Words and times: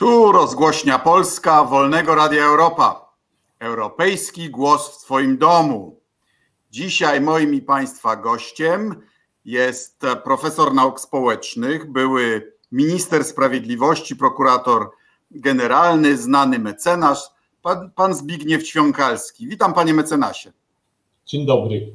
Tu 0.00 0.32
rozgłośnia 0.32 0.98
Polska 0.98 1.64
Wolnego 1.64 2.14
Radia 2.14 2.44
Europa. 2.44 3.12
Europejski 3.58 4.50
głos 4.50 4.96
w 4.96 5.04
Twoim 5.04 5.38
domu. 5.38 6.00
Dzisiaj 6.70 7.20
moim 7.20 7.54
i 7.54 7.62
Państwa 7.62 8.16
gościem 8.16 9.02
jest 9.44 10.02
profesor 10.24 10.74
nauk 10.74 11.00
społecznych, 11.00 11.92
były 11.92 12.52
minister 12.72 13.24
sprawiedliwości, 13.24 14.16
prokurator 14.16 14.90
generalny, 15.30 16.16
znany 16.16 16.58
mecenas, 16.58 17.34
pan, 17.62 17.90
pan 17.90 18.14
Zbigniew 18.14 18.64
Ćwiąkalski. 18.64 19.48
Witam 19.48 19.74
panie 19.74 19.94
mecenasie. 19.94 20.52
Dzień 21.26 21.46
dobry. 21.46 21.92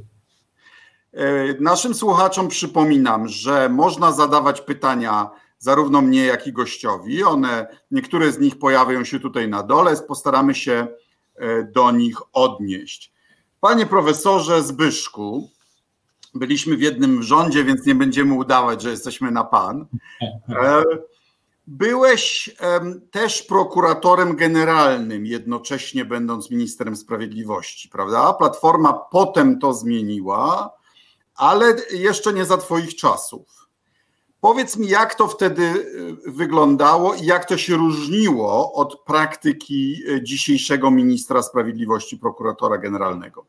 E, 1.13 1.53
naszym 1.59 1.93
słuchaczom 1.93 2.47
przypominam, 2.47 3.27
że 3.27 3.69
można 3.69 4.11
zadawać 4.11 4.61
pytania 4.61 5.29
zarówno 5.57 6.01
mnie, 6.01 6.25
jak 6.25 6.47
i 6.47 6.53
gościowi. 6.53 7.23
One, 7.23 7.67
niektóre 7.91 8.31
z 8.31 8.39
nich 8.39 8.59
pojawią 8.59 9.03
się 9.03 9.19
tutaj 9.19 9.49
na 9.49 9.63
dole, 9.63 9.95
postaramy 10.07 10.55
się 10.55 10.87
e, 11.35 11.63
do 11.63 11.91
nich 11.91 12.17
odnieść. 12.33 13.13
Panie 13.59 13.85
profesorze 13.85 14.63
Zbyszku, 14.63 15.49
byliśmy 16.33 16.77
w 16.77 16.81
jednym 16.81 17.23
rządzie, 17.23 17.63
więc 17.63 17.85
nie 17.85 17.95
będziemy 17.95 18.33
udawać, 18.33 18.81
że 18.81 18.89
jesteśmy 18.89 19.31
na 19.31 19.43
pan. 19.43 19.87
E, 20.49 20.83
byłeś 21.67 22.55
też 23.11 23.43
prokuratorem 23.43 24.35
generalnym, 24.35 25.25
jednocześnie 25.25 26.05
będąc 26.05 26.51
ministrem 26.51 26.95
sprawiedliwości, 26.95 27.89
prawda? 27.89 28.33
Platforma 28.33 28.93
potem 28.93 29.59
to 29.59 29.73
zmieniła, 29.73 30.73
ale 31.35 31.75
jeszcze 31.91 32.33
nie 32.33 32.45
za 32.45 32.57
Twoich 32.57 32.95
czasów. 32.95 33.64
Powiedz 34.45 34.77
mi, 34.77 34.87
jak 34.87 35.15
to 35.15 35.27
wtedy 35.27 35.61
y, 36.27 36.31
wyglądało 36.31 37.13
i 37.15 37.25
jak 37.25 37.45
to 37.45 37.57
się 37.57 37.75
różniło 37.75 38.73
od 38.73 38.99
praktyki 39.05 39.95
y, 40.09 40.23
dzisiejszego 40.23 40.91
ministra 40.91 41.43
sprawiedliwości, 41.43 42.17
prokuratora 42.17 42.77
generalnego? 42.77 43.45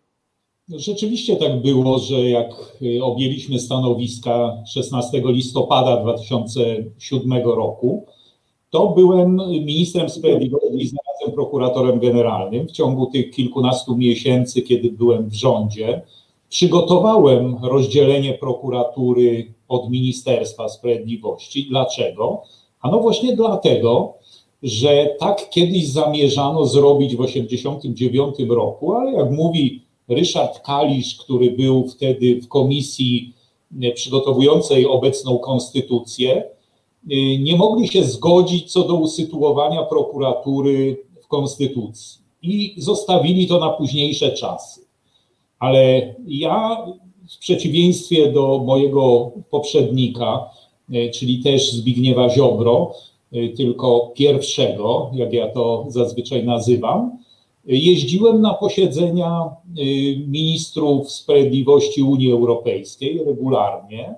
Rzeczywiście 0.68 1.36
tak 1.36 1.62
było, 1.62 1.98
że 1.98 2.30
jak 2.30 2.50
y, 2.82 3.04
objęliśmy 3.04 3.58
stanowiska 3.58 4.52
16 4.66 5.22
listopada 5.24 6.02
2007 6.02 7.32
roku, 7.44 8.06
to 8.70 8.88
byłem 8.88 9.36
ministrem 9.48 10.08
sprawiedliwości 10.08 10.82
i 10.82 10.88
zarazem 10.88 11.34
prokuratorem 11.34 12.00
generalnym. 12.00 12.68
W 12.68 12.72
ciągu 12.72 13.06
tych 13.06 13.30
kilkunastu 13.30 13.96
miesięcy, 13.96 14.62
kiedy 14.62 14.92
byłem 14.92 15.28
w 15.28 15.34
rządzie, 15.34 16.02
przygotowałem 16.48 17.56
rozdzielenie 17.62 18.34
prokuratury 18.34 19.55
od 19.68 19.90
Ministerstwa 19.90 20.68
Sprawiedliwości. 20.68 21.66
Dlaczego? 21.68 22.42
Ano 22.80 23.00
właśnie 23.00 23.36
dlatego, 23.36 24.14
że 24.62 25.16
tak 25.20 25.50
kiedyś 25.50 25.88
zamierzano 25.88 26.66
zrobić 26.66 27.16
w 27.16 27.26
1989 27.26 28.50
roku, 28.50 28.92
ale 28.92 29.12
jak 29.12 29.30
mówi 29.30 29.82
Ryszard 30.08 30.60
Kalisz, 30.60 31.16
który 31.16 31.50
był 31.50 31.88
wtedy 31.88 32.40
w 32.40 32.48
komisji 32.48 33.32
przygotowującej 33.94 34.86
obecną 34.86 35.38
konstytucję, 35.38 36.44
nie 37.38 37.56
mogli 37.56 37.88
się 37.88 38.04
zgodzić 38.04 38.72
co 38.72 38.82
do 38.82 38.94
usytuowania 38.94 39.82
prokuratury 39.82 41.04
w 41.22 41.26
konstytucji 41.26 42.20
i 42.42 42.74
zostawili 42.78 43.46
to 43.46 43.58
na 43.58 43.70
późniejsze 43.70 44.32
czasy. 44.32 44.80
Ale 45.58 46.14
ja 46.26 46.86
w 47.30 47.38
przeciwieństwie 47.38 48.32
do 48.32 48.58
mojego 48.58 49.32
poprzednika, 49.50 50.50
e, 50.92 51.10
czyli 51.10 51.42
też 51.42 51.72
Zbigniewa 51.72 52.30
Ziobro, 52.30 52.94
e, 53.32 53.48
tylko 53.48 54.12
pierwszego, 54.14 55.10
jak 55.14 55.32
ja 55.32 55.48
to 55.48 55.84
zazwyczaj 55.88 56.44
nazywam, 56.44 57.18
jeździłem 57.66 58.40
na 58.40 58.54
posiedzenia 58.54 59.30
e, 59.40 59.84
ministrów 60.28 61.12
sprawiedliwości 61.12 62.02
Unii 62.02 62.32
Europejskiej 62.32 63.24
regularnie 63.24 64.14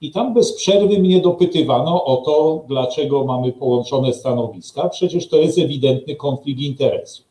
i 0.00 0.10
tam 0.10 0.34
bez 0.34 0.52
przerwy 0.52 0.98
mnie 0.98 1.20
dopytywano 1.20 2.04
o 2.04 2.16
to, 2.16 2.64
dlaczego 2.68 3.24
mamy 3.24 3.52
połączone 3.52 4.12
stanowiska. 4.12 4.88
Przecież 4.88 5.28
to 5.28 5.36
jest 5.36 5.58
ewidentny 5.58 6.16
konflikt 6.16 6.60
interesów. 6.60 7.26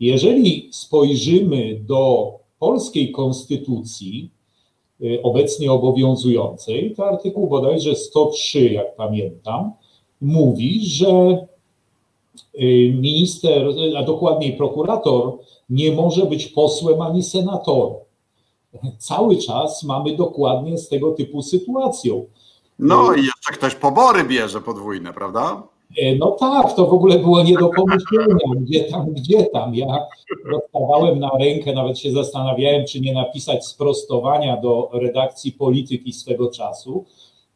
Jeżeli 0.00 0.68
spojrzymy 0.70 1.80
do 1.86 2.32
polskiej 2.58 3.12
konstytucji, 3.12 4.30
obecnie 5.22 5.72
obowiązującej, 5.72 6.94
to 6.96 7.06
artykuł 7.06 7.46
bodajże 7.46 7.94
103, 7.96 8.68
jak 8.68 8.96
pamiętam, 8.96 9.72
mówi, 10.20 10.86
że 10.86 11.46
y, 12.54 12.92
minister, 12.94 13.66
a 13.98 14.02
dokładniej 14.02 14.56
prokurator, 14.56 15.32
nie 15.70 15.92
może 15.92 16.26
być 16.26 16.46
posłem 16.46 17.02
ani 17.02 17.22
senatorem. 17.22 17.98
Cały 18.98 19.36
czas 19.36 19.82
mamy 19.82 20.16
dokładnie 20.16 20.78
z 20.78 20.88
tego 20.88 21.10
typu 21.10 21.42
sytuacją. 21.42 22.24
No 22.78 23.14
i 23.14 23.18
jeszcze 23.18 23.52
ktoś 23.52 23.74
pobory 23.74 24.24
bierze 24.24 24.60
podwójne, 24.60 25.12
prawda? 25.12 25.62
E, 25.96 26.16
no 26.16 26.30
tak, 26.30 26.76
to 26.76 26.86
w 26.86 26.92
ogóle 26.92 27.18
było 27.18 27.42
nie 27.42 27.54
do 27.54 27.68
pomyślenia, 27.68 28.60
gdzie 28.60 28.84
tam, 28.84 29.12
gdzie 29.12 29.44
tam. 29.44 29.74
Ja 29.74 29.86
dostawałem 30.52 31.18
na 31.18 31.30
rękę, 31.38 31.72
nawet 31.72 31.98
się 31.98 32.12
zastanawiałem, 32.12 32.86
czy 32.86 33.00
nie 33.00 33.12
napisać 33.12 33.66
sprostowania 33.66 34.56
do 34.56 34.90
redakcji 34.92 35.52
polityki 35.52 36.12
swego 36.12 36.50
czasu, 36.50 37.04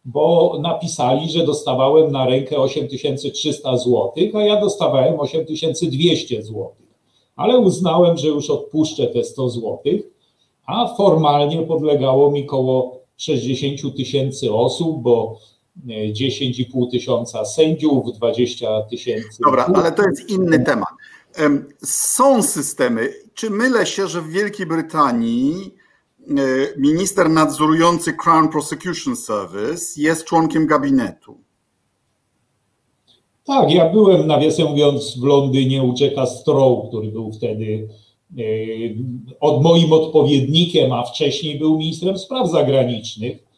bo 0.05 0.57
napisali, 0.61 1.31
że 1.31 1.47
dostawałem 1.47 2.13
na 2.13 2.27
rękę 2.27 2.59
8300 2.59 3.77
zł, 3.77 4.13
a 4.35 4.43
ja 4.43 4.61
dostawałem 4.61 5.21
8200 5.21 6.43
zł. 6.43 6.71
Ale 7.37 7.59
uznałem, 7.59 8.19
że 8.19 8.29
już 8.29 8.51
odpuszczę 8.51 9.07
te 9.07 9.25
100 9.25 9.51
zł, 9.51 9.79
a 10.67 10.95
formalnie 10.95 11.63
podlegało 11.63 12.31
mi 12.31 12.47
koło 12.47 13.01
60 13.17 13.97
tysięcy 13.97 14.55
osób, 14.55 15.03
bo 15.03 15.39
10,5 15.87 16.91
tysiąca 16.91 17.45
sędziów, 17.45 18.17
20 18.17 18.83
tysięcy. 18.83 19.43
Dobra, 19.45 19.67
ale 19.75 19.93
to 19.93 20.03
jest 20.03 20.31
inny 20.31 20.65
temat. 20.65 20.89
Są 21.85 22.43
systemy. 22.43 23.09
Czy 23.35 23.51
mylę 23.51 23.87
się, 23.87 24.09
że 24.09 24.21
w 24.21 24.29
Wielkiej 24.29 24.67
Brytanii 24.67 25.75
e, 26.29 26.35
minister 26.79 27.31
nadzorujący 27.31 28.13
Crown 28.13 28.49
Prosecution 28.49 29.17
Service 29.17 30.01
jest 30.01 30.25
członkiem 30.25 30.67
gabinetu? 30.67 31.39
Tak, 33.45 33.75
ja 33.75 33.91
byłem, 33.91 34.27
nawiasem 34.27 34.67
mówiąc, 34.67 35.19
w 35.21 35.25
Londynie 35.25 35.83
u 35.83 35.95
Jacka 36.01 36.27
Stroh, 36.27 36.89
który 36.89 37.09
był 37.09 37.33
wtedy 37.33 37.89
e, 38.39 38.43
od 39.41 39.63
moim 39.63 39.93
odpowiednikiem, 39.93 40.93
a 40.93 41.03
wcześniej 41.03 41.59
był 41.59 41.79
ministrem 41.79 42.19
spraw 42.19 42.51
zagranicznych. 42.51 43.52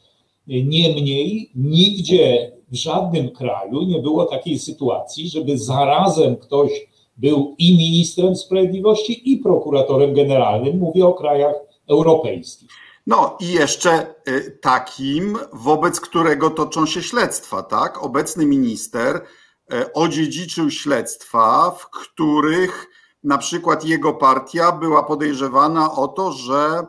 Niemniej 0.47 1.51
nigdzie 1.55 2.53
w 2.73 2.75
żadnym 2.75 3.31
kraju 3.31 3.83
nie 3.83 4.03
było 4.03 4.25
takiej 4.25 4.59
sytuacji, 4.59 5.29
żeby 5.29 5.59
zarazem 5.59 6.37
ktoś 6.37 6.71
był 7.17 7.55
i 7.59 7.77
ministrem 7.77 8.37
sprawiedliwości, 8.37 9.33
i 9.33 9.37
prokuratorem 9.37 10.15
generalnym. 10.15 10.79
Mówię 10.79 11.07
o 11.07 11.13
krajach 11.13 11.55
europejskich. 11.89 12.69
No 13.07 13.37
i 13.41 13.53
jeszcze 13.53 14.15
y, 14.29 14.59
takim, 14.63 15.39
wobec 15.53 16.01
którego 16.01 16.51
toczą 16.51 16.87
się 16.87 17.03
śledztwa, 17.03 17.63
tak? 17.63 18.05
Obecny 18.05 18.47
minister 18.47 19.17
y, 19.17 19.93
odziedziczył 19.93 20.71
śledztwa, 20.71 21.71
w 21.71 21.91
których 21.91 22.91
na 23.25 23.39
przykład 23.39 23.85
jego 23.85 24.13
partia 24.13 24.73
była 24.73 25.03
podejrzewana 25.03 25.93
o 25.93 26.09
to, 26.09 26.33
że 26.33 26.87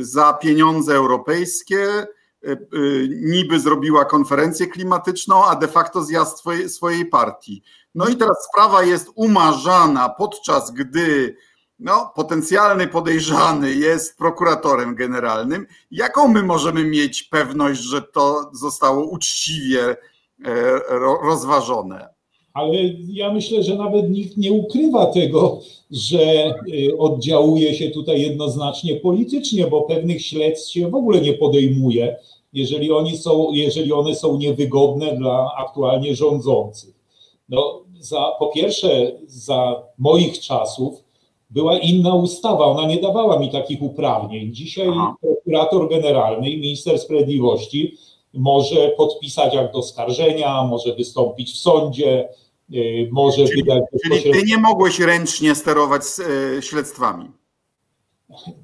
za 0.00 0.32
pieniądze 0.32 0.94
europejskie 0.94 2.06
y, 2.44 2.58
niby 3.10 3.60
zrobiła 3.60 4.04
konferencję 4.04 4.66
klimatyczną, 4.66 5.44
a 5.44 5.56
de 5.56 5.68
facto 5.68 6.02
zjazd 6.02 6.44
swojej, 6.68 7.06
partii. 7.06 7.62
No 7.94 8.08
i 8.08 8.16
teraz 8.16 8.36
sprawa 8.52 8.82
jest 8.82 9.10
umarzana, 9.14 10.08
podczas 10.08 10.70
gdy 10.70 11.36
no, 11.78 12.12
potencjalny 12.14 12.88
podejrzany 12.88 13.74
jest 13.74 14.18
prokuratorem 14.18 14.94
generalnym. 14.94 15.66
Jaką 15.90 16.28
my 16.28 16.42
możemy 16.42 16.84
mieć 16.84 17.22
pewność, 17.22 17.80
że 17.80 18.02
to 18.02 18.50
zostało 18.52 19.04
uczciwie 19.04 19.90
e, 19.90 19.96
rozważone? 21.22 22.11
Ale 22.54 22.78
ja 23.08 23.32
myślę, 23.32 23.62
że 23.62 23.76
nawet 23.76 24.10
nikt 24.10 24.36
nie 24.36 24.52
ukrywa 24.52 25.06
tego, 25.06 25.60
że 25.90 26.54
y, 26.68 26.98
oddziałuje 26.98 27.74
się 27.74 27.90
tutaj 27.90 28.20
jednoznacznie 28.20 28.96
politycznie, 28.96 29.66
bo 29.66 29.82
pewnych 29.82 30.26
śledztw 30.26 30.70
się 30.70 30.88
w 30.88 30.94
ogóle 30.94 31.20
nie 31.20 31.32
podejmuje, 31.32 32.16
jeżeli, 32.52 32.92
oni 32.92 33.16
są, 33.16 33.52
jeżeli 33.52 33.92
one 33.92 34.14
są 34.14 34.36
niewygodne 34.36 35.16
dla 35.16 35.50
aktualnie 35.58 36.16
rządzących. 36.16 36.94
No, 37.48 37.82
za, 38.00 38.32
po 38.38 38.46
pierwsze, 38.46 39.12
za 39.26 39.82
moich 39.98 40.40
czasów 40.40 41.04
była 41.50 41.78
inna 41.78 42.14
ustawa, 42.14 42.64
ona 42.64 42.86
nie 42.86 43.00
dawała 43.00 43.38
mi 43.38 43.50
takich 43.50 43.82
uprawnień. 43.82 44.54
Dzisiaj 44.54 44.88
Aha. 44.88 45.14
prokurator 45.20 45.88
generalny 45.88 46.50
i 46.50 46.60
minister 46.60 46.98
sprawiedliwości 46.98 47.96
może 48.34 48.88
podpisać 48.88 49.56
akt 49.56 49.74
oskarżenia, 49.76 50.62
może 50.62 50.94
wystąpić 50.94 51.52
w 51.52 51.56
sądzie, 51.56 52.28
może 53.10 53.44
czyli, 53.44 53.62
wydać. 53.62 53.82
Czyli 54.04 54.32
ty 54.32 54.42
nie 54.46 54.58
mogłeś 54.58 55.00
ręcznie 55.00 55.54
sterować 55.54 56.02
śledztwami. 56.60 57.30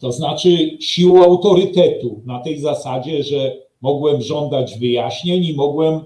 To 0.01 0.13
znaczy 0.13 0.77
siłą 0.81 1.25
autorytetu 1.25 2.23
na 2.25 2.39
tej 2.41 2.61
zasadzie, 2.61 3.23
że 3.23 3.57
mogłem 3.81 4.23
żądać 4.23 4.79
wyjaśnień 4.79 5.45
i 5.45 5.55
mogłem 5.55 5.95
y, 5.95 6.03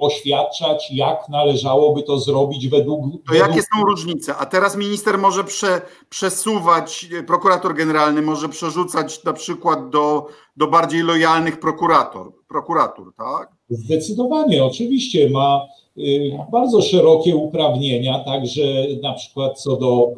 oświadczać, 0.00 0.90
jak 0.90 1.28
należałoby 1.28 2.02
to 2.02 2.18
zrobić 2.18 2.68
według. 2.68 3.04
To 3.28 3.34
jakie 3.34 3.62
są 3.62 3.84
różnice? 3.88 4.36
A 4.36 4.46
teraz 4.46 4.76
minister 4.76 5.18
może 5.18 5.44
prze, 5.44 5.80
przesuwać, 6.08 7.06
prokurator 7.26 7.74
generalny 7.74 8.22
może 8.22 8.48
przerzucać 8.48 9.24
na 9.24 9.32
przykład 9.32 9.90
do, 9.90 10.26
do 10.56 10.66
bardziej 10.66 11.02
lojalnych 11.02 11.60
prokurator, 11.60 12.32
prokuratur, 12.48 13.14
tak? 13.16 13.48
Zdecydowanie, 13.70 14.64
oczywiście 14.64 15.30
ma 15.30 15.66
y, 15.98 16.30
bardzo 16.52 16.82
szerokie 16.82 17.36
uprawnienia, 17.36 18.18
także 18.24 18.62
na 19.02 19.14
przykład 19.14 19.60
co 19.60 19.76
do 19.76 20.08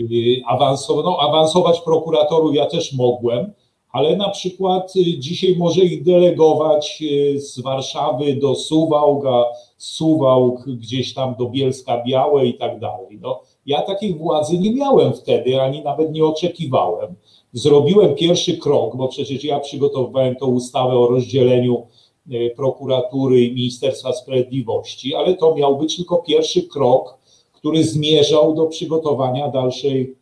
y, 0.00 0.04
awansowania, 0.46 1.08
no, 1.08 1.18
awansować 1.20 1.80
prokuratorów 1.80 2.54
ja 2.54 2.66
też 2.66 2.92
mogłem, 2.92 3.52
ale 3.98 4.16
na 4.16 4.28
przykład 4.28 4.96
y, 4.96 5.18
dzisiaj 5.18 5.56
może 5.56 5.80
ich 5.80 6.02
delegować 6.02 7.02
y, 7.02 7.40
z 7.40 7.60
Warszawy 7.60 8.34
do 8.34 8.54
Suwałka, 8.54 9.44
Suwałk 9.76 10.68
gdzieś 10.68 11.14
tam 11.14 11.34
do 11.38 11.46
Bielska 11.46 12.02
Białe 12.06 12.46
i 12.46 12.54
tak 12.54 12.78
dalej. 12.80 13.18
No, 13.20 13.40
ja 13.66 13.82
takiej 13.82 14.14
władzy 14.14 14.58
nie 14.58 14.74
miałem 14.74 15.12
wtedy, 15.12 15.60
ani 15.60 15.82
nawet 15.82 16.12
nie 16.12 16.24
oczekiwałem. 16.24 17.14
Zrobiłem 17.52 18.14
pierwszy 18.14 18.56
krok, 18.56 18.96
bo 18.96 19.08
przecież 19.08 19.44
ja 19.44 19.60
przygotowywałem 19.60 20.36
tą 20.36 20.46
ustawę 20.46 20.98
o 20.98 21.06
rozdzieleniu 21.06 21.86
y, 22.32 22.52
prokuratury 22.56 23.44
i 23.44 23.54
Ministerstwa 23.54 24.12
Sprawiedliwości, 24.12 25.14
ale 25.14 25.34
to 25.34 25.54
miał 25.54 25.78
być 25.78 25.96
tylko 25.96 26.16
pierwszy 26.16 26.62
krok, 26.62 27.18
który 27.52 27.84
zmierzał 27.84 28.54
do 28.54 28.66
przygotowania 28.66 29.48
dalszej 29.48 30.18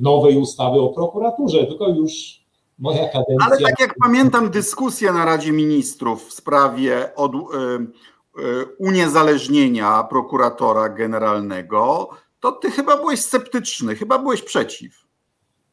nowej 0.00 0.36
ustawy 0.36 0.80
o 0.80 0.88
prokuraturze, 0.88 1.66
tylko 1.66 1.88
już 1.88 2.45
moja 2.78 3.08
kadencja. 3.08 3.46
Ale 3.46 3.58
tak 3.58 3.80
jak 3.80 3.94
pamiętam 4.02 4.50
dyskusję 4.50 5.12
na 5.12 5.24
Radzie 5.24 5.52
Ministrów 5.52 6.28
w 6.28 6.32
sprawie 6.32 7.14
od, 7.16 7.34
y, 7.34 7.36
y, 7.36 8.64
uniezależnienia 8.78 10.02
prokuratora 10.02 10.88
generalnego, 10.88 12.08
to 12.40 12.52
ty 12.52 12.70
chyba 12.70 12.96
byłeś 12.96 13.20
sceptyczny, 13.20 13.94
chyba 13.94 14.18
byłeś 14.18 14.42
przeciw. 14.42 15.06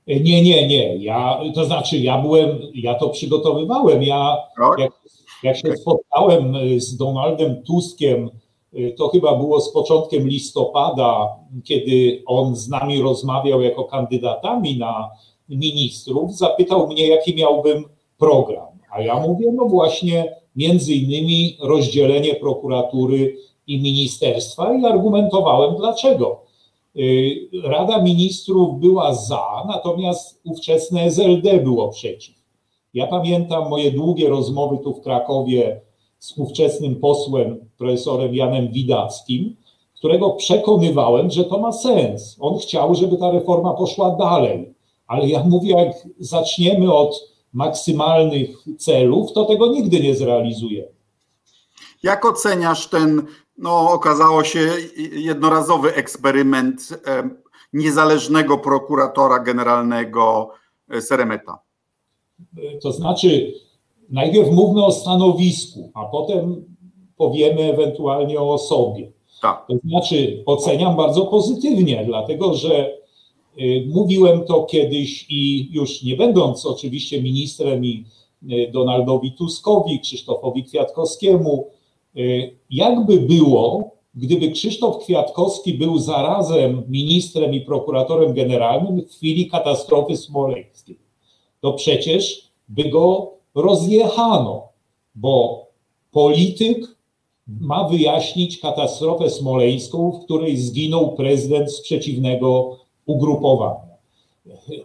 Nie, 0.07 0.43
nie, 0.43 0.67
nie. 0.67 0.95
Ja, 0.97 1.39
to 1.55 1.65
znaczy, 1.65 1.97
ja 1.97 2.21
byłem, 2.21 2.59
ja 2.73 2.95
to 2.95 3.09
przygotowywałem. 3.09 4.03
Ja, 4.03 4.37
tak? 4.57 4.79
jak, 4.79 4.91
jak 5.43 5.57
się 5.57 5.77
spotkałem 5.77 6.55
z 6.77 6.97
Donaldem 6.97 7.63
Tuskiem, 7.63 8.29
to 8.97 9.09
chyba 9.09 9.35
było 9.35 9.61
z 9.61 9.73
początkiem 9.73 10.27
listopada, 10.27 11.29
kiedy 11.63 12.23
on 12.25 12.55
z 12.55 12.69
nami 12.69 13.01
rozmawiał 13.01 13.61
jako 13.61 13.83
kandydatami 13.83 14.77
na 14.77 15.09
ministrów, 15.49 16.37
zapytał 16.37 16.87
mnie, 16.87 17.07
jaki 17.07 17.35
miałbym 17.35 17.83
program. 18.17 18.67
A 18.91 19.01
ja 19.01 19.19
mówię, 19.19 19.51
no 19.51 19.65
właśnie, 19.65 20.35
między 20.55 20.93
innymi 20.93 21.57
rozdzielenie 21.61 22.35
prokuratury 22.35 23.37
i 23.67 23.81
ministerstwa 23.81 24.73
i 24.73 24.85
argumentowałem 24.85 25.75
dlaczego. 25.75 26.41
Y, 26.99 27.49
Rada 27.63 28.01
Ministrów 28.01 28.79
była 28.79 29.13
za, 29.13 29.63
natomiast 29.67 30.41
ówczesne 30.45 31.03
SLD 31.03 31.57
było 31.57 31.89
przeciw. 31.89 32.35
Ja 32.93 33.07
pamiętam 33.07 33.69
moje 33.69 33.91
długie 33.91 34.29
rozmowy 34.29 34.77
tu 34.77 34.93
w 34.93 35.01
Krakowie 35.01 35.81
z 36.19 36.37
ówczesnym 36.37 36.95
posłem, 36.95 37.69
profesorem 37.77 38.35
Janem 38.35 38.71
Widackim, 38.71 39.55
którego 39.95 40.29
przekonywałem, 40.29 41.31
że 41.31 41.43
to 41.43 41.59
ma 41.59 41.71
sens. 41.71 42.37
On 42.39 42.57
chciał, 42.57 42.95
żeby 42.95 43.17
ta 43.17 43.31
reforma 43.31 43.73
poszła 43.73 44.15
dalej 44.15 44.72
ale 45.13 45.27
ja 45.27 45.43
mówię, 45.43 45.75
jak 45.75 45.95
zaczniemy 46.19 46.93
od 46.93 47.33
maksymalnych 47.53 48.49
celów, 48.77 49.33
to 49.33 49.45
tego 49.45 49.67
nigdy 49.67 49.99
nie 49.99 50.15
zrealizujemy. 50.15 50.93
Jak 52.03 52.25
oceniasz 52.25 52.87
ten, 52.87 53.25
no 53.57 53.91
okazało 53.91 54.43
się, 54.43 54.59
jednorazowy 55.11 55.93
eksperyment 55.93 56.89
niezależnego 57.73 58.57
prokuratora 58.57 59.39
generalnego 59.39 60.49
e, 60.89 61.01
Seremeta? 61.01 61.59
To 62.81 62.91
znaczy, 62.91 63.53
najpierw 64.09 64.51
mówmy 64.51 64.85
o 64.85 64.91
stanowisku, 64.91 65.91
a 65.93 66.05
potem 66.05 66.65
powiemy 67.17 67.73
ewentualnie 67.73 68.39
o 68.39 68.53
osobie. 68.53 69.11
Tak. 69.41 69.65
To 69.67 69.73
znaczy, 69.85 70.43
oceniam 70.45 70.95
bardzo 70.95 71.25
pozytywnie, 71.25 72.03
dlatego 72.05 72.53
że 72.53 73.02
mówiłem 73.87 74.45
to 74.45 74.63
kiedyś 74.63 75.25
i 75.29 75.69
już 75.71 76.03
nie 76.03 76.15
będąc 76.15 76.65
oczywiście 76.65 77.21
ministrem 77.21 77.85
i 77.85 78.05
y, 78.51 78.71
Donaldowi 78.71 79.31
Tuskowi, 79.31 79.99
Krzysztofowi 79.99 80.63
Kwiatkowskiemu, 80.63 81.67
y, 82.17 82.55
jakby 82.69 83.17
było, 83.17 83.91
gdyby 84.15 84.51
Krzysztof 84.51 85.03
Kwiatkowski 85.03 85.73
był 85.73 85.97
zarazem 85.97 86.83
ministrem 86.87 87.53
i 87.53 87.61
prokuratorem 87.61 88.33
generalnym 88.33 89.01
w 89.01 89.11
chwili 89.11 89.49
katastrofy 89.49 90.17
smoleńskiej. 90.17 90.97
To 91.61 91.73
przecież 91.73 92.47
by 92.69 92.83
go 92.89 93.33
rozjechano, 93.55 94.67
bo 95.15 95.67
polityk 96.11 96.97
ma 97.47 97.89
wyjaśnić 97.89 98.59
katastrofę 98.59 99.29
smoleńską, 99.29 100.11
w 100.11 100.25
której 100.25 100.57
zginął 100.57 101.15
prezydent 101.15 101.71
z 101.71 101.81
przeciwnego 101.81 102.77
ugrupowania. 103.05 103.93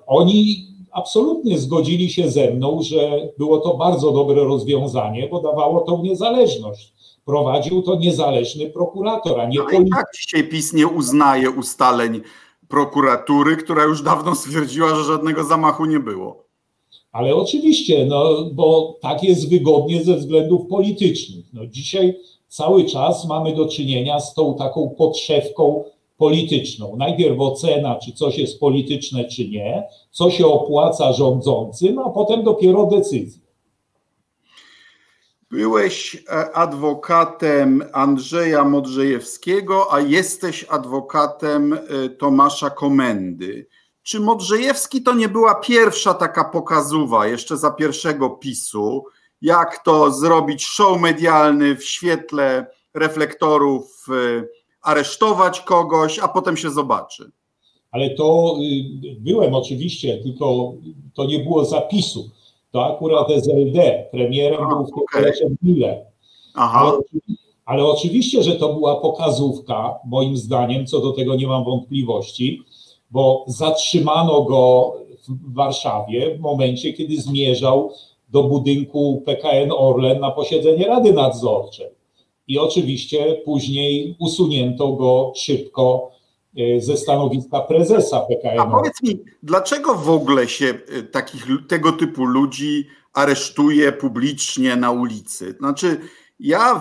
Oni 0.06 0.66
absolutnie 0.92 1.58
zgodzili 1.58 2.10
się 2.10 2.30
ze 2.30 2.50
mną, 2.50 2.82
że 2.82 3.28
było 3.38 3.58
to 3.58 3.76
bardzo 3.76 4.12
dobre 4.12 4.44
rozwiązanie, 4.44 5.28
bo 5.28 5.40
dawało 5.40 5.80
tą 5.80 6.02
niezależność. 6.02 6.92
Prowadził 7.24 7.82
to 7.82 7.96
niezależny 7.96 8.70
prokurator, 8.70 9.40
a 9.40 9.46
nie 9.46 9.58
no 9.58 9.80
i 9.80 9.90
tak 9.90 10.06
dzisiaj 10.20 10.48
PiS 10.48 10.72
nie 10.72 10.86
uznaje 10.86 11.50
ustaleń 11.50 12.20
prokuratury, 12.68 13.56
która 13.56 13.84
już 13.84 14.02
dawno 14.02 14.34
stwierdziła, 14.34 14.94
że 14.94 15.04
żadnego 15.04 15.44
zamachu 15.44 15.84
nie 15.84 16.00
było. 16.00 16.44
Ale 17.12 17.36
oczywiście, 17.36 18.06
no, 18.06 18.44
bo 18.52 18.96
tak 19.00 19.24
jest 19.24 19.50
wygodnie 19.50 20.04
ze 20.04 20.16
względów 20.16 20.66
politycznych. 20.66 21.44
No, 21.52 21.66
dzisiaj 21.66 22.18
cały 22.48 22.84
czas 22.84 23.28
mamy 23.28 23.54
do 23.54 23.68
czynienia 23.68 24.20
z 24.20 24.34
tą 24.34 24.54
taką 24.54 24.94
podszewką 24.98 25.84
polityczną. 26.18 26.96
Najpierw 26.96 27.40
ocena, 27.40 27.98
czy 28.04 28.12
coś 28.12 28.38
jest 28.38 28.60
polityczne, 28.60 29.24
czy 29.24 29.48
nie, 29.48 29.82
co 30.10 30.30
się 30.30 30.46
opłaca 30.46 31.12
rządzącym, 31.12 31.98
a 31.98 32.10
potem 32.10 32.44
dopiero 32.44 32.86
decyzja. 32.86 33.48
Byłeś 35.50 36.14
e, 36.14 36.56
adwokatem 36.56 37.84
Andrzeja 37.92 38.64
Modrzejewskiego, 38.64 39.92
a 39.92 40.00
jesteś 40.00 40.66
adwokatem 40.68 41.72
e, 41.72 42.08
Tomasza 42.08 42.70
Komendy. 42.70 43.66
Czy 44.02 44.20
Modrzejewski 44.20 45.02
to 45.02 45.14
nie 45.14 45.28
była 45.28 45.54
pierwsza 45.54 46.14
taka 46.14 46.44
pokazuwa 46.44 47.26
jeszcze 47.26 47.56
za 47.56 47.70
pierwszego 47.70 48.30
PiSu, 48.30 49.04
jak 49.42 49.84
to 49.84 50.12
zrobić 50.12 50.66
show 50.66 51.00
medialny 51.00 51.76
w 51.76 51.84
świetle 51.84 52.66
reflektorów 52.94 54.06
e, 54.08 54.44
aresztować 54.88 55.60
kogoś, 55.60 56.18
a 56.18 56.28
potem 56.28 56.56
się 56.56 56.70
zobaczy. 56.70 57.30
Ale 57.90 58.10
to 58.10 58.56
y, 59.04 59.16
byłem 59.20 59.54
oczywiście, 59.54 60.18
tylko 60.18 60.72
to 61.14 61.24
nie 61.24 61.38
było 61.38 61.64
zapisu. 61.64 62.30
To 62.70 62.94
akurat 62.94 63.30
SLD, 63.30 64.08
premierem 64.10 64.64
a, 64.64 64.68
był 64.68 64.86
wtedy 64.86 65.28
okay. 65.28 65.56
Miller. 65.62 66.04
Ale, 66.54 66.98
ale 67.64 67.84
oczywiście, 67.84 68.42
że 68.42 68.52
to 68.52 68.74
była 68.74 68.96
pokazówka, 68.96 69.98
moim 70.04 70.36
zdaniem, 70.36 70.86
co 70.86 71.00
do 71.00 71.12
tego 71.12 71.36
nie 71.36 71.46
mam 71.46 71.64
wątpliwości, 71.64 72.62
bo 73.10 73.44
zatrzymano 73.46 74.42
go 74.42 74.92
w 75.28 75.54
Warszawie 75.54 76.36
w 76.36 76.40
momencie, 76.40 76.92
kiedy 76.92 77.20
zmierzał 77.20 77.92
do 78.28 78.42
budynku 78.42 79.22
PKN 79.26 79.72
Orlen 79.72 80.20
na 80.20 80.30
posiedzenie 80.30 80.86
Rady 80.86 81.12
Nadzorczej 81.12 81.97
i 82.48 82.58
oczywiście 82.58 83.36
później 83.44 84.16
usunięto 84.18 84.92
go 84.92 85.32
szybko 85.36 86.10
e, 86.58 86.80
ze 86.80 86.96
stanowiska 86.96 87.60
prezesa 87.60 88.20
PKN. 88.20 88.60
A 88.60 88.66
powiedz 88.66 89.02
mi, 89.02 89.20
dlaczego 89.42 89.94
w 89.94 90.10
ogóle 90.10 90.48
się 90.48 90.66
e, 90.66 91.02
takich, 91.02 91.46
tego 91.68 91.92
typu 91.92 92.24
ludzi 92.24 92.86
aresztuje 93.12 93.92
publicznie 93.92 94.76
na 94.76 94.90
ulicy? 94.90 95.54
Znaczy, 95.58 96.00
ja 96.40 96.74
e, 96.74 96.80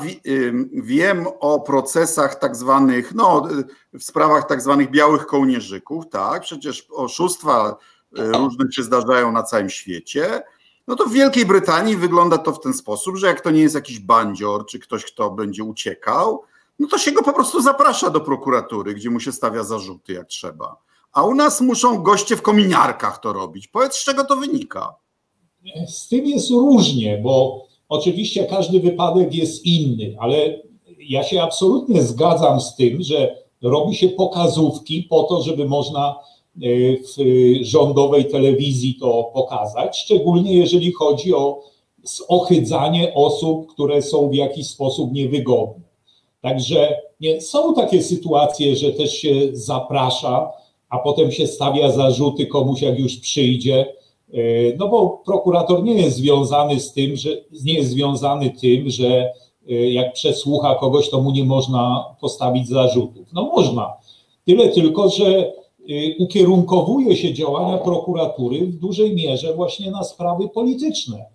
wiem 0.73 1.25
o 1.39 1.59
procesach 1.59 2.39
tak 2.39 2.55
zwanych, 2.55 3.15
no, 3.15 3.47
w 3.93 4.03
sprawach 4.03 4.47
tak 4.47 4.61
zwanych 4.61 4.91
białych 4.91 5.25
kołnierzyków, 5.25 6.09
tak, 6.09 6.41
przecież 6.41 6.87
oszustwa 6.91 7.77
różne 8.11 8.71
się 8.71 8.83
zdarzają 8.83 9.31
na 9.31 9.43
całym 9.43 9.69
świecie. 9.69 10.41
No 10.87 10.95
to 10.95 11.05
w 11.05 11.13
Wielkiej 11.13 11.45
Brytanii 11.45 11.95
wygląda 11.95 12.37
to 12.37 12.53
w 12.53 12.59
ten 12.59 12.73
sposób, 12.73 13.17
że 13.17 13.27
jak 13.27 13.41
to 13.41 13.51
nie 13.51 13.61
jest 13.61 13.75
jakiś 13.75 13.99
bandzior, 13.99 14.65
czy 14.65 14.79
ktoś, 14.79 15.05
kto 15.05 15.31
będzie 15.31 15.63
uciekał, 15.63 16.41
no 16.79 16.87
to 16.87 16.97
się 16.97 17.11
go 17.11 17.23
po 17.23 17.33
prostu 17.33 17.61
zaprasza 17.61 18.09
do 18.09 18.19
prokuratury, 18.19 18.93
gdzie 18.93 19.09
mu 19.09 19.19
się 19.19 19.31
stawia 19.31 19.63
zarzuty 19.63 20.13
jak 20.13 20.27
trzeba. 20.27 20.75
A 21.13 21.23
u 21.23 21.33
nas 21.33 21.61
muszą 21.61 22.03
goście 22.03 22.35
w 22.35 22.41
kominiarkach 22.41 23.19
to 23.19 23.33
robić. 23.33 23.67
Powiedz, 23.67 23.95
z 23.95 24.03
czego 24.03 24.23
to 24.23 24.35
wynika? 24.35 24.95
Z 25.87 26.07
tym 26.07 26.25
jest 26.25 26.49
różnie, 26.49 27.17
bo 27.23 27.65
oczywiście 27.89 28.45
każdy 28.45 28.79
wypadek 28.79 29.35
jest 29.35 29.65
inny, 29.65 30.15
ale 30.19 30.61
ja 30.99 31.23
się 31.23 31.43
absolutnie 31.43 32.03
zgadzam 32.03 32.61
z 32.61 32.75
tym, 32.75 33.03
że 33.03 33.35
robi 33.61 33.95
się 33.95 34.09
pokazówki 34.09 35.03
po 35.03 35.23
to, 35.23 35.41
żeby 35.41 35.65
można 35.65 36.15
rządowej 37.61 38.25
telewizji 38.25 38.95
to 38.99 39.31
pokazać, 39.33 39.97
szczególnie 39.97 40.57
jeżeli 40.57 40.91
chodzi 40.91 41.33
o 41.33 41.61
ochydzanie 42.27 43.13
osób, 43.13 43.67
które 43.67 44.01
są 44.01 44.29
w 44.29 44.33
jakiś 44.33 44.67
sposób 44.67 45.13
niewygodne. 45.13 45.83
Także 46.41 47.01
nie, 47.19 47.41
są 47.41 47.73
takie 47.73 48.03
sytuacje, 48.03 48.75
że 48.75 48.91
też 48.91 49.13
się 49.13 49.49
zaprasza, 49.51 50.51
a 50.89 50.99
potem 50.99 51.31
się 51.31 51.47
stawia 51.47 51.91
zarzuty 51.91 52.45
komuś, 52.45 52.81
jak 52.81 52.99
już 52.99 53.17
przyjdzie. 53.17 53.85
E, 54.33 54.37
no 54.77 54.87
bo 54.87 55.21
prokurator 55.25 55.83
nie 55.83 55.93
jest 55.93 56.17
związany 56.17 56.79
z 56.79 56.93
tym, 56.93 57.15
że 57.15 57.29
nie 57.63 57.73
jest 57.73 57.89
związany 57.89 58.49
tym, 58.49 58.89
że 58.89 59.33
e, 59.69 59.73
jak 59.73 60.13
przesłucha 60.13 60.75
kogoś, 60.75 61.09
to 61.09 61.21
mu 61.21 61.31
nie 61.31 61.43
można 61.43 62.05
postawić 62.21 62.67
zarzutów. 62.67 63.27
No 63.33 63.43
można. 63.43 63.93
Tyle 64.45 64.69
tylko, 64.69 65.09
że 65.09 65.27
e, 65.27 65.53
ukierunkowuje 66.19 67.17
się 67.17 67.33
działania 67.33 67.77
prokuratury 67.77 68.65
w 68.65 68.75
dużej 68.75 69.15
mierze 69.15 69.53
właśnie 69.53 69.91
na 69.91 70.03
sprawy 70.03 70.49
polityczne. 70.49 71.25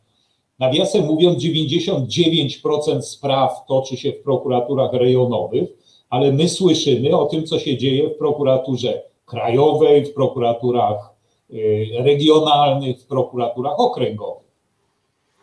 Nawiasem 0.58 1.06
mówiąc, 1.06 1.42
99% 1.42 3.02
spraw 3.02 3.66
toczy 3.68 3.96
się 3.96 4.12
w 4.12 4.22
prokuraturach 4.22 4.92
rejonowych, 4.92 5.68
ale 6.10 6.32
my 6.32 6.48
słyszymy 6.48 7.16
o 7.16 7.26
tym, 7.26 7.46
co 7.46 7.58
się 7.58 7.76
dzieje 7.76 8.08
w 8.08 8.18
prokuraturze 8.18 9.02
krajowej, 9.26 10.04
w 10.04 10.14
prokuraturach 10.14 11.10
y, 11.50 11.86
regionalnych, 11.98 13.00
w 13.00 13.06
prokuraturach 13.06 13.80
okręgowych. 13.80 14.52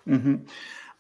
Mhm. 0.08 0.46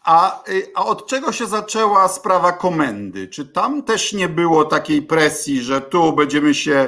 A, 0.06 0.44
y, 0.50 0.68
a 0.76 0.86
od 0.86 1.08
czego 1.08 1.32
się 1.32 1.48
zaczęła 1.48 2.08
sprawa 2.08 2.52
komendy? 2.52 3.28
Czy 3.28 3.46
tam 3.46 3.84
też 3.84 4.14
nie 4.14 4.30
było 4.30 4.66
takiej 4.66 5.02
presji, 5.02 5.62
że 5.62 5.82
tu 5.82 6.14
będziemy 6.14 6.54
się 6.54 6.88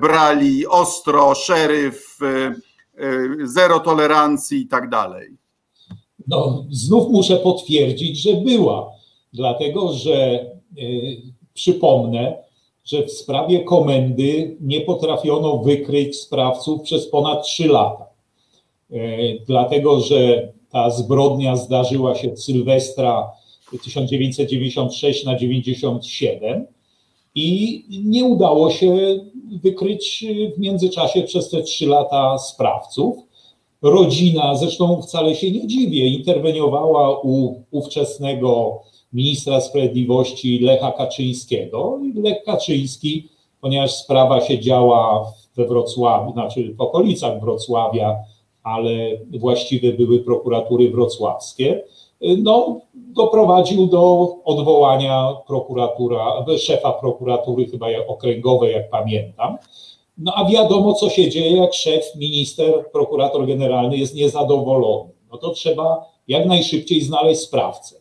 brali 0.00 0.66
ostro, 0.66 1.34
szeryf, 1.34 2.18
y, 2.22 3.46
zero 3.46 3.80
tolerancji 3.80 4.60
i 4.60 4.66
tak 4.66 4.88
dalej? 4.88 5.36
No, 6.28 6.64
znów 6.70 7.12
muszę 7.12 7.36
potwierdzić, 7.36 8.22
że 8.22 8.32
była, 8.34 8.90
dlatego 9.32 9.92
że 9.92 10.46
przypomnę, 11.54 12.36
że 12.84 13.02
w 13.02 13.12
sprawie 13.12 13.64
komendy 13.64 14.56
nie 14.60 14.80
potrafiono 14.80 15.58
wykryć 15.58 16.16
sprawców 16.16 16.82
przez 16.82 17.10
ponad 17.10 17.44
trzy 17.44 17.68
lata. 17.68 18.06
Dlatego, 19.46 20.00
że 20.00 20.52
ta 20.72 20.90
zbrodnia 20.90 21.56
zdarzyła 21.56 22.14
się 22.14 22.30
w 22.30 22.40
Sylwestra 22.40 23.30
1996 23.84 25.24
na 25.24 25.36
97 25.36 26.66
i 27.34 27.84
nie 28.04 28.24
udało 28.24 28.70
się 28.70 28.98
wykryć 29.62 30.24
w 30.56 30.60
międzyczasie 30.60 31.22
przez 31.22 31.50
te 31.50 31.62
trzy 31.62 31.86
lata 31.86 32.38
sprawców. 32.38 33.16
Rodzina, 33.82 34.56
zresztą 34.56 35.02
wcale 35.02 35.34
się 35.34 35.50
nie 35.50 35.66
dziwię, 35.66 36.06
interweniowała 36.08 37.20
u 37.20 37.62
ówczesnego 37.70 38.80
ministra 39.12 39.60
sprawiedliwości 39.60 40.58
Lecha 40.58 40.92
Kaczyńskiego. 40.92 41.98
I 42.04 42.20
Lech 42.20 42.44
Kaczyński, 42.44 43.28
ponieważ 43.60 43.94
sprawa 43.94 44.40
się 44.40 44.58
działa 44.58 45.32
we 45.56 45.66
Wrocławiu, 45.66 46.32
znaczy 46.32 46.74
w 46.74 46.80
okolicach 46.80 47.40
Wrocławia, 47.40 48.16
ale 48.62 48.90
właściwe 49.38 49.92
były 49.92 50.18
prokuratury 50.18 50.90
wrocławskie, 50.90 51.82
no, 52.20 52.80
doprowadził 52.94 53.86
do 53.86 54.34
odwołania 54.44 55.34
prokuratura, 55.46 56.44
szefa 56.58 56.92
prokuratury 56.92 57.66
chyba 57.66 57.86
okręgowej, 58.06 58.72
jak 58.72 58.90
pamiętam. 58.90 59.56
No 60.18 60.32
a 60.34 60.50
wiadomo, 60.50 60.94
co 60.94 61.10
się 61.10 61.30
dzieje, 61.30 61.56
jak 61.56 61.74
szef, 61.74 62.16
minister, 62.16 62.90
prokurator 62.92 63.46
generalny 63.46 63.96
jest 63.96 64.14
niezadowolony. 64.14 65.10
No 65.32 65.38
to 65.38 65.50
trzeba 65.50 66.04
jak 66.28 66.46
najszybciej 66.46 67.02
znaleźć 67.02 67.40
sprawcę. 67.40 67.96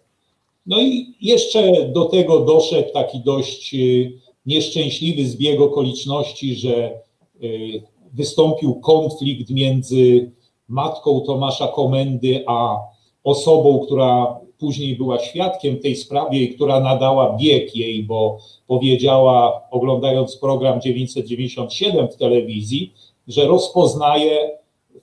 No 0.66 0.82
i 0.82 1.14
jeszcze 1.22 1.90
do 1.90 2.06
tego 2.06 2.40
doszedł 2.40 2.94
taki 2.94 3.20
dość 3.20 3.74
y, 3.74 4.12
nieszczęśliwy 4.46 5.26
zbieg 5.26 5.62
okoliczności, 5.62 6.56
że 6.56 6.92
y, 7.44 7.82
wystąpił 8.14 8.76
konflikt 8.76 9.50
między 9.50 10.32
matką 10.70 11.22
Tomasza 11.22 11.68
Komendy 11.68 12.44
a 12.48 12.78
osobą, 13.24 13.80
która 13.80 14.40
później 14.60 14.96
była 14.96 15.20
świadkiem 15.20 15.80
tej 15.80 15.96
sprawie 15.96 16.44
i 16.44 16.56
która 16.56 16.80
nadała 16.80 17.38
bieg 17.38 17.76
jej, 17.76 18.04
bo 18.04 18.38
powiedziała, 18.68 19.62
oglądając 19.72 20.38
program 20.38 20.82
997 20.82 22.08
w 22.08 22.16
telewizji, 22.16 22.94
że 23.28 23.46
rozpoznaje 23.46 24.58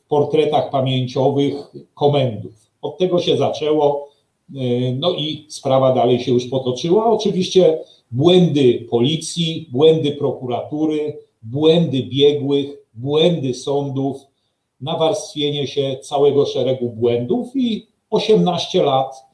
w 0.05 0.09
portretach 0.09 0.71
pamięciowych 0.71 1.75
komendów. 1.95 2.53
Od 2.83 2.99
tego 2.99 3.21
się 3.21 3.37
zaczęło. 3.37 4.09
E, 4.55 4.61
no 4.99 5.13
i 5.13 5.47
sprawa 5.49 5.95
dalej 5.95 6.21
się 6.21 6.33
już 6.33 6.47
potoczyła. 6.47 7.07
Oczywiście 7.07 7.79
błędy 8.11 8.87
policji, 8.91 9.69
błędy 9.73 10.13
prokuratury, 10.13 11.19
błędy 11.43 12.03
biegłych, 12.03 12.77
błędy 12.95 13.55
sądów, 13.55 14.17
nawarstwienie 14.81 15.67
się 15.67 15.97
całego 16.03 16.47
szeregu 16.47 16.91
błędów 16.91 17.57
i 17.57 17.87
18 18.11 18.83
lat 18.83 19.25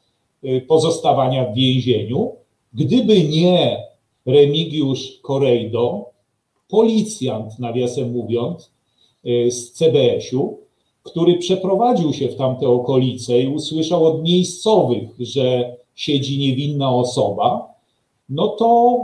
e, 0.43 0.61
pozostawania 0.61 1.45
w 1.45 1.55
więzieniu. 1.55 2.33
Gdyby 2.73 3.25
nie 3.25 3.85
Remigiusz 4.27 5.19
Korejdo, 5.23 6.11
policjant, 6.69 7.59
nawiasem 7.59 8.13
mówiąc, 8.13 8.71
e, 9.25 9.51
z 9.51 9.73
CBS-u, 9.73 10.59
który 11.03 11.39
przeprowadził 11.39 12.13
się 12.13 12.29
w 12.29 12.37
tamte 12.37 12.69
okolice 12.69 13.41
i 13.41 13.49
usłyszał 13.49 14.07
od 14.07 14.23
miejscowych, 14.23 15.11
że 15.19 15.77
siedzi 15.95 16.39
niewinna 16.39 16.95
osoba, 16.95 17.75
no 18.29 18.49
to 18.49 18.99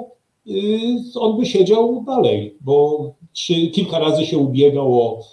y, 0.47 1.21
on 1.21 1.37
by 1.37 1.47
siedział 1.47 2.05
dalej, 2.07 2.57
bo 2.61 3.01
trzy, 3.33 3.67
kilka 3.67 3.99
razy 3.99 4.27
się 4.27 4.39
ubiegał 4.39 5.03
o 5.03 5.21
y, 5.21 5.25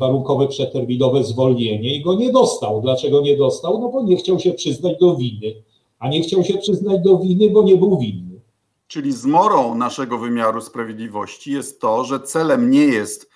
warunkowe 0.00 0.48
przeterminowe 0.48 1.24
zwolnienie 1.24 1.96
i 1.96 2.02
go 2.02 2.14
nie 2.14 2.32
dostał. 2.32 2.80
Dlaczego 2.82 3.20
nie 3.20 3.36
dostał? 3.36 3.80
No 3.80 3.88
bo 3.88 4.02
nie 4.02 4.16
chciał 4.16 4.40
się 4.40 4.52
przyznać 4.52 4.98
do 5.00 5.16
winy, 5.16 5.54
a 5.98 6.08
nie 6.08 6.22
chciał 6.22 6.44
się 6.44 6.58
przyznać 6.58 7.00
do 7.00 7.18
winy, 7.18 7.50
bo 7.50 7.62
nie 7.62 7.76
był 7.76 7.98
winny. 7.98 8.40
Czyli 8.86 9.12
zmorą 9.12 9.74
naszego 9.74 10.18
wymiaru 10.18 10.60
sprawiedliwości 10.60 11.52
jest 11.52 11.80
to, 11.80 12.04
że 12.04 12.20
celem 12.20 12.70
nie 12.70 12.84
jest 12.84 13.30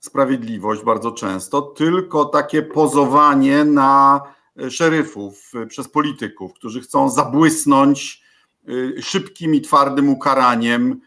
sprawiedliwość 0.00 0.82
bardzo 0.84 1.12
często, 1.12 1.62
tylko 1.62 2.24
takie 2.24 2.62
pozowanie 2.62 3.64
na 3.64 4.20
e, 4.56 4.70
szeryfów 4.70 5.52
e, 5.54 5.66
przez 5.66 5.88
polityków, 5.88 6.52
którzy 6.52 6.80
chcą 6.80 7.10
zabłysnąć 7.10 8.22
e, 8.68 9.02
szybkim 9.02 9.54
i 9.54 9.60
twardym 9.60 10.08
ukaraniem 10.08 11.00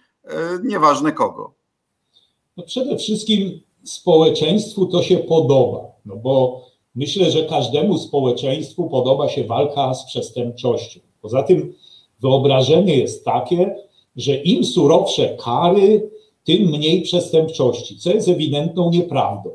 nieważne 0.64 1.12
kogo. 1.12 1.54
No 2.58 2.64
przede 2.64 2.98
wszystkim 2.98 3.60
społeczeństwu 3.84 4.86
to 4.86 5.04
się 5.04 5.18
podoba, 5.18 5.92
no 6.06 6.16
bo 6.16 6.66
myślę, 6.96 7.32
że 7.32 7.44
każdemu 7.44 7.98
społeczeństwu 7.98 8.90
podoba 8.90 9.30
się 9.30 9.44
walka 9.44 9.94
z 9.94 10.06
przestępczością. 10.06 11.00
Poza 11.22 11.44
tym 11.44 11.74
wyobrażenie 12.20 12.98
jest 12.98 13.26
takie, 13.26 13.76
że 14.16 14.36
im 14.36 14.66
surowsze 14.66 15.38
kary, 15.44 16.10
tym 16.44 16.62
mniej 16.62 17.02
przestępczości, 17.02 17.98
co 17.98 18.14
jest 18.14 18.28
ewidentną 18.28 18.90
nieprawdą. 18.90 19.50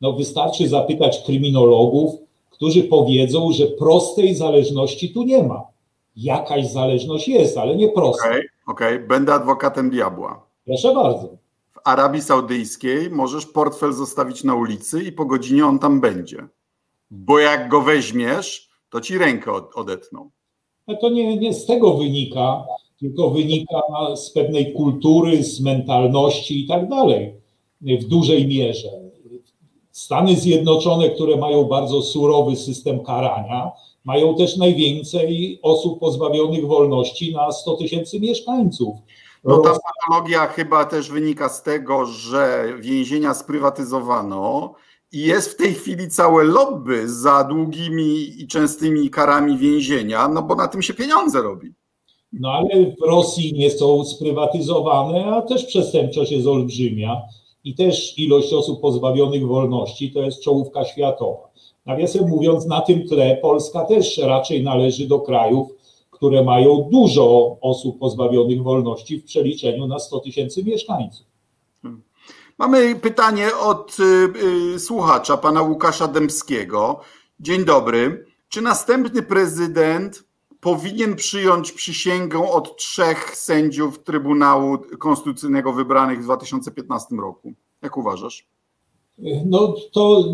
No 0.00 0.12
wystarczy 0.12 0.68
zapytać 0.68 1.22
kryminologów, 1.22 2.14
którzy 2.50 2.82
powiedzą, 2.82 3.52
że 3.52 3.66
prostej 3.66 4.34
zależności 4.34 5.10
tu 5.10 5.22
nie 5.22 5.42
ma. 5.42 5.64
Jakaś 6.16 6.66
zależność 6.66 7.28
jest, 7.28 7.58
ale 7.58 7.76
nie 7.76 7.88
prosta. 7.88 8.28
Okej, 8.28 8.42
okay, 8.66 8.88
okay, 8.88 9.06
będę 9.08 9.34
adwokatem 9.34 9.90
diabła. 9.90 10.46
Proszę 10.64 10.94
bardzo. 10.94 11.28
Arabii 11.84 12.22
Saudyjskiej 12.22 13.10
możesz 13.10 13.46
portfel 13.46 13.92
zostawić 13.92 14.44
na 14.44 14.54
ulicy 14.54 15.02
i 15.02 15.12
po 15.12 15.24
godzinie 15.24 15.66
on 15.66 15.78
tam 15.78 16.00
będzie. 16.00 16.48
Bo 17.10 17.38
jak 17.38 17.68
go 17.68 17.80
weźmiesz, 17.80 18.68
to 18.90 19.00
ci 19.00 19.18
rękę 19.18 19.52
odetną. 19.74 20.30
No 20.88 20.96
to 20.96 21.10
nie, 21.10 21.36
nie 21.36 21.54
z 21.54 21.66
tego 21.66 21.94
wynika, 21.94 22.64
tylko 23.00 23.30
wynika 23.30 23.80
z 24.16 24.30
pewnej 24.30 24.72
kultury, 24.72 25.44
z 25.44 25.60
mentalności 25.60 26.64
i 26.64 26.66
tak 26.66 26.88
dalej, 26.88 27.34
w 27.80 28.04
dużej 28.04 28.48
mierze. 28.48 28.88
Stany 29.92 30.36
Zjednoczone, 30.36 31.10
które 31.10 31.36
mają 31.36 31.64
bardzo 31.64 32.02
surowy 32.02 32.56
system 32.56 33.04
karania, 33.04 33.72
mają 34.04 34.34
też 34.34 34.56
najwięcej 34.56 35.58
osób 35.62 36.00
pozbawionych 36.00 36.66
wolności 36.66 37.32
na 37.32 37.52
100 37.52 37.76
tysięcy 37.76 38.20
mieszkańców. 38.20 38.96
No 39.44 39.58
ta 39.58 39.70
patologia 39.70 40.46
chyba 40.46 40.84
też 40.84 41.10
wynika 41.10 41.48
z 41.48 41.62
tego, 41.62 42.06
że 42.06 42.64
więzienia 42.80 43.34
sprywatyzowano 43.34 44.74
i 45.12 45.20
jest 45.20 45.52
w 45.52 45.56
tej 45.56 45.74
chwili 45.74 46.08
całe 46.08 46.44
lobby 46.44 47.08
za 47.08 47.44
długimi 47.44 48.42
i 48.42 48.46
częstymi 48.46 49.10
karami 49.10 49.58
więzienia, 49.58 50.28
no 50.28 50.42
bo 50.42 50.54
na 50.54 50.68
tym 50.68 50.82
się 50.82 50.94
pieniądze 50.94 51.42
robi. 51.42 51.72
No 52.32 52.52
ale 52.52 52.84
w 52.84 53.06
Rosji 53.06 53.52
nie 53.52 53.70
są 53.70 54.04
sprywatyzowane, 54.04 55.26
a 55.26 55.42
też 55.42 55.64
przestępczość 55.64 56.32
jest 56.32 56.46
olbrzymia 56.46 57.22
i 57.64 57.74
też 57.74 58.18
ilość 58.18 58.52
osób 58.52 58.80
pozbawionych 58.80 59.46
wolności 59.46 60.12
to 60.12 60.22
jest 60.22 60.42
czołówka 60.42 60.84
światowa. 60.84 61.48
Nawiasem 61.86 62.28
mówiąc, 62.28 62.66
na 62.66 62.80
tym 62.80 63.08
tle 63.08 63.36
Polska 63.42 63.84
też 63.84 64.18
raczej 64.18 64.62
należy 64.62 65.08
do 65.08 65.20
krajów, 65.20 65.68
które 66.18 66.44
mają 66.44 66.88
dużo 66.92 67.56
osób 67.60 67.98
pozbawionych 67.98 68.62
wolności 68.62 69.18
w 69.18 69.24
przeliczeniu 69.24 69.86
na 69.86 69.98
100 69.98 70.20
tysięcy 70.20 70.64
mieszkańców. 70.64 71.26
Mamy 72.58 72.94
pytanie 72.94 73.56
od 73.56 73.96
y, 74.00 74.02
y, 74.74 74.78
słuchacza, 74.78 75.36
pana 75.36 75.62
Łukasza 75.62 76.08
Dębskiego. 76.08 77.00
Dzień 77.40 77.64
dobry. 77.64 78.26
Czy 78.48 78.60
następny 78.62 79.22
prezydent 79.22 80.24
powinien 80.60 81.16
przyjąć 81.16 81.72
przysięgę 81.72 82.50
od 82.52 82.76
trzech 82.76 83.36
sędziów 83.36 84.04
Trybunału 84.04 84.78
Konstytucyjnego 84.98 85.72
wybranych 85.72 86.20
w 86.20 86.24
2015 86.24 87.16
roku? 87.16 87.52
Jak 87.82 87.96
uważasz? 87.96 88.46
No 89.46 89.74
to 89.92 90.24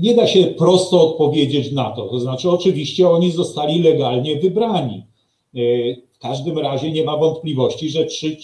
nie 0.00 0.14
da 0.14 0.26
się 0.26 0.46
prosto 0.46 1.10
odpowiedzieć 1.10 1.72
na 1.72 1.90
to. 1.90 2.08
To 2.08 2.20
znaczy, 2.20 2.50
oczywiście 2.50 3.08
oni 3.08 3.32
zostali 3.32 3.82
legalnie 3.82 4.40
wybrani. 4.40 5.09
W 6.12 6.18
każdym 6.18 6.58
razie 6.58 6.92
nie 6.92 7.04
ma 7.04 7.16
wątpliwości, 7.16 7.90
że 7.90 8.06
ci, 8.06 8.36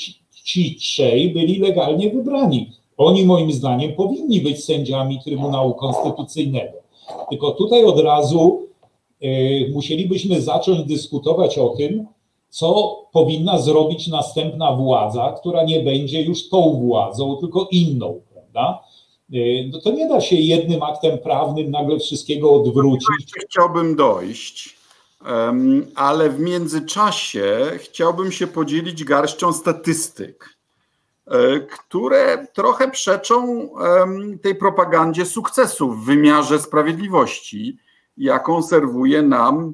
ci 0.44 0.76
trzej 0.76 1.30
byli 1.30 1.58
legalnie 1.58 2.10
wybrani. 2.10 2.70
Oni 2.96 3.25
moim 3.25 3.52
zdaniem 3.52 3.92
powinni 3.92 4.40
być 4.40 4.64
sędziami 4.64 5.20
Trybunału 5.25 5.75
Konstytucyjnego. 5.75 6.78
Tylko 7.30 7.50
tutaj 7.50 7.84
od 7.84 8.00
razu 8.00 8.68
y, 9.25 9.70
musielibyśmy 9.75 10.40
zacząć 10.40 10.84
dyskutować 10.84 11.58
o 11.58 11.68
tym, 11.68 12.06
co 12.48 12.96
powinna 13.12 13.58
zrobić 13.58 14.08
następna 14.08 14.72
władza, 14.72 15.34
która 15.40 15.64
nie 15.64 15.80
będzie 15.80 16.22
już 16.22 16.48
tą 16.48 16.80
władzą, 16.86 17.36
tylko 17.36 17.68
inną, 17.70 18.20
prawda? 18.32 18.84
Y, 19.34 19.70
no 19.72 19.80
to 19.80 19.90
nie 19.90 20.08
da 20.08 20.20
się 20.20 20.36
jednym 20.36 20.82
aktem 20.82 21.18
prawnym 21.18 21.70
nagle 21.70 21.98
wszystkiego 21.98 22.52
odwrócić. 22.52 23.32
Chciałbym 23.50 23.96
dojść, 23.96 24.75
ale 25.94 26.30
w 26.30 26.40
międzyczasie 26.40 27.70
chciałbym 27.76 28.32
się 28.32 28.46
podzielić 28.46 29.04
garścią 29.04 29.52
statystyk. 29.52 30.56
E, 31.26 31.61
które 31.61 32.46
trochę 32.52 32.90
przeczą 32.90 33.70
tej 34.42 34.54
propagandzie 34.54 35.26
sukcesu 35.26 35.92
w 35.92 36.04
wymiarze 36.04 36.58
sprawiedliwości, 36.58 37.78
jaką 38.16 38.62
serwuje 38.62 39.23
nam 39.23 39.73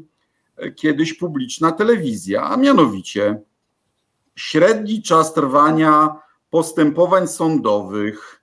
e, 0.56 0.72
kiedyś 0.72 1.14
publiczna 1.14 1.72
telewizja, 1.72 2.42
a 2.42 2.56
mianowicie 2.56 3.40
średni 4.36 5.02
czas 5.02 5.34
trwania 5.34 6.16
postępowań 6.50 7.28
sądowych 7.28 8.42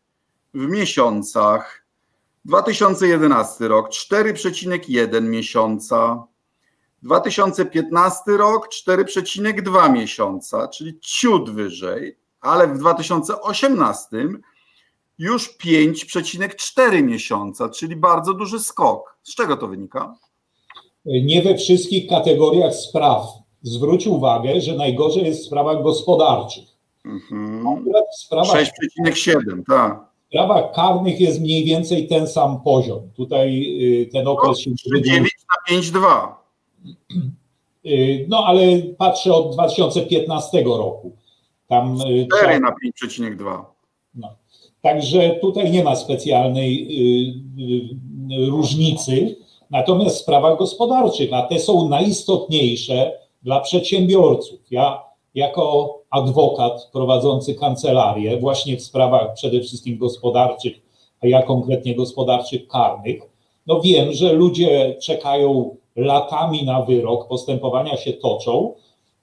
w 0.53 0.67
miesiącach 0.67 1.85
2011 2.45 3.67
rok 3.67 3.89
4,1 3.89 5.21
miesiąca, 5.21 6.23
2015 7.03 8.21
rok 8.37 8.69
4,2 8.87 9.91
miesiąca, 9.93 10.67
czyli 10.67 10.99
ciut 11.01 11.49
wyżej, 11.49 12.17
ale 12.41 12.67
w 12.67 12.77
2018 12.77 14.07
już 15.17 15.57
5,4 15.57 17.03
miesiąca, 17.03 17.69
czyli 17.69 17.95
bardzo 17.95 18.33
duży 18.33 18.59
skok. 18.59 19.17
Z 19.23 19.35
czego 19.35 19.57
to 19.57 19.67
wynika? 19.67 20.15
Nie 21.05 21.41
we 21.41 21.57
wszystkich 21.57 22.09
kategoriach 22.09 22.75
spraw. 22.75 23.25
Zwróć 23.61 24.07
uwagę, 24.07 24.61
że 24.61 24.75
najgorzej 24.75 25.25
jest 25.25 25.41
w 25.41 25.45
sprawach 25.45 25.83
gospodarczych. 25.83 26.63
Mhm. 27.05 27.63
6,7, 28.31 29.63
tak. 29.67 29.99
W 29.99 30.27
sprawach 30.27 30.71
karnych 30.71 31.19
jest 31.19 31.41
mniej 31.41 31.65
więcej 31.65 32.07
ten 32.07 32.27
sam 32.27 32.61
poziom. 32.63 33.11
Tutaj 33.15 33.63
y, 34.01 34.09
ten 34.11 34.27
okres 34.27 34.49
no, 34.49 34.55
się 34.55 35.01
9 35.01 35.29
na 35.49 35.75
5,2. 35.75 36.38
Y, 37.85 38.25
no 38.29 38.45
ale 38.45 38.77
patrzę 38.97 39.33
od 39.33 39.53
2015 39.53 40.63
roku. 40.63 41.11
Tam 41.67 41.97
4 41.97 42.55
y, 42.55 42.59
na 42.59 42.69
5,2. 42.69 43.63
No. 44.15 44.35
Także 44.81 45.37
tutaj 45.41 45.71
nie 45.71 45.83
ma 45.83 45.95
specjalnej 45.95 46.87
y, 48.39 48.49
różnicy. 48.49 49.35
Natomiast 49.69 50.15
w 50.15 50.19
sprawach 50.19 50.57
gospodarczych, 50.57 51.33
a 51.33 51.41
te 51.41 51.59
są 51.59 51.89
najistotniejsze 51.89 53.19
dla 53.43 53.59
przedsiębiorców. 53.59 54.59
Ja 54.71 55.03
jako 55.35 55.99
adwokat 56.09 56.89
prowadzący 56.93 57.55
kancelarię 57.55 58.37
właśnie 58.37 58.77
w 58.77 58.83
sprawach 58.83 59.33
przede 59.33 59.61
wszystkim 59.61 59.97
gospodarczych, 59.97 60.73
a 61.21 61.27
ja 61.27 61.41
konkretnie 61.41 61.95
gospodarczych 61.95 62.67
karnych, 62.67 63.21
no 63.67 63.81
wiem, 63.81 64.13
że 64.13 64.33
ludzie 64.33 64.95
czekają 65.01 65.75
latami 65.99 66.65
na 66.65 66.81
wyrok, 66.81 67.27
postępowania 67.27 67.97
się 67.97 68.13
toczą, 68.13 68.73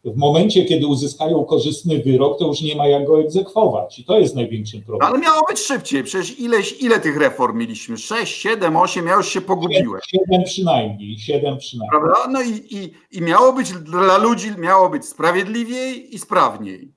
w 0.07 0.17
momencie, 0.17 0.65
kiedy 0.65 0.87
uzyskają 0.87 1.45
korzystny 1.45 1.99
wyrok, 1.99 2.39
to 2.39 2.47
już 2.47 2.63
nie 2.63 2.77
ma 2.77 2.87
jak 2.87 3.07
go 3.07 3.21
egzekwować. 3.21 3.99
I 3.99 4.05
to 4.05 4.19
jest 4.19 4.35
największym 4.35 4.83
problemem. 4.83 5.15
Ale 5.15 5.23
miało 5.23 5.41
być 5.49 5.59
szybciej. 5.59 6.05
Przecież 6.05 6.41
ileś, 6.41 6.83
ile 6.83 7.01
tych 7.01 7.17
reform 7.17 7.59
mieliśmy? 7.59 7.97
6, 7.97 8.37
7, 8.37 8.77
8, 8.77 9.07
ja 9.07 9.15
już 9.15 9.29
się 9.29 9.41
pogubiłem. 9.41 10.01
7 10.29 10.45
przynajmniej, 10.45 11.19
7 11.19 11.59
przynajmniej. 11.59 12.01
Prawda? 12.01 12.33
No 12.33 12.43
i, 12.43 12.77
i, 12.77 12.93
i 13.19 13.23
miało 13.23 13.53
być 13.53 13.73
dla 13.73 14.19
ludzi, 14.19 14.49
miało 14.59 14.91
być 14.91 15.05
sprawiedliwiej 15.05 16.15
i 16.15 16.19
sprawniej. 16.19 16.93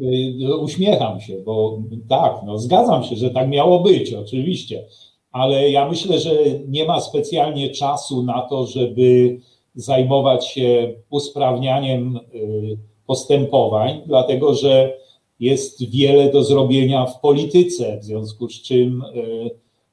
Y, 0.00 0.56
uśmiecham 0.60 1.20
się, 1.20 1.38
bo 1.44 1.78
tak, 2.08 2.32
no 2.46 2.58
zgadzam 2.58 3.04
się, 3.04 3.16
że 3.16 3.30
tak 3.30 3.48
miało 3.48 3.80
być, 3.80 4.14
oczywiście. 4.14 4.84
Ale 5.32 5.70
ja 5.70 5.88
myślę, 5.88 6.18
że 6.18 6.30
nie 6.68 6.84
ma 6.84 7.00
specjalnie 7.00 7.70
czasu 7.70 8.22
na 8.22 8.40
to, 8.40 8.66
żeby 8.66 9.38
zajmować 9.74 10.48
się 10.48 10.94
usprawnianiem 11.10 12.16
y, 12.16 12.78
postępowań, 13.06 14.02
dlatego 14.06 14.54
że 14.54 14.96
jest 15.40 15.90
wiele 15.90 16.32
do 16.32 16.44
zrobienia 16.44 17.06
w 17.06 17.20
polityce, 17.20 17.98
w 17.98 18.04
związku 18.04 18.48
z 18.48 18.62
czym 18.62 19.02
y, 19.02 19.50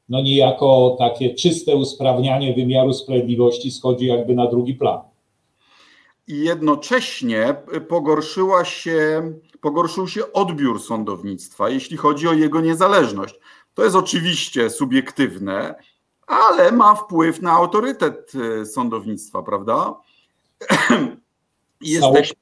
no 0.10 0.22
niejako 0.22 0.96
takie 1.00 1.36
czyste 1.36 1.76
usprawnianie 1.76 2.54
wymiaru 2.54 2.94
sprawiedliwości 2.94 3.72
schodzi 3.72 4.06
jakby 4.06 4.36
na 4.36 4.48
drugi 4.48 4.74
plan. 4.74 5.00
I 6.28 6.40
jednocześnie 6.40 7.56
pogorszyła 7.90 8.66
się, 8.66 9.32
pogorszył 9.62 10.08
się 10.08 10.34
odbiór 10.34 10.82
sądownictwa, 10.82 11.70
jeśli 11.70 11.98
chodzi 11.98 12.28
o 12.28 12.34
jego 12.34 12.62
niezależność. 12.62 13.36
To 13.78 13.84
jest 13.84 13.96
oczywiście 13.96 14.70
subiektywne, 14.70 15.76
ale 16.28 16.72
ma 16.72 16.96
wpływ 16.96 17.42
na 17.42 17.52
autorytet 17.52 18.32
y, 18.36 18.66
sądownictwa, 18.66 19.44
prawda? 19.44 19.96
Jesteśmy 21.82 22.36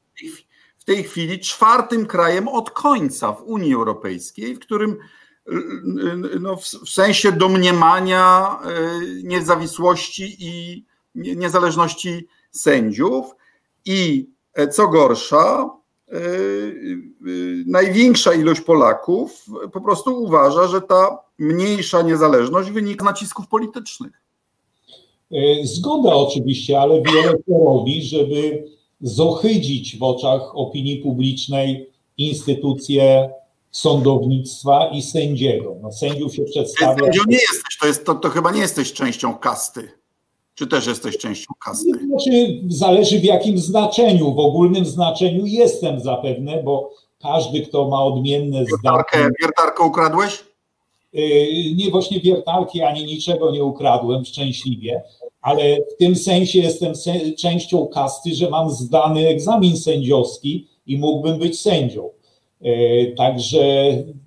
w 0.78 0.84
tej 0.84 1.04
chwili 1.04 1.40
czwartym 1.40 2.06
krajem 2.06 2.48
od 2.48 2.72
końca 2.72 3.32
w 3.32 3.44
Unii 3.44 3.74
Europejskiej, 3.74 4.56
w 4.56 4.60
którym 4.60 4.98
no, 6.40 6.56
w 6.56 6.90
sensie 6.90 7.32
domniemania 7.32 8.60
niezawisłości 9.24 10.36
i 10.40 10.86
niezależności 11.16 12.28
sędziów 12.52 13.26
i 13.86 14.30
e, 14.54 14.68
co 14.68 14.88
gorsza, 14.88 15.70
największa 17.66 18.34
ilość 18.34 18.62
Polaków 18.62 19.46
po 19.74 19.82
prostu 19.82 20.24
uważa, 20.24 20.68
że 20.68 20.82
ta 20.82 21.25
mniejsza 21.38 22.02
niezależność 22.02 22.70
wynika 22.70 23.06
z 23.06 23.06
nacisków 23.06 23.48
politycznych. 23.48 24.22
E, 25.32 25.38
zgoda 25.64 26.16
oczywiście, 26.16 26.80
ale 26.82 27.02
wiele 27.02 27.34
to 27.34 27.66
robi, 27.66 28.04
żeby 28.04 28.68
zohydzić 29.02 29.98
w 29.98 30.04
oczach 30.04 30.42
opinii 30.58 30.98
publicznej 30.98 31.90
instytucje 32.18 33.30
sądownictwa 33.72 34.88
i 34.88 35.02
sędziego. 35.02 35.76
No, 35.82 35.92
sędziów 35.92 36.36
się 36.36 36.44
przedstawia. 36.44 37.04
Sędzią 37.04 37.22
nie 37.28 37.38
jesteś, 37.38 37.78
to, 37.82 37.88
jest, 37.88 38.06
to, 38.06 38.16
to 38.16 38.30
chyba 38.30 38.52
nie 38.52 38.62
jesteś 38.62 38.94
częścią 38.94 39.38
kasty. 39.38 39.92
Czy 40.56 40.68
też 40.68 40.88
jesteś 40.88 41.18
częścią 41.18 41.54
kasty? 41.66 41.90
Znaczy, 42.08 42.60
zależy 42.70 43.20
w 43.20 43.24
jakim 43.24 43.58
znaczeniu. 43.58 44.34
W 44.34 44.40
ogólnym 44.40 44.86
znaczeniu 44.86 45.46
jestem 45.46 46.00
zapewne, 46.00 46.64
bo 46.64 46.92
każdy, 47.22 47.62
kto 47.62 47.90
ma 47.90 48.04
odmienne 48.04 48.66
zdanie. 48.66 49.30
Wiertarkę 49.42 49.84
ukradłeś? 49.84 50.44
Nie 51.76 51.92
właśnie 51.92 52.20
wiertarki 52.20 52.82
ani 52.82 53.06
niczego 53.06 53.52
nie 53.52 53.64
ukradłem 53.64 54.26
szczęśliwie, 54.26 55.04
ale 55.42 55.78
w 55.78 55.98
tym 56.00 56.16
sensie 56.16 56.60
jestem 56.60 56.94
częścią 57.40 57.88
kasty, 57.88 58.36
że 58.36 58.50
mam 58.50 58.70
zdany 58.70 59.28
egzamin 59.28 59.78
sędziowski 59.78 60.68
i 60.88 60.98
mógłbym 60.98 61.40
być 61.40 61.62
sędzią. 61.62 62.10
E, 62.62 63.06
także 63.06 63.60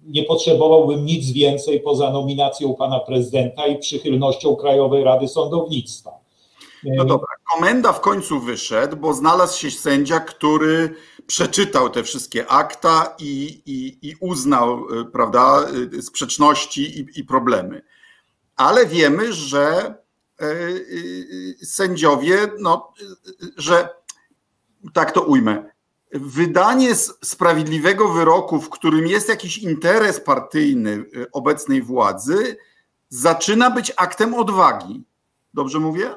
nie 0.07 0.23
potrzebowałbym 0.23 1.07
nic 1.07 1.31
więcej 1.31 1.81
poza 1.81 2.11
nominacją 2.11 2.75
pana 2.75 3.01
prezydenta 3.01 3.67
i 3.67 3.79
przychylnością 3.79 4.57
Krajowej 4.57 5.05
Rady 5.05 5.29
Sądownictwa. 5.29 6.11
No 6.85 7.05
dobra, 7.05 7.29
komenda 7.55 7.93
w 7.93 8.01
końcu 8.01 8.41
wyszedł, 8.41 8.97
bo 8.97 9.15
znalazł 9.15 9.59
się 9.59 9.71
sędzia, 9.71 10.21
który 10.21 10.95
przeczytał 11.29 11.91
te 11.91 12.05
wszystkie 12.05 12.47
akta 12.47 13.15
i, 13.19 13.63
i, 13.67 14.09
i 14.09 14.17
uznał 14.21 15.01
e, 15.01 15.05
prawda, 15.05 15.67
sprzeczności 16.01 17.01
i, 17.01 17.21
i 17.21 17.25
problemy. 17.25 17.83
Ale 18.57 18.87
wiemy, 18.87 19.33
że 19.33 19.95
sędziowie, 21.63 22.49
no, 22.59 22.93
że 23.57 23.89
tak 24.93 25.13
to 25.13 25.23
ujmę, 25.23 25.71
wydanie 26.13 26.95
sprawiedliwego 27.25 28.09
wyroku, 28.09 28.61
w 28.61 28.71
którym 28.71 29.07
jest 29.07 29.29
jakiś 29.29 29.59
interes 29.59 30.21
partyjny 30.21 30.91
y, 30.91 31.31
obecnej 31.33 31.83
władzy, 31.83 32.57
zaczyna 33.09 33.71
być 33.71 33.93
aktem 33.97 34.35
odwagi. 34.35 35.05
Dobrze 35.55 35.79
mówię? 35.79 36.15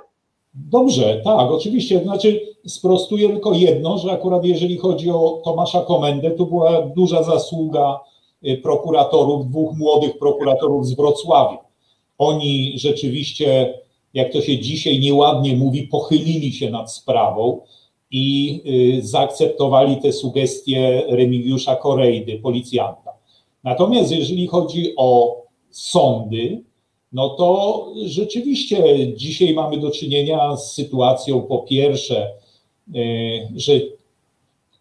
Dobrze, 0.54 1.22
tak, 1.24 1.52
oczywiście. 1.52 2.04
Znaczy, 2.04 2.42
sprostuję 2.66 3.30
tylko 3.30 3.54
jedno, 3.54 3.98
że 3.98 4.12
akurat 4.12 4.46
jeżeli 4.46 4.78
chodzi 4.78 5.10
o 5.10 5.42
Tomasza 5.44 5.82
Komendę, 5.82 6.32
to 6.32 6.46
była 6.46 6.82
duża 6.82 7.24
zasługa 7.24 8.00
y, 8.48 8.58
prokuratorów, 8.58 9.50
dwóch 9.50 9.78
młodych 9.78 10.18
prokuratorów 10.18 10.88
z 10.88 10.96
Wrocławia. 10.96 11.58
Oni 12.18 12.74
rzeczywiście, 12.76 13.74
jak 14.14 14.34
to 14.34 14.42
się 14.42 14.60
dzisiaj 14.60 15.00
nieładnie 15.00 15.56
mówi, 15.56 15.84
pochylili 15.84 16.54
się 16.54 16.70
nad 16.70 16.94
sprawą 16.94 17.62
i 18.12 18.62
y, 19.00 19.08
zaakceptowali 19.08 19.98
te 19.98 20.12
sugestie 20.12 21.04
Remigiusza 21.08 21.76
Korejdy, 21.76 22.40
policjanta. 22.40 23.12
Natomiast 23.64 24.12
jeżeli 24.12 24.48
chodzi 24.48 24.94
o 24.98 25.42
sądy, 25.70 26.64
no 27.12 27.30
to 27.30 27.88
rzeczywiście 28.06 28.84
dzisiaj 29.16 29.54
mamy 29.54 29.78
do 29.78 29.92
czynienia 29.92 30.58
z 30.58 30.74
sytuacją, 30.74 31.42
po 31.42 31.60
pierwsze, 31.60 32.32
y, 32.96 33.48
że 33.56 33.74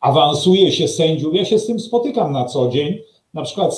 awansuje 0.00 0.72
się 0.72 0.88
sędziów. 0.88 1.34
Ja 1.34 1.44
się 1.44 1.58
z 1.58 1.66
tym 1.66 1.80
spotykam 1.80 2.32
na 2.32 2.44
co 2.44 2.68
dzień. 2.68 2.98
Na 3.34 3.42
przykład 3.42 3.74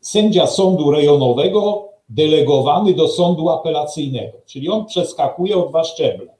sędzia 0.00 0.46
sądu 0.46 0.90
rejonowego 0.90 1.88
delegowany 2.08 2.94
do 2.94 3.08
sądu 3.08 3.48
apelacyjnego, 3.48 4.38
czyli 4.46 4.68
on 4.68 4.86
przeskakuje 4.86 5.56
o 5.56 5.68
dwa 5.68 5.84
szczeble 5.84 6.32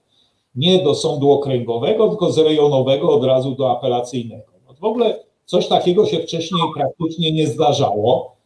nie 0.54 0.78
do 0.78 0.94
sądu 0.94 1.30
okręgowego, 1.30 2.08
tylko 2.08 2.32
z 2.32 2.38
rejonowego 2.38 3.10
od 3.10 3.24
razu 3.24 3.54
do 3.54 3.70
apelacyjnego. 3.70 4.52
No 4.68 4.74
w 4.80 4.84
ogóle 4.84 5.24
coś 5.44 5.68
takiego 5.68 6.06
się 6.06 6.18
wcześniej 6.18 6.62
praktycznie 6.76 7.32
nie 7.32 7.46
zdarzało, 7.46 8.36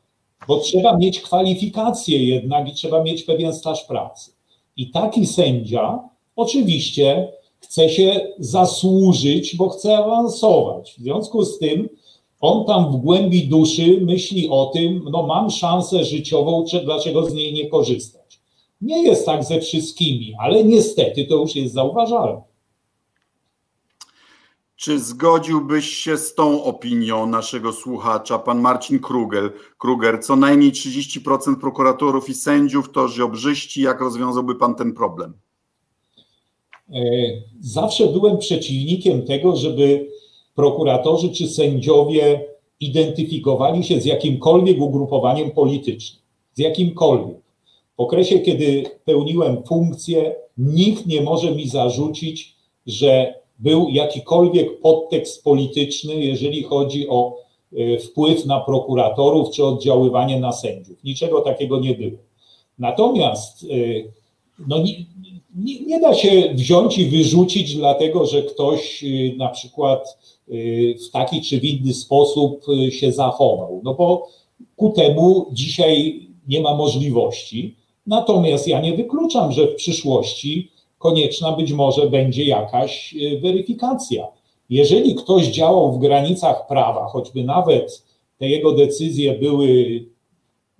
bo 0.48 0.58
trzeba 0.58 0.96
mieć 0.96 1.20
kwalifikacje 1.20 2.26
jednak 2.26 2.68
i 2.68 2.72
trzeba 2.72 3.02
mieć 3.02 3.22
pewien 3.22 3.54
staż 3.54 3.84
pracy. 3.84 4.32
I 4.76 4.90
taki 4.90 5.26
sędzia 5.26 6.08
oczywiście 6.36 7.32
chce 7.60 7.88
się 7.88 8.20
zasłużyć, 8.38 9.56
bo 9.56 9.68
chce 9.68 9.98
awansować. 9.98 10.92
W 10.92 11.02
związku 11.02 11.44
z 11.44 11.58
tym 11.58 11.88
on 12.40 12.64
tam 12.64 12.92
w 12.92 12.96
głębi 12.96 13.48
duszy 13.48 13.98
myśli 14.00 14.48
o 14.48 14.66
tym, 14.66 15.04
no 15.10 15.22
mam 15.22 15.50
szansę 15.50 16.04
życiową, 16.04 16.64
dlaczego 16.84 17.30
z 17.30 17.34
niej 17.34 17.52
nie 17.52 17.68
korzystać. 17.68 18.40
Nie 18.80 19.02
jest 19.02 19.26
tak 19.26 19.44
ze 19.44 19.60
wszystkimi, 19.60 20.34
ale 20.38 20.64
niestety 20.64 21.24
to 21.24 21.34
już 21.34 21.56
jest 21.56 21.74
zauważalne. 21.74 22.42
Czy 24.76 24.98
zgodziłbyś 24.98 25.88
się 25.88 26.16
z 26.16 26.34
tą 26.34 26.64
opinią 26.64 27.26
naszego 27.26 27.72
słuchacza, 27.72 28.38
pan 28.38 28.60
Marcin 28.60 28.98
Krugel, 28.98 29.50
Kruger? 29.78 30.24
Co 30.24 30.36
najmniej 30.36 30.72
30% 30.72 31.60
prokuratorów 31.60 32.28
i 32.28 32.34
sędziów 32.34 32.92
to 32.92 33.08
żiobrzyści. 33.08 33.82
Jak 33.82 34.00
rozwiązałby 34.00 34.54
pan 34.54 34.74
ten 34.74 34.92
problem? 34.94 35.32
E, 36.90 37.00
zawsze 37.60 38.06
byłem 38.06 38.38
przeciwnikiem 38.38 39.22
tego, 39.22 39.56
żeby 39.56 40.08
prokuratorzy 40.54 41.28
czy 41.32 41.48
sędziowie 41.48 42.44
identyfikowali 42.80 43.84
się 43.84 44.00
z 44.00 44.04
jakimkolwiek 44.04 44.80
ugrupowaniem 44.80 45.50
politycznym. 45.50 46.22
Z 46.54 46.58
jakimkolwiek. 46.58 47.36
W 47.96 48.00
okresie, 48.00 48.38
kiedy 48.38 48.84
pełniłem 49.04 49.62
funkcję, 49.68 50.34
nikt 50.58 51.06
nie 51.06 51.20
może 51.20 51.52
mi 51.52 51.68
zarzucić, 51.68 52.56
że 52.86 53.34
był 53.58 53.88
jakikolwiek 53.88 54.80
podtekst 54.80 55.44
polityczny, 55.44 56.14
jeżeli 56.14 56.62
chodzi 56.62 57.08
o 57.08 57.36
e, 57.72 57.98
wpływ 57.98 58.46
na 58.46 58.60
prokuratorów 58.60 59.50
czy 59.50 59.64
oddziaływanie 59.64 60.40
na 60.40 60.52
sędziów. 60.52 61.04
Niczego 61.04 61.40
takiego 61.40 61.80
nie 61.80 61.94
było. 61.94 62.18
Natomiast 62.78 63.64
e, 63.64 63.66
no, 64.68 64.78
nie, 64.78 64.92
nie, 65.54 65.80
nie, 65.80 66.00
da 66.00 66.14
się 66.14 66.50
wziąć 66.54 66.98
i 66.98 67.06
wyrzucić, 67.06 67.74
dlatego 67.74 68.26
że 68.26 68.42
ktoś 68.42 69.04
e, 69.04 69.36
na 69.36 69.48
przykład 69.48 70.18
w 71.06 71.10
taki 71.10 71.42
czy 71.42 71.60
w 71.60 71.64
inny 71.64 71.94
sposób 71.94 72.64
się 72.90 73.12
zachował. 73.12 73.80
No 73.84 73.94
bo 73.94 74.28
ku 74.76 74.90
temu 74.90 75.46
dzisiaj 75.52 76.26
nie 76.48 76.60
ma 76.60 76.74
możliwości. 76.74 77.76
Natomiast 78.06 78.68
ja 78.68 78.80
nie 78.80 78.92
wykluczam, 78.92 79.52
że 79.52 79.66
w 79.66 79.74
przyszłości 79.74 80.70
konieczna 80.98 81.52
być 81.52 81.72
może 81.72 82.10
będzie 82.10 82.44
jakaś 82.44 83.14
e, 83.14 83.40
weryfikacja. 83.40 84.26
Jeżeli 84.70 85.14
ktoś 85.14 85.46
działał 85.46 85.92
w 85.92 85.98
granicach 85.98 86.66
prawa, 86.66 87.06
choćby 87.06 87.44
nawet 87.44 88.02
te 88.38 88.48
jego 88.48 88.72
decyzje 88.72 89.38
były, 89.38 89.68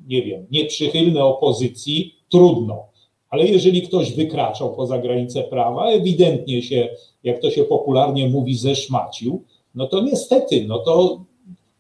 nie 0.07 0.23
wiem, 0.23 0.47
nieprzychylne 0.51 1.25
opozycji, 1.25 2.15
trudno. 2.29 2.87
Ale 3.31 3.47
jeżeli 3.47 3.83
ktoś 3.83 4.13
wykraczał 4.13 4.75
poza 4.75 4.99
granice 4.99 5.43
prawa, 5.43 5.87
ewidentnie 5.87 6.63
się, 6.63 6.89
jak 7.25 7.41
to 7.41 7.51
się 7.51 7.65
popularnie 7.65 8.29
mówi, 8.29 8.55
zeszmacił, 8.55 9.43
no 9.75 9.87
to 9.87 10.01
niestety, 10.01 10.65
no 10.69 10.79
to 10.79 11.21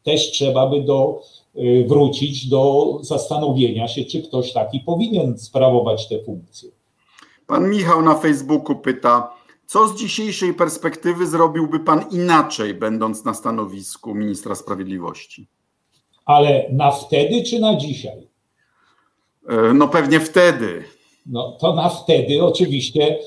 też 0.03 0.31
trzeba 0.31 0.67
by 0.67 0.83
do 0.83 1.23
Y, 1.59 1.85
wrócić 1.89 2.49
do 2.49 2.93
zastanowienia 3.01 3.89
się, 3.89 4.05
czy 4.05 4.23
ktoś 4.23 4.53
taki 4.53 4.81
powinien 4.81 5.39
sprawować 5.39 6.09
te 6.09 6.19
funkcje. 6.19 6.71
Pan 7.47 7.71
Michał 7.71 8.03
na 8.03 8.15
Facebooku 8.15 8.77
pyta, 8.77 9.37
co 9.67 9.89
z 9.89 9.99
dzisiejszej 9.99 10.55
perspektywy 10.55 11.27
zrobiłby 11.27 11.81
pan 11.81 12.05
inaczej, 12.11 12.75
będąc 12.75 13.25
na 13.25 13.35
stanowisku 13.35 14.15
ministra 14.15 14.55
sprawiedliwości? 14.55 15.47
Ale 16.25 16.67
na 16.73 16.91
wtedy 16.91 17.43
czy 17.43 17.61
na 17.61 17.77
dzisiaj? 17.77 18.29
E, 19.49 19.75
no 19.75 19.89
pewnie 19.89 20.21
wtedy. 20.21 20.85
No 21.27 21.53
to 21.61 21.75
na 21.75 21.89
wtedy 21.89 22.45
oczywiście 22.45 23.19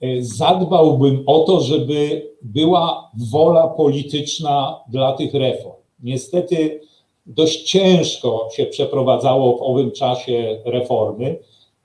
e, 0.00 0.06
zadbałbym 0.20 1.22
o 1.26 1.40
to, 1.40 1.60
żeby 1.60 2.30
była 2.42 3.10
wola 3.30 3.68
polityczna 3.68 4.80
dla 4.88 5.12
tych 5.12 5.34
reform. 5.34 5.82
Niestety 6.02 6.80
dość 7.26 7.62
ciężko 7.62 8.48
się 8.52 8.66
przeprowadzało 8.66 9.56
w 9.56 9.62
owym 9.62 9.90
czasie 9.90 10.62
reformy 10.64 11.38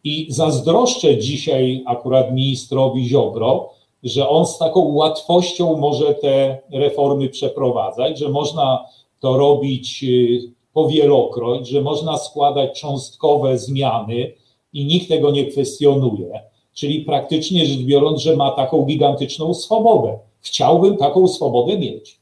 i 0.03 0.27
zazdroszczę 0.29 1.17
dzisiaj 1.17 1.83
akurat 1.85 2.33
ministrowi 2.33 3.09
Ziobro, 3.09 3.69
że 4.03 4.29
on 4.29 4.45
z 4.45 4.57
taką 4.57 4.79
łatwością 4.79 5.77
może 5.77 6.13
te 6.13 6.57
reformy 6.71 7.29
przeprowadzać, 7.29 8.19
że 8.19 8.29
można 8.29 8.85
to 9.19 9.37
robić 9.37 10.03
y, 10.03 10.53
powielokroć, 10.73 11.67
że 11.67 11.81
można 11.81 12.17
składać 12.17 12.81
cząstkowe 12.81 13.57
zmiany 13.57 14.33
i 14.73 14.85
nikt 14.85 15.07
tego 15.07 15.31
nie 15.31 15.45
kwestionuje. 15.45 16.41
Czyli 16.73 17.01
praktycznie 17.01 17.65
rzecz 17.65 17.79
biorąc, 17.79 18.21
że 18.21 18.35
ma 18.35 18.51
taką 18.51 18.85
gigantyczną 18.85 19.53
swobodę. 19.53 20.19
Chciałbym 20.41 20.97
taką 20.97 21.27
swobodę 21.27 21.77
mieć. 21.77 22.20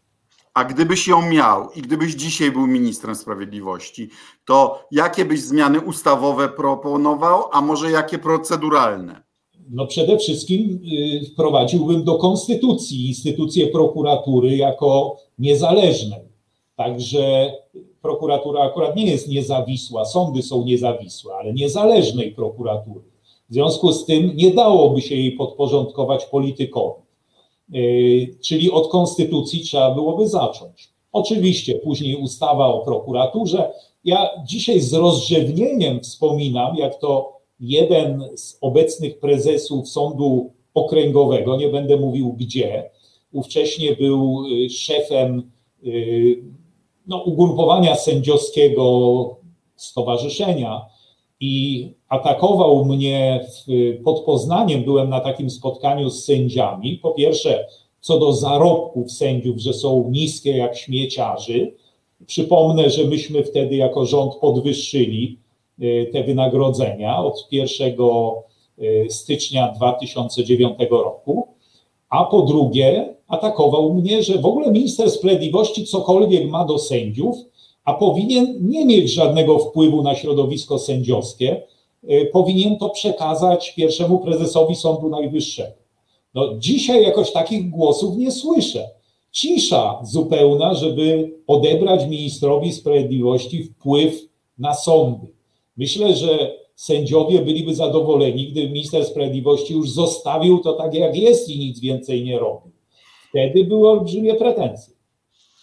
A 0.60 0.64
gdybyś 0.64 1.08
ją 1.08 1.30
miał 1.30 1.72
i 1.76 1.82
gdybyś 1.82 2.14
dzisiaj 2.14 2.52
był 2.52 2.68
ministrem 2.68 3.16
sprawiedliwości, 3.16 4.10
to 4.46 4.84
jakie 4.92 5.26
byś 5.26 5.42
zmiany 5.42 5.82
ustawowe 5.82 6.50
proponował, 6.50 7.44
a 7.52 7.62
może 7.62 7.92
jakie 7.92 8.18
proceduralne? 8.18 9.24
No 9.70 9.88
przede 9.88 10.18
wszystkim 10.18 10.82
y, 11.22 11.26
wprowadziłbym 11.26 12.04
do 12.04 12.16
konstytucji 12.16 13.08
instytucję 13.08 13.68
prokuratury 13.68 14.58
jako 14.58 15.18
niezależnej. 15.40 16.22
Także 16.76 17.54
prokuratura 18.02 18.62
akurat 18.62 18.96
nie 18.96 19.06
jest 19.06 19.28
niezawisła, 19.28 20.06
sądy 20.06 20.42
są 20.44 20.66
niezawisłe, 20.66 21.36
ale 21.36 21.54
niezależnej 21.54 22.32
prokuratury. 22.32 23.06
W 23.50 23.54
związku 23.54 23.94
z 23.94 24.06
tym 24.06 24.32
nie 24.36 24.52
dałoby 24.52 25.02
się 25.02 25.16
jej 25.16 25.32
podporządkować 25.32 26.26
politykowi. 26.26 27.09
E, 27.74 27.78
czyli 28.42 28.72
od 28.72 28.88
konstytucji 28.88 29.62
trzeba 29.62 29.96
byłoby 29.96 30.28
zacząć. 30.28 30.90
Oczywiście 31.12 31.76
później 31.76 32.16
ustawa 32.16 32.68
o 32.68 32.80
prokuraturze. 32.80 33.72
Ja 34.06 34.30
dzisiaj 34.46 34.80
z 34.80 34.94
rozrzewnieniem 34.94 36.00
wspominam, 36.00 36.76
jak 36.76 37.00
to 37.00 37.40
jeden 37.60 38.24
z 38.36 38.58
obecnych 38.62 39.20
prezesów 39.20 39.90
Sądu 39.90 40.54
Okręgowego, 40.74 41.58
nie 41.58 41.70
będę 41.70 41.98
mówił 41.98 42.34
gdzie, 42.34 42.90
ówcześnie 43.32 43.96
był 43.96 44.44
y, 44.66 44.70
szefem 44.70 45.52
y, 45.86 46.44
no, 47.08 47.24
ugrupowania 47.24 47.96
sędziowskiego 47.96 49.36
stowarzyszenia 49.76 50.86
i 51.40 51.88
atakował 52.10 52.86
mnie 52.86 53.46
w, 53.68 54.04
pod 54.04 54.20
Poznaniem. 54.20 54.84
Byłem 54.84 55.10
na 55.10 55.20
takim 55.20 55.50
spotkaniu 55.50 56.10
z 56.10 56.26
sędziami. 56.26 56.98
Po 56.98 57.12
pierwsze, 57.12 57.68
co 58.00 58.20
do 58.20 58.34
zarobków 58.34 59.12
sędziów, 59.12 59.60
że 59.60 59.74
są 59.74 60.10
niskie 60.12 60.58
jak 60.58 60.78
śmieciarzy. 60.78 61.74
Przypomnę, 62.26 62.90
że 62.90 63.06
myśmy 63.06 63.44
wtedy 63.44 63.76
jako 63.76 64.06
rząd 64.06 64.36
podwyższyli 64.36 65.38
y, 65.82 66.10
te 66.14 66.24
wynagrodzenia 66.24 67.24
od 67.24 67.48
1 67.52 67.94
y, 68.80 69.08
stycznia 69.10 69.72
2009 69.72 70.78
roku. 70.90 71.48
A 72.10 72.26
po 72.26 72.42
drugie, 72.42 73.16
atakował 73.28 73.94
mnie, 73.94 74.24
że 74.24 74.38
w 74.38 74.46
ogóle 74.46 74.72
minister 74.72 75.12
sprawiedliwości 75.12 75.86
cokolwiek 75.86 76.50
ma 76.50 76.66
do 76.66 76.80
sędziów, 76.80 77.36
a 77.90 77.94
powinien 77.94 78.58
nie 78.62 78.86
mieć 78.86 79.14
żadnego 79.14 79.60
wpływu 79.60 80.02
na 80.04 80.16
środowisko 80.16 80.80
sędziowskie, 80.80 81.64
y, 82.04 82.30
powinien 82.34 82.78
to 82.78 82.90
przekazać 82.90 83.74
pierwszemu 83.76 84.20
prezesowi 84.20 84.76
Sądu 84.76 85.10
Najwyższego. 85.10 85.74
No, 86.34 86.58
dzisiaj 86.58 87.04
jakoś 87.04 87.32
takich 87.32 87.70
głosów 87.70 88.18
nie 88.18 88.32
słyszę. 88.32 88.90
Cisza 89.32 90.00
zupełna, 90.04 90.74
żeby 90.74 91.32
odebrać 91.48 92.08
ministrowi 92.08 92.74
sprawiedliwości 92.74 93.64
wpływ 93.64 94.22
na 94.58 94.74
sądy. 94.74 95.28
Myślę, 95.78 96.16
że 96.16 96.56
sędziowie 96.76 97.40
byliby 97.40 97.76
zadowoleni, 97.76 98.48
gdyby 98.48 98.70
minister 98.70 99.06
sprawiedliwości 99.06 99.74
już 99.74 99.92
zostawił 99.92 100.60
to 100.60 100.74
tak, 100.74 100.94
jak 100.94 101.16
jest 101.16 101.50
i 101.50 101.60
nic 101.60 101.80
więcej 101.80 102.24
nie 102.24 102.40
robił. 102.40 102.72
Wtedy 103.30 103.64
były 103.64 103.90
olbrzymie 103.90 104.34
pretensje. 104.34 104.99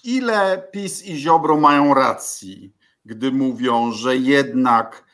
Ile 0.07 0.69
PiS 0.73 1.05
i 1.07 1.17
Ziobro 1.17 1.57
mają 1.57 1.95
racji, 1.95 2.73
gdy 3.05 3.33
mówią, 3.33 3.93
że 3.93 4.17
jednak 4.17 5.05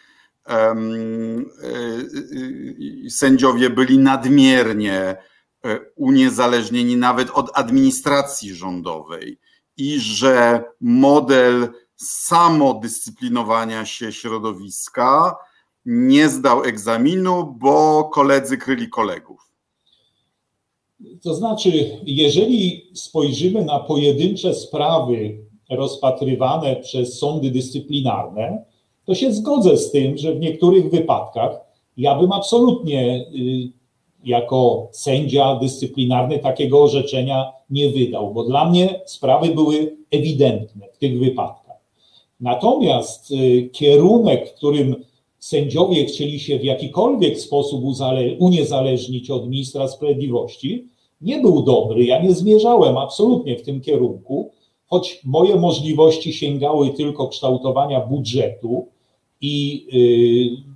um, 0.48 1.40
y, 1.40 3.06
y, 3.06 3.10
sędziowie 3.10 3.70
byli 3.70 3.98
nadmiernie 3.98 5.16
E, 5.64 5.80
uniezależnieni 5.96 6.96
nawet 6.96 7.30
od 7.30 7.50
administracji 7.54 8.54
rządowej 8.54 9.40
i 9.76 10.00
że 10.00 10.64
model 10.80 11.68
samodyscyplinowania 11.96 13.86
się 13.86 14.12
środowiska 14.12 15.36
nie 15.84 16.28
zdał 16.28 16.64
egzaminu, 16.64 17.56
bo 17.58 18.04
koledzy 18.14 18.58
kryli 18.58 18.88
kolegów. 18.88 19.51
To 21.22 21.34
znaczy, 21.34 21.90
jeżeli 22.06 22.86
spojrzymy 22.94 23.64
na 23.64 23.78
pojedyncze 23.78 24.54
sprawy 24.54 25.38
rozpatrywane 25.70 26.76
przez 26.76 27.18
sądy 27.18 27.50
dyscyplinarne, 27.50 28.64
to 29.04 29.14
się 29.14 29.32
zgodzę 29.32 29.76
z 29.76 29.90
tym, 29.90 30.18
że 30.18 30.34
w 30.34 30.40
niektórych 30.40 30.90
wypadkach 30.90 31.60
ja 31.96 32.14
bym 32.14 32.32
absolutnie 32.32 33.26
y, 33.34 33.72
jako 34.24 34.88
sędzia 34.92 35.54
dyscyplinarny 35.54 36.38
takiego 36.38 36.82
orzeczenia 36.82 37.52
nie 37.70 37.88
wydał, 37.88 38.34
bo 38.34 38.44
dla 38.44 38.70
mnie 38.70 39.00
sprawy 39.06 39.48
były 39.48 39.96
ewidentne 40.10 40.86
w 40.92 40.98
tych 40.98 41.18
wypadkach. 41.18 41.76
Natomiast 42.40 43.30
y, 43.30 43.70
kierunek, 43.72 44.50
w 44.50 44.54
którym 44.54 45.04
sędziowie 45.38 46.04
chcieli 46.04 46.40
się 46.40 46.58
w 46.58 46.64
jakikolwiek 46.64 47.40
sposób 47.40 47.84
uniezależnić 48.38 49.30
od 49.30 49.48
ministra 49.48 49.88
sprawiedliwości, 49.88 50.91
nie 51.22 51.40
był 51.40 51.62
dobry. 51.62 52.04
Ja 52.04 52.22
nie 52.22 52.34
zmierzałem 52.34 52.98
absolutnie 52.98 53.56
w 53.56 53.62
tym 53.62 53.80
kierunku, 53.80 54.50
choć 54.86 55.20
moje 55.24 55.56
możliwości 55.56 56.32
sięgały 56.32 56.90
tylko 56.90 57.28
kształtowania 57.28 58.00
budżetu 58.00 58.88
i 59.40 59.86
y, 60.58 60.72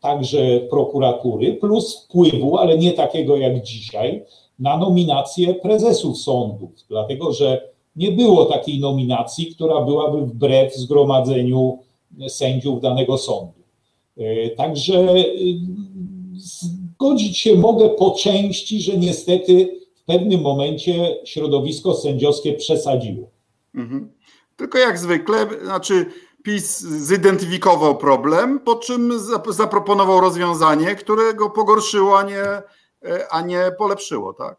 także 0.00 0.60
prokuratury, 0.60 1.54
plus 1.54 2.04
wpływu, 2.04 2.58
ale 2.58 2.78
nie 2.78 2.92
takiego 2.92 3.36
jak 3.36 3.62
dzisiaj, 3.62 4.24
na 4.58 4.76
nominację 4.76 5.54
prezesów 5.54 6.18
sądów, 6.18 6.70
dlatego 6.88 7.32
że 7.32 7.68
nie 7.96 8.12
było 8.12 8.44
takiej 8.44 8.80
nominacji, 8.80 9.46
która 9.46 9.80
byłaby 9.80 10.26
wbrew 10.26 10.76
zgromadzeniu 10.76 11.78
sędziów 12.28 12.80
danego 12.80 13.18
sądu. 13.18 13.62
E, 14.16 14.50
także 14.50 14.98
e, 15.00 15.24
zgodzić 16.98 17.38
się 17.38 17.54
mogę 17.54 17.88
po 17.88 18.10
części, 18.10 18.80
że 18.82 18.96
niestety 18.96 19.80
w 19.94 20.04
pewnym 20.04 20.40
momencie 20.40 21.16
środowisko 21.24 21.94
sędziowskie 21.94 22.52
przesadziło. 22.52 23.30
Mhm. 23.74 24.12
Tylko 24.56 24.78
jak 24.78 24.98
zwykle, 24.98 25.46
znaczy 25.64 26.06
PiS 26.42 26.80
zidentyfikował 26.80 27.96
problem, 27.96 28.60
po 28.60 28.76
czym 28.76 29.12
zaproponował 29.48 30.20
rozwiązanie, 30.20 30.94
które 30.94 31.34
go 31.34 31.50
pogorszyło, 31.50 32.18
a 32.18 32.22
nie, 32.22 32.42
a 33.30 33.40
nie 33.40 33.60
polepszyło, 33.78 34.32
tak? 34.32 34.56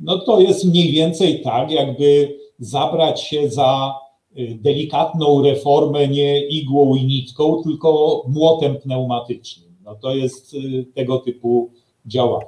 No 0.00 0.18
to 0.18 0.40
jest 0.40 0.64
mniej 0.64 0.92
więcej 0.92 1.42
tak, 1.42 1.70
jakby 1.70 2.38
zabrać 2.58 3.22
się 3.22 3.50
za 3.50 3.94
y, 4.38 4.58
delikatną 4.60 5.42
reformę 5.42 6.08
nie 6.08 6.46
igłą 6.46 6.94
i 6.94 7.04
nitką, 7.04 7.62
tylko 7.62 8.22
młotem 8.28 8.76
pneumatycznym. 8.76 9.69
No 9.90 9.96
to 9.96 10.14
jest 10.14 10.54
y, 10.54 10.86
tego 10.94 11.18
typu 11.18 11.72
działanie. 12.06 12.46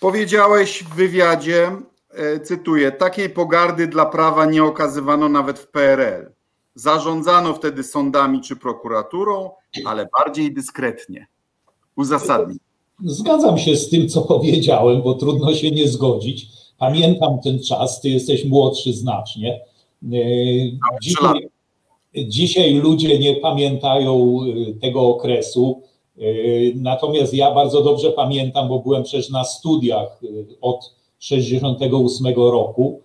Powiedziałeś 0.00 0.84
w 0.84 0.94
wywiadzie, 0.94 1.70
e, 2.10 2.40
cytuję, 2.40 2.92
takiej 2.92 3.30
pogardy 3.30 3.86
dla 3.86 4.06
prawa 4.06 4.46
nie 4.46 4.64
okazywano 4.64 5.28
nawet 5.28 5.58
w 5.58 5.68
PRL. 5.68 6.32
Zarządzano 6.74 7.54
wtedy 7.54 7.82
sądami 7.82 8.40
czy 8.40 8.56
prokuraturą, 8.56 9.50
ale 9.84 10.08
bardziej 10.18 10.54
dyskretnie. 10.54 11.26
Uzasadnij. 11.96 12.58
Zgadzam 13.04 13.58
się 13.58 13.76
z 13.76 13.90
tym, 13.90 14.08
co 14.08 14.22
powiedziałem, 14.22 15.02
bo 15.02 15.14
trudno 15.14 15.54
się 15.54 15.70
nie 15.70 15.88
zgodzić. 15.88 16.46
Pamiętam 16.78 17.40
ten 17.44 17.62
czas, 17.62 18.00
ty 18.00 18.08
jesteś 18.08 18.44
młodszy 18.44 18.92
znacznie. 18.92 19.60
E, 20.04 20.16
dzisiaj, 21.02 21.48
dzisiaj 22.16 22.74
ludzie 22.74 23.18
nie 23.18 23.36
pamiętają 23.36 24.38
e, 24.42 24.80
tego 24.80 25.08
okresu. 25.08 25.82
E, 26.22 26.24
natomiast 26.74 27.34
ja 27.34 27.54
bardzo 27.54 27.82
dobrze 27.82 28.10
pamiętam, 28.10 28.68
bo 28.68 28.78
byłem 28.78 29.02
przecież 29.02 29.30
na 29.30 29.44
studiach 29.44 30.20
od 30.60 30.94
68 31.18 32.34
roku 32.36 33.00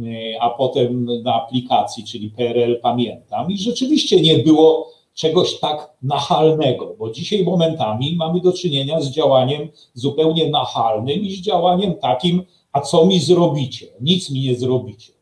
E, 0.00 0.42
a 0.42 0.50
potem 0.50 1.22
na 1.22 1.34
aplikacji, 1.34 2.04
czyli 2.04 2.30
PRL 2.30 2.80
pamiętam. 2.80 3.50
I 3.50 3.58
rzeczywiście 3.58 4.20
nie 4.20 4.38
było 4.38 4.92
czegoś 5.14 5.58
tak 5.58 5.90
nachalnego, 6.02 6.94
bo 6.98 7.10
dzisiaj 7.10 7.44
momentami 7.44 8.16
mamy 8.16 8.40
do 8.40 8.52
czynienia 8.52 9.00
z 9.00 9.10
działaniem 9.10 9.68
zupełnie 9.94 10.50
nachalnym 10.50 11.20
i 11.20 11.36
z 11.36 11.40
działaniem 11.40 11.94
takim, 11.94 12.42
a 12.72 12.80
co 12.80 13.06
mi 13.06 13.20
zrobicie? 13.20 13.86
Nic 14.00 14.30
mi 14.30 14.40
nie 14.40 14.56
zrobicie. 14.56 15.12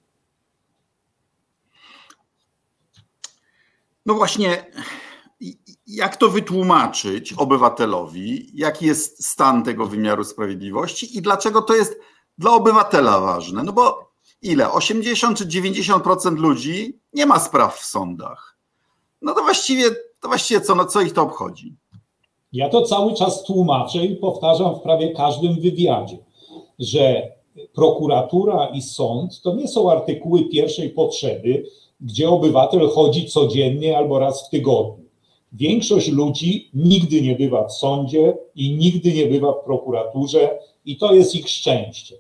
No 4.07 4.14
właśnie, 4.14 4.64
jak 5.86 6.16
to 6.16 6.28
wytłumaczyć 6.28 7.32
obywatelowi, 7.32 8.50
jaki 8.54 8.86
jest 8.86 9.26
stan 9.26 9.62
tego 9.62 9.86
wymiaru 9.86 10.24
sprawiedliwości 10.24 11.18
i 11.18 11.22
dlaczego 11.22 11.62
to 11.62 11.74
jest 11.74 12.00
dla 12.38 12.52
obywatela 12.52 13.20
ważne? 13.20 13.62
No 13.62 13.72
bo 13.72 14.10
ile? 14.42 14.72
80 14.72 15.38
czy 15.38 15.46
90% 15.46 16.36
ludzi 16.36 16.98
nie 17.12 17.26
ma 17.26 17.40
spraw 17.40 17.78
w 17.78 17.84
sądach. 17.84 18.58
No 19.22 19.34
to 19.34 19.42
właściwie, 19.42 19.90
to 20.20 20.28
właściwie 20.28 20.60
co, 20.60 20.74
no 20.74 20.84
co 20.84 21.00
ich 21.00 21.12
to 21.12 21.22
obchodzi? 21.22 21.74
Ja 22.52 22.68
to 22.68 22.82
cały 22.82 23.14
czas 23.14 23.44
tłumaczę 23.44 23.98
i 23.98 24.16
powtarzam 24.16 24.74
w 24.74 24.80
prawie 24.80 25.12
każdym 25.14 25.60
wywiadzie, 25.60 26.18
że 26.78 27.32
prokuratura 27.74 28.66
i 28.66 28.82
sąd 28.82 29.40
to 29.42 29.54
nie 29.54 29.68
są 29.68 29.90
artykuły 29.90 30.44
pierwszej 30.44 30.90
potrzeby, 30.90 31.64
gdzie 32.00 32.28
obywatel 32.28 32.88
chodzi 32.88 33.28
codziennie 33.28 33.98
albo 33.98 34.18
raz 34.18 34.46
w 34.46 34.50
tygodniu. 34.50 35.03
Większość 35.54 36.08
ludzi 36.08 36.70
nigdy 36.74 37.22
nie 37.22 37.34
bywa 37.34 37.68
w 37.68 37.72
sądzie 37.72 38.36
i 38.54 38.76
nigdy 38.76 39.12
nie 39.12 39.26
bywa 39.26 39.52
w 39.52 39.64
prokuraturze, 39.64 40.58
i 40.84 40.96
to 40.96 41.14
jest 41.14 41.34
ich 41.34 41.48
szczęście. 41.48 42.16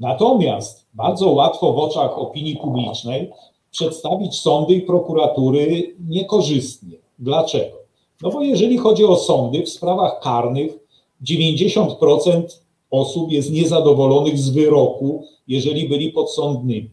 Natomiast 0.00 0.86
bardzo 0.94 1.30
łatwo 1.30 1.72
w 1.72 1.78
oczach 1.78 2.18
opinii 2.18 2.56
publicznej 2.56 3.30
przedstawić 3.70 4.34
sądy 4.34 4.74
i 4.74 4.80
prokuratury 4.80 5.94
niekorzystnie. 6.08 6.96
Dlaczego? 7.18 7.76
No 8.22 8.30
bo 8.30 8.42
jeżeli 8.42 8.78
chodzi 8.78 9.04
o 9.04 9.16
sądy 9.16 9.62
w 9.62 9.68
sprawach 9.68 10.20
karnych, 10.20 10.78
90% 11.24 12.42
osób 12.90 13.32
jest 13.32 13.50
niezadowolonych 13.50 14.38
z 14.38 14.50
wyroku, 14.50 15.26
jeżeli 15.48 15.88
byli 15.88 16.12
podsądnymi. 16.12 16.90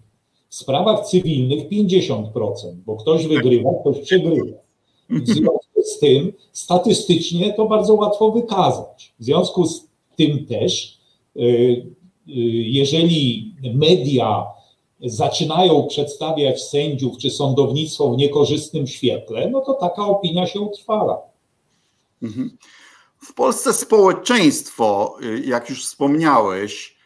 W 0.49 0.55
sprawach 0.55 1.07
cywilnych 1.07 1.69
50%, 1.69 2.23
bo 2.85 2.95
ktoś 2.95 3.27
wygrywa, 3.27 3.69
ktoś 3.81 3.99
przegrywa. 3.99 4.57
W 5.09 5.27
związku 5.33 5.58
z 5.89 5.99
tym 5.99 6.34
statystycznie 6.54 7.54
to 7.54 7.65
bardzo 7.65 7.93
łatwo 7.93 8.32
wykazać. 8.32 9.13
W 9.19 9.23
związku 9.23 9.65
z 9.65 9.89
tym 10.17 10.45
też, 10.45 10.99
y, 11.36 11.39
y, 11.39 12.32
jeżeli 12.65 13.56
media 13.73 14.45
zaczynają 15.04 15.88
przedstawiać 15.88 16.63
sędziów 16.63 17.17
czy 17.17 17.30
sądownictwo 17.30 18.10
w 18.10 18.17
niekorzystnym 18.17 18.88
świetle, 18.88 19.49
no 19.49 19.62
to 19.62 19.73
taka 19.73 20.06
opinia 20.06 20.47
się 20.47 20.62
utrwala. 20.62 21.17
Mhm. 22.23 22.58
W 23.19 23.34
Polsce 23.34 23.73
społeczeństwo, 23.73 25.17
jak 25.45 25.69
już 25.69 25.86
wspomniałeś, 25.86 26.99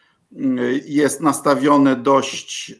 jest 0.86 1.20
nastawione 1.20 1.96
dość 1.96 2.74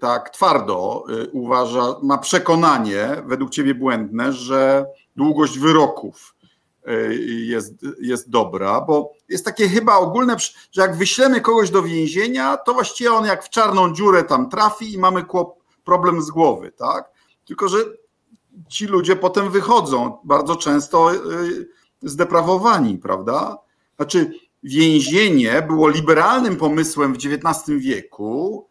tak 0.00 0.30
twardo, 0.30 1.04
uważa, 1.32 1.96
ma 2.02 2.18
przekonanie, 2.18 3.08
według 3.26 3.50
ciebie 3.50 3.74
błędne, 3.74 4.32
że 4.32 4.86
długość 5.16 5.58
wyroków 5.58 6.34
e, 6.86 7.14
jest, 7.14 7.72
jest 8.00 8.30
dobra, 8.30 8.80
bo 8.80 9.12
jest 9.28 9.44
takie 9.44 9.68
chyba 9.68 9.96
ogólne, 9.96 10.36
że 10.72 10.82
jak 10.82 10.96
wyślemy 10.96 11.40
kogoś 11.40 11.70
do 11.70 11.82
więzienia, 11.82 12.56
to 12.56 12.74
właściwie 12.74 13.12
on 13.12 13.24
jak 13.24 13.44
w 13.44 13.48
czarną 13.48 13.94
dziurę 13.94 14.24
tam 14.24 14.50
trafi 14.50 14.92
i 14.92 14.98
mamy 14.98 15.24
problem 15.84 16.22
z 16.22 16.30
głowy, 16.30 16.72
tak? 16.72 17.10
Tylko, 17.44 17.68
że 17.68 17.78
ci 18.68 18.86
ludzie 18.86 19.16
potem 19.16 19.50
wychodzą 19.50 20.18
bardzo 20.24 20.56
często 20.56 21.10
zdeprawowani, 22.02 22.98
prawda? 22.98 23.58
Znaczy, 23.96 24.32
więzienie 24.62 25.62
było 25.62 25.88
liberalnym 25.88 26.56
pomysłem 26.56 27.14
w 27.14 27.16
XIX 27.16 27.78
wieku 27.78 28.65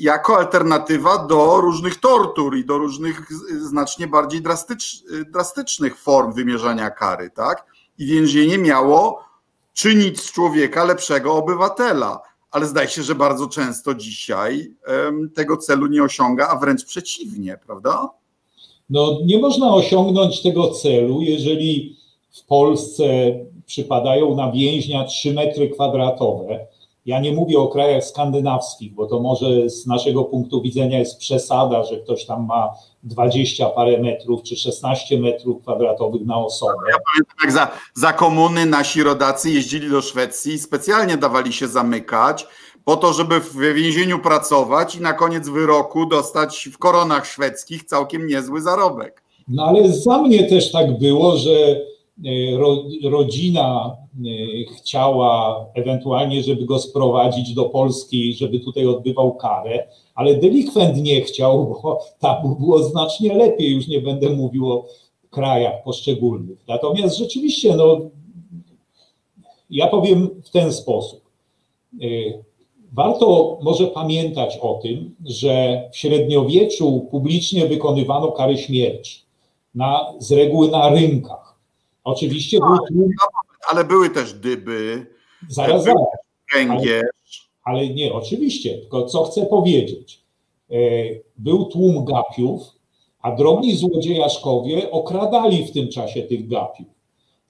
jako 0.00 0.36
alternatywa 0.36 1.26
do 1.26 1.60
różnych 1.60 2.00
tortur 2.00 2.56
i 2.56 2.64
do 2.64 2.78
różnych 2.78 3.28
znacznie 3.60 4.06
bardziej 4.06 4.42
drastycz, 4.42 5.04
drastycznych 5.32 5.98
form 5.98 6.32
wymierzania 6.32 6.90
kary, 6.90 7.30
tak? 7.30 7.64
I 7.98 8.06
więzienie 8.06 8.58
miało 8.58 9.24
czynić 9.74 10.20
z 10.20 10.32
człowieka 10.32 10.84
lepszego 10.84 11.34
obywatela, 11.34 12.20
ale 12.50 12.66
zdaje 12.66 12.88
się, 12.88 13.02
że 13.02 13.14
bardzo 13.14 13.46
często 13.46 13.94
dzisiaj 13.94 14.74
tego 15.34 15.56
celu 15.56 15.86
nie 15.86 16.02
osiąga, 16.02 16.48
a 16.48 16.56
wręcz 16.58 16.84
przeciwnie, 16.84 17.58
prawda? 17.66 18.10
No, 18.90 19.18
nie 19.24 19.38
można 19.38 19.74
osiągnąć 19.74 20.42
tego 20.42 20.70
celu, 20.70 21.22
jeżeli 21.22 21.96
w 22.32 22.44
Polsce 22.44 23.04
przypadają 23.66 24.36
na 24.36 24.52
więźnia 24.52 25.04
3 25.04 25.34
metry 25.34 25.68
kwadratowe. 25.68 26.66
Ja 27.06 27.20
nie 27.20 27.32
mówię 27.32 27.58
o 27.58 27.68
krajach 27.68 28.04
skandynawskich, 28.04 28.94
bo 28.94 29.06
to 29.06 29.20
może 29.20 29.70
z 29.70 29.86
naszego 29.86 30.24
punktu 30.24 30.62
widzenia 30.62 30.98
jest 30.98 31.18
przesada, 31.18 31.84
że 31.84 31.96
ktoś 31.96 32.24
tam 32.24 32.46
ma 32.46 32.70
20 33.02 33.66
parę 33.66 33.98
metrów 33.98 34.42
czy 34.42 34.56
16 34.56 35.20
metrów 35.20 35.62
kwadratowych 35.62 36.26
na 36.26 36.38
osobę. 36.38 36.72
Ja 36.88 36.96
pamiętam, 37.12 37.36
jak 37.42 37.52
za, 37.52 37.68
za 37.94 38.12
komuny 38.12 38.66
nasi 38.66 39.02
rodacy 39.02 39.50
jeździli 39.50 39.90
do 39.90 40.02
Szwecji 40.02 40.52
i 40.52 40.58
specjalnie 40.58 41.16
dawali 41.16 41.52
się 41.52 41.68
zamykać 41.68 42.46
po 42.84 42.96
to, 42.96 43.12
żeby 43.12 43.40
w 43.40 43.56
więzieniu 43.56 44.18
pracować 44.18 44.94
i 44.94 45.00
na 45.00 45.12
koniec 45.12 45.48
wyroku 45.48 46.06
dostać 46.06 46.68
w 46.72 46.78
koronach 46.78 47.26
szwedzkich 47.26 47.84
całkiem 47.84 48.26
niezły 48.26 48.60
zarobek. 48.60 49.22
No 49.48 49.64
ale 49.64 49.92
za 49.92 50.22
mnie 50.22 50.44
też 50.44 50.72
tak 50.72 50.98
było, 50.98 51.36
że 51.36 51.80
rodzina 53.04 53.96
e, 54.16 54.74
chciała 54.76 55.64
ewentualnie, 55.74 56.42
żeby 56.42 56.64
go 56.64 56.78
sprowadzić 56.78 57.54
do 57.54 57.64
Polski, 57.64 58.32
żeby 58.32 58.60
tutaj 58.60 58.86
odbywał 58.86 59.34
karę, 59.34 59.88
ale 60.14 60.34
delikwent 60.34 60.96
nie 60.96 61.20
chciał, 61.20 61.66
bo 61.82 62.00
tam 62.18 62.56
było 62.58 62.82
znacznie 62.82 63.34
lepiej, 63.34 63.74
już 63.74 63.88
nie 63.88 64.00
będę 64.00 64.30
mówił 64.30 64.72
o 64.72 64.86
krajach 65.30 65.82
poszczególnych. 65.82 66.58
Natomiast 66.68 67.18
rzeczywiście, 67.18 67.76
no, 67.76 68.00
ja 69.70 69.86
powiem 69.86 70.28
w 70.44 70.50
ten 70.50 70.72
sposób. 70.72 71.20
E, 72.02 72.06
warto 72.92 73.58
może 73.62 73.86
pamiętać 73.86 74.58
o 74.62 74.74
tym, 74.74 75.14
że 75.24 75.82
w 75.92 75.96
średniowieczu 75.96 77.06
publicznie 77.10 77.66
wykonywano 77.66 78.32
kary 78.32 78.58
śmierci, 78.58 79.20
na, 79.74 80.14
z 80.18 80.32
reguły 80.32 80.68
na 80.68 80.88
rynkach 80.88 81.45
Oczywiście 82.06 82.58
był 82.58 82.78
tłum... 82.88 83.10
Ale 83.68 83.84
były 83.84 84.10
też 84.10 84.32
dyby, 84.32 85.06
zaraz, 85.48 85.84
zaraz. 85.84 86.02
Ale, 86.54 87.02
ale 87.64 87.88
nie, 87.88 88.12
oczywiście, 88.12 88.78
tylko 88.78 89.04
co 89.04 89.24
chcę 89.24 89.46
powiedzieć. 89.46 90.20
E, 90.70 90.74
był 91.38 91.64
tłum 91.64 92.04
gapiów, 92.04 92.62
a 93.20 93.36
drobni 93.36 93.76
złodziejaszkowie 93.76 94.90
okradali 94.90 95.64
w 95.64 95.72
tym 95.72 95.88
czasie 95.88 96.22
tych 96.22 96.48
gapiów. 96.48 96.88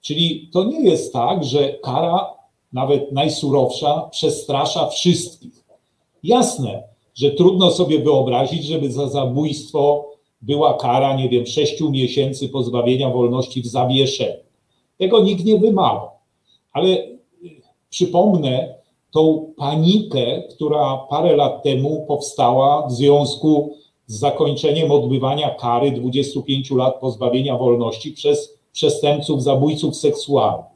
Czyli 0.01 0.51
to 0.53 0.65
nie 0.65 0.91
jest 0.91 1.13
tak, 1.13 1.45
że 1.45 1.73
kara, 1.73 2.31
nawet 2.73 3.13
najsurowsza, 3.13 4.09
przestrasza 4.11 4.89
wszystkich. 4.89 5.65
Jasne, 6.23 6.83
że 7.15 7.31
trudno 7.31 7.71
sobie 7.71 7.99
wyobrazić, 7.99 8.65
żeby 8.65 8.93
za 8.93 9.09
zabójstwo 9.09 10.11
była 10.43 10.75
kara, 10.75 11.17
nie 11.17 11.29
wiem, 11.29 11.47
sześciu 11.47 11.91
miesięcy 11.91 12.49
pozbawienia 12.49 13.11
wolności 13.11 13.63
w 13.63 13.67
zawieszeniu. 13.67 14.46
Tego 14.99 15.21
nikt 15.21 15.45
nie 15.45 15.59
wymaga. 15.59 16.11
Ale 16.73 16.89
y, 16.89 17.17
przypomnę 17.91 18.75
tą 19.11 19.53
panikę, 19.57 20.43
która 20.51 20.97
parę 20.97 21.37
lat 21.37 21.63
temu 21.63 22.05
powstała 22.09 22.87
w 22.87 22.93
związku 22.93 23.77
z 24.07 24.19
zakończeniem 24.19 24.91
odbywania 24.91 25.51
kary 25.51 25.91
25 25.91 26.71
lat 26.71 27.01
pozbawienia 27.01 27.57
wolności 27.57 28.13
przez 28.13 28.59
przestępców, 28.73 29.43
zabójców 29.43 29.97
seksualnych. 29.97 30.67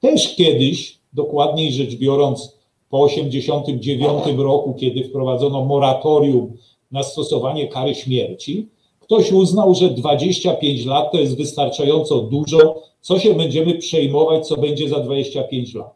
Też 0.00 0.36
kiedyś, 0.36 0.98
dokładniej 1.12 1.72
rzecz 1.72 1.94
biorąc, 1.94 2.56
po 2.90 3.08
1989 3.08 4.38
roku, 4.38 4.74
kiedy 4.74 5.04
wprowadzono 5.08 5.64
moratorium 5.64 6.52
na 6.90 7.02
stosowanie 7.02 7.68
kary 7.68 7.94
śmierci, 7.94 8.68
ktoś 9.06 9.32
uznał, 9.32 9.74
że 9.74 9.90
25 9.90 10.84
lat 10.84 11.12
to 11.12 11.18
jest 11.18 11.36
wystarczająco 11.36 12.20
dużo, 12.20 12.82
co 13.00 13.18
się 13.18 13.34
będziemy 13.34 13.74
przejmować, 13.74 14.48
co 14.48 14.56
będzie 14.56 14.88
za 14.88 15.00
25 15.00 15.74
lat. 15.74 15.94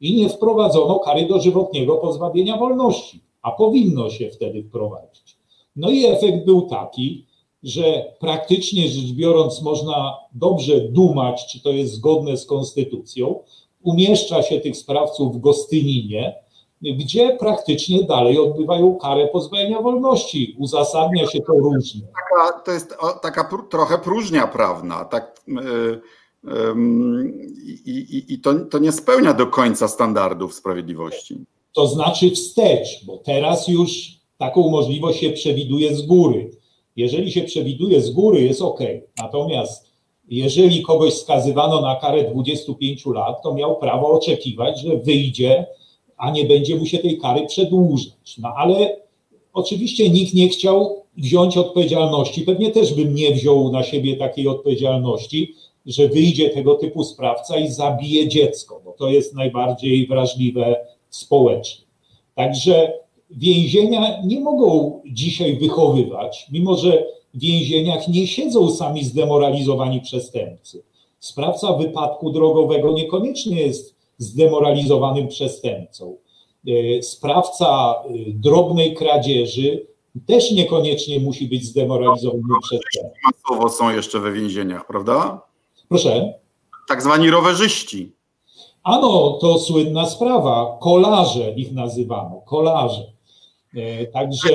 I 0.00 0.14
nie 0.14 0.28
wprowadzono 0.28 0.98
kary 0.98 1.26
dożywotniego 1.26 1.96
pozbawienia 1.96 2.56
wolności, 2.56 3.20
a 3.42 3.50
powinno 3.52 4.10
się 4.10 4.30
wtedy 4.30 4.62
wprowadzić. 4.62 5.36
No 5.76 5.90
i 5.90 6.04
efekt 6.04 6.44
był 6.44 6.62
taki, 6.62 7.26
że 7.62 8.14
praktycznie 8.20 8.88
rzecz 8.88 9.12
biorąc 9.12 9.62
można 9.62 10.16
dobrze 10.32 10.80
dumać, 10.80 11.46
czy 11.46 11.62
to 11.62 11.70
jest 11.70 11.94
zgodne 11.94 12.36
z 12.36 12.46
konstytucją, 12.46 13.40
umieszcza 13.82 14.42
się 14.42 14.60
tych 14.60 14.76
sprawców 14.76 15.36
w 15.36 15.40
Gostyninie, 15.40 16.34
gdzie 16.82 17.36
praktycznie 17.40 18.04
dalej 18.04 18.38
odbywają 18.38 18.96
karę 18.96 19.28
pozbawienia 19.28 19.82
wolności. 19.82 20.56
Uzasadnia 20.58 21.26
się 21.26 21.40
to 21.40 21.52
różnie. 21.52 22.00
Taka, 22.02 22.60
to 22.60 22.72
jest 22.72 22.96
taka 23.22 23.50
trochę 23.70 23.98
próżnia 23.98 24.46
prawna. 24.46 25.04
Tak, 25.04 25.40
yy 25.46 26.02
i, 27.86 27.90
i, 27.90 28.34
i 28.34 28.40
to, 28.40 28.54
to 28.54 28.78
nie 28.78 28.92
spełnia 28.92 29.34
do 29.34 29.46
końca 29.46 29.88
standardów 29.88 30.54
sprawiedliwości. 30.54 31.36
To 31.72 31.86
znaczy 31.86 32.30
wstecz, 32.30 33.04
bo 33.06 33.16
teraz 33.16 33.68
już 33.68 34.18
taką 34.38 34.68
możliwość 34.68 35.20
się 35.20 35.30
przewiduje 35.30 35.96
z 35.96 36.02
góry. 36.02 36.50
Jeżeli 36.96 37.32
się 37.32 37.42
przewiduje 37.42 38.00
z 38.00 38.10
góry, 38.10 38.40
jest 38.40 38.62
ok. 38.62 38.80
Natomiast 39.16 39.88
jeżeli 40.28 40.82
kogoś 40.82 41.14
skazywano 41.14 41.80
na 41.80 41.96
karę 41.96 42.30
25 42.30 43.06
lat, 43.06 43.42
to 43.42 43.54
miał 43.54 43.76
prawo 43.76 44.10
oczekiwać, 44.10 44.80
że 44.80 44.96
wyjdzie, 44.96 45.66
a 46.18 46.30
nie 46.30 46.44
będzie 46.44 46.76
mu 46.76 46.86
się 46.86 46.98
tej 46.98 47.18
kary 47.18 47.46
przedłużać. 47.46 48.38
No 48.38 48.52
ale 48.56 48.96
oczywiście 49.52 50.10
nikt 50.10 50.34
nie 50.34 50.48
chciał 50.48 51.02
wziąć 51.16 51.56
odpowiedzialności. 51.56 52.42
Pewnie 52.42 52.70
też 52.70 52.94
bym 52.94 53.14
nie 53.14 53.30
wziął 53.32 53.72
na 53.72 53.82
siebie 53.82 54.16
takiej 54.16 54.48
odpowiedzialności, 54.48 55.54
że 55.86 56.08
wyjdzie 56.08 56.50
tego 56.50 56.74
typu 56.74 57.04
sprawca 57.04 57.58
i 57.58 57.68
zabije 57.68 58.28
dziecko, 58.28 58.80
bo 58.84 58.92
to 58.92 59.08
jest 59.08 59.34
najbardziej 59.34 60.06
wrażliwe 60.06 60.76
społecznie. 61.10 61.84
Także 62.34 62.92
więzienia 63.30 64.22
nie 64.24 64.40
mogą 64.40 65.00
dzisiaj 65.06 65.56
wychowywać, 65.56 66.46
mimo 66.52 66.76
że 66.76 67.04
w 67.34 67.40
więzieniach 67.40 68.08
nie 68.08 68.26
siedzą 68.26 68.70
sami 68.70 69.04
zdemoralizowani 69.04 70.00
przestępcy. 70.00 70.82
Sprawca 71.20 71.72
wypadku 71.72 72.30
drogowego 72.30 72.92
niekoniecznie 72.92 73.60
jest 73.60 73.97
zdemoralizowanym 74.18 75.28
przestępcą. 75.28 76.16
E, 76.68 77.02
sprawca 77.02 77.94
e, 77.94 78.08
drobnej 78.34 78.94
kradzieży 78.94 79.86
też 80.26 80.50
niekoniecznie 80.52 81.20
musi 81.20 81.48
być 81.48 81.64
zdemoralizowanym 81.64 82.60
przestępcą. 82.62 83.10
Masowo 83.24 83.68
są 83.68 83.90
jeszcze 83.90 84.20
we 84.20 84.32
więzieniach, 84.32 84.86
prawda? 84.86 85.40
Proszę. 85.88 86.34
Tak 86.88 87.02
zwani 87.02 87.30
rowerzyści. 87.30 88.12
Ano, 88.82 89.38
to 89.40 89.58
słynna 89.58 90.06
sprawa. 90.06 90.78
Kolarze 90.80 91.50
ich 91.50 91.72
nazywano, 91.72 92.42
kolarze. 92.46 93.12
Także. 94.12 94.48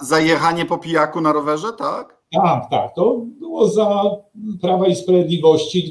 Zajechanie 0.00 0.64
po 0.64 0.78
pijaku 0.78 1.20
na 1.20 1.32
rowerze, 1.32 1.72
tak? 1.78 2.18
Tak, 2.32 2.70
tak. 2.70 2.94
To 2.94 3.16
było 3.40 3.68
za 3.68 4.10
Prawa 4.60 4.86
i 4.86 4.96
Sprawiedliwości 4.96 5.90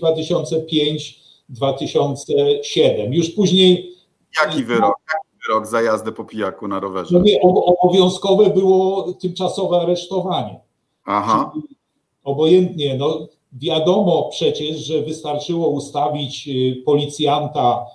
2005-2007. 1.49 3.13
Już 3.13 3.29
później. 3.29 3.93
Jaki 4.43 4.63
wyrok? 4.63 4.95
Jaki 5.13 5.47
wyrok 5.47 5.67
za 5.67 5.81
jazdę 5.81 6.11
po 6.11 6.25
pijaku 6.25 6.67
na 6.67 6.79
rowerze? 6.79 7.19
No 7.43 7.65
obowiązkowe 7.65 8.49
było 8.49 9.13
tymczasowe 9.13 9.81
aresztowanie. 9.81 10.59
Aha. 11.05 11.51
Czyli 11.53 11.77
obojętnie, 12.23 12.97
no 12.97 13.27
wiadomo 13.53 14.29
przecież, 14.31 14.77
że 14.77 15.01
wystarczyło 15.01 15.67
ustawić 15.67 16.47
y, 16.47 16.83
policjanta 16.85 17.85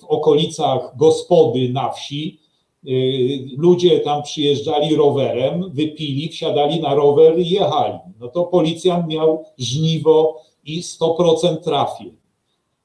w 0.00 0.04
okolicach 0.04 0.96
gospody 0.96 1.68
na 1.72 1.90
wsi, 1.90 2.46
Y, 2.88 3.48
ludzie 3.56 4.00
tam 4.00 4.22
przyjeżdżali 4.22 4.96
rowerem, 4.96 5.70
wypili, 5.70 6.28
wsiadali 6.28 6.80
na 6.80 6.94
rower 6.94 7.38
i 7.38 7.50
jechali. 7.50 7.98
No 8.20 8.28
to 8.28 8.44
policjant 8.44 9.06
miał 9.06 9.44
żniwo 9.58 10.42
i 10.64 10.82
100% 10.82 11.56
trafił. 11.56 12.15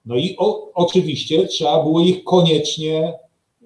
No 0.05 0.15
i 0.15 0.35
o, 0.37 0.71
oczywiście 0.73 1.47
trzeba 1.47 1.83
było 1.83 2.01
ich 2.01 2.23
koniecznie 2.23 3.13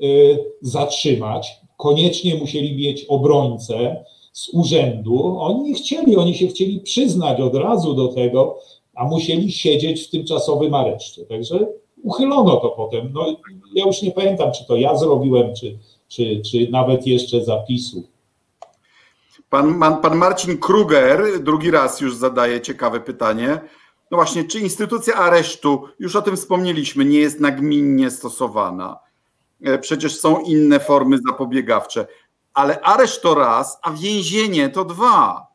y, 0.04 0.38
zatrzymać, 0.62 1.52
koniecznie 1.78 2.36
musieli 2.36 2.78
mieć 2.78 3.06
obrońcę 3.06 4.06
z 4.34 4.50
urzędu. 4.54 5.38
Oni 5.40 5.64
nie 5.64 5.74
chcieli, 5.74 6.18
oni 6.18 6.36
się 6.36 6.48
chcieli 6.48 6.80
przyznać 6.80 7.42
od 7.42 7.56
razu 7.56 7.94
do 7.94 8.08
tego, 8.08 8.60
a 8.96 9.06
musieli 9.06 9.52
siedzieć 9.52 10.02
w 10.02 10.10
tymczasowym 10.10 10.74
areszcie. 10.74 11.26
Także 11.26 11.68
uchylono 12.04 12.56
to 12.56 12.70
potem. 12.70 13.10
No, 13.14 13.36
ja 13.76 13.86
już 13.86 14.02
nie 14.02 14.12
pamiętam, 14.12 14.52
czy 14.52 14.66
to 14.66 14.76
ja 14.76 14.98
zrobiłem, 14.98 15.56
czy, 15.56 15.78
czy, 16.08 16.42
czy 16.42 16.68
nawet 16.72 17.08
jeszcze 17.08 17.44
zapisu. 17.44 18.04
Pan, 19.50 19.80
pan, 19.80 20.02
pan 20.02 20.18
Marcin 20.18 20.58
Kruger 20.58 21.44
drugi 21.44 21.72
raz 21.72 22.02
już 22.02 22.16
zadaje 22.16 22.62
ciekawe 22.62 23.00
pytanie. 23.00 23.60
No 24.12 24.18
właśnie, 24.18 24.44
czy 24.44 24.60
instytucja 24.60 25.16
aresztu, 25.16 25.84
już 26.00 26.16
o 26.16 26.22
tym 26.22 26.36
wspomnieliśmy, 26.36 27.06
nie 27.06 27.20
jest 27.20 27.40
nagminnie 27.40 28.12
stosowana? 28.12 29.00
E, 29.62 29.80
przecież 29.80 30.20
są 30.20 30.40
inne 30.40 30.80
formy 30.80 31.18
zapobiegawcze, 31.28 32.08
ale 32.54 32.82
areszt 32.82 33.22
to 33.22 33.36
raz, 33.36 33.80
a 33.82 33.92
więzienie 33.92 34.70
to 34.70 34.86
dwa. 34.86 35.48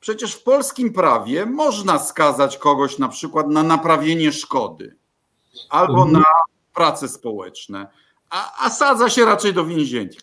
Przecież 0.00 0.32
w 0.32 0.42
polskim 0.42 0.92
prawie 0.92 1.46
można 1.46 1.98
skazać 1.98 2.58
kogoś 2.58 2.98
na 2.98 3.08
przykład 3.08 3.48
na 3.48 3.62
naprawienie 3.62 4.32
szkody 4.32 4.96
albo 5.70 6.02
mhm. 6.02 6.12
na 6.12 6.24
prace 6.74 7.08
społeczne 7.08 7.86
a, 8.34 8.66
a 8.66 8.70
sadza 8.70 9.10
się 9.10 9.24
raczej 9.24 9.54
do 9.54 9.64
więzienia. 9.64 10.18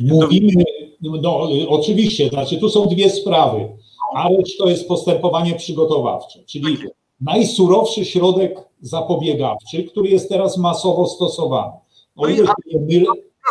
Mówimy, 0.00 0.64
no 1.02 1.48
oczywiście, 1.68 2.28
znaczy 2.28 2.56
tu 2.58 2.68
są 2.68 2.86
dwie 2.86 3.10
sprawy. 3.10 3.68
Areszt 4.14 4.58
to 4.58 4.68
jest 4.68 4.88
postępowanie 4.88 5.54
przygotowawcze, 5.54 6.44
czyli 6.46 6.78
tak 6.78 6.86
najsurowszy 7.24 8.04
środek 8.04 8.58
zapobiegawczy, 8.80 9.84
który 9.84 10.08
jest 10.08 10.28
teraz 10.28 10.58
masowo 10.58 11.06
stosowany. 11.06 11.72
No 12.16 12.28
i 12.28 12.40
mylę, 12.80 13.06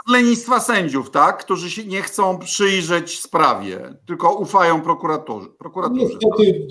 z 0.08 0.12
lenistwa 0.12 0.60
sędziów, 0.60 1.12
tak? 1.12 1.44
Którzy 1.46 1.72
się 1.72 1.86
nie 1.86 2.02
chcą 2.02 2.40
przyjrzeć 2.40 3.20
sprawie, 3.20 3.80
tylko 4.08 4.34
ufają 4.34 4.82
prokuratorze. 4.82 5.48
prokuratorze 5.60 6.06
Niestety 6.06 6.54
w 6.54 6.68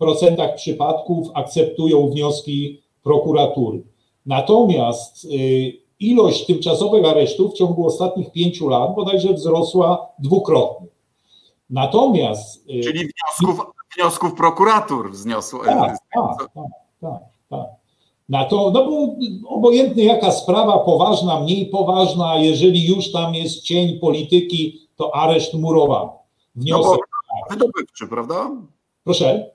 98% 0.00 0.54
przypadków 0.56 1.28
akceptują 1.34 2.10
wnioski 2.10 2.82
prokuratury. 3.02 3.82
Natomiast 4.26 5.24
y, 5.24 5.28
ilość 6.00 6.46
tymczasowych 6.46 7.04
aresztów 7.04 7.52
w 7.52 7.56
ciągu 7.56 7.86
ostatnich 7.86 8.32
pięciu 8.32 8.68
lat 8.68 8.94
bodajże 8.94 9.32
wzrosła 9.32 10.06
dwukrotnie. 10.18 10.86
Natomiast. 11.70 12.70
Y, 12.70 12.80
Czyli 12.80 12.98
wniosków, 12.98 13.66
wniosków 13.96 14.34
prokuratur 14.34 15.10
wzniosło. 15.10 15.64
Tak, 15.64 15.78
tak, 15.78 15.98
tak, 16.38 16.48
tak, 17.00 17.10
tak. 17.50 17.66
Na 18.28 18.44
to, 18.44 18.70
no 18.70 18.84
bo 18.84 19.16
obojętnie 19.48 20.04
jaka 20.04 20.32
sprawa, 20.32 20.78
poważna, 20.78 21.40
mniej 21.40 21.66
poważna, 21.66 22.36
jeżeli 22.36 22.88
już 22.88 23.12
tam 23.12 23.34
jest 23.34 23.62
cień 23.62 23.98
polityki, 23.98 24.88
to 24.96 25.14
areszt 25.16 25.54
murowany. 25.54 26.10
Wniosek. 26.54 26.84
No 26.84 26.96
bo 26.96 27.50
wydobywczy, 27.50 28.06
prawda? 28.06 28.50
Proszę. 29.04 29.50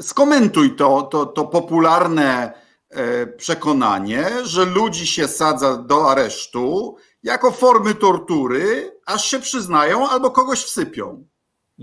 Skomentuj 0.00 0.76
to, 0.76 1.02
to, 1.02 1.26
to 1.26 1.44
popularne 1.44 2.52
E, 2.92 3.26
przekonanie, 3.26 4.26
że 4.42 4.64
ludzi 4.64 5.06
się 5.06 5.28
sadza 5.28 5.76
do 5.76 6.10
aresztu 6.10 6.96
jako 7.22 7.50
formy 7.50 7.94
tortury, 7.94 8.98
aż 9.06 9.24
się 9.24 9.38
przyznają 9.38 10.08
albo 10.08 10.30
kogoś 10.30 10.58
wsypią. 10.58 11.24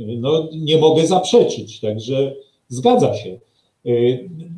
No, 0.08 0.48
nie 0.52 0.78
mogę 0.78 1.08
zaprzeczyć, 1.08 1.80
także 1.80 2.36
zgadza 2.68 3.16
się. 3.16 3.40
E, 3.86 3.92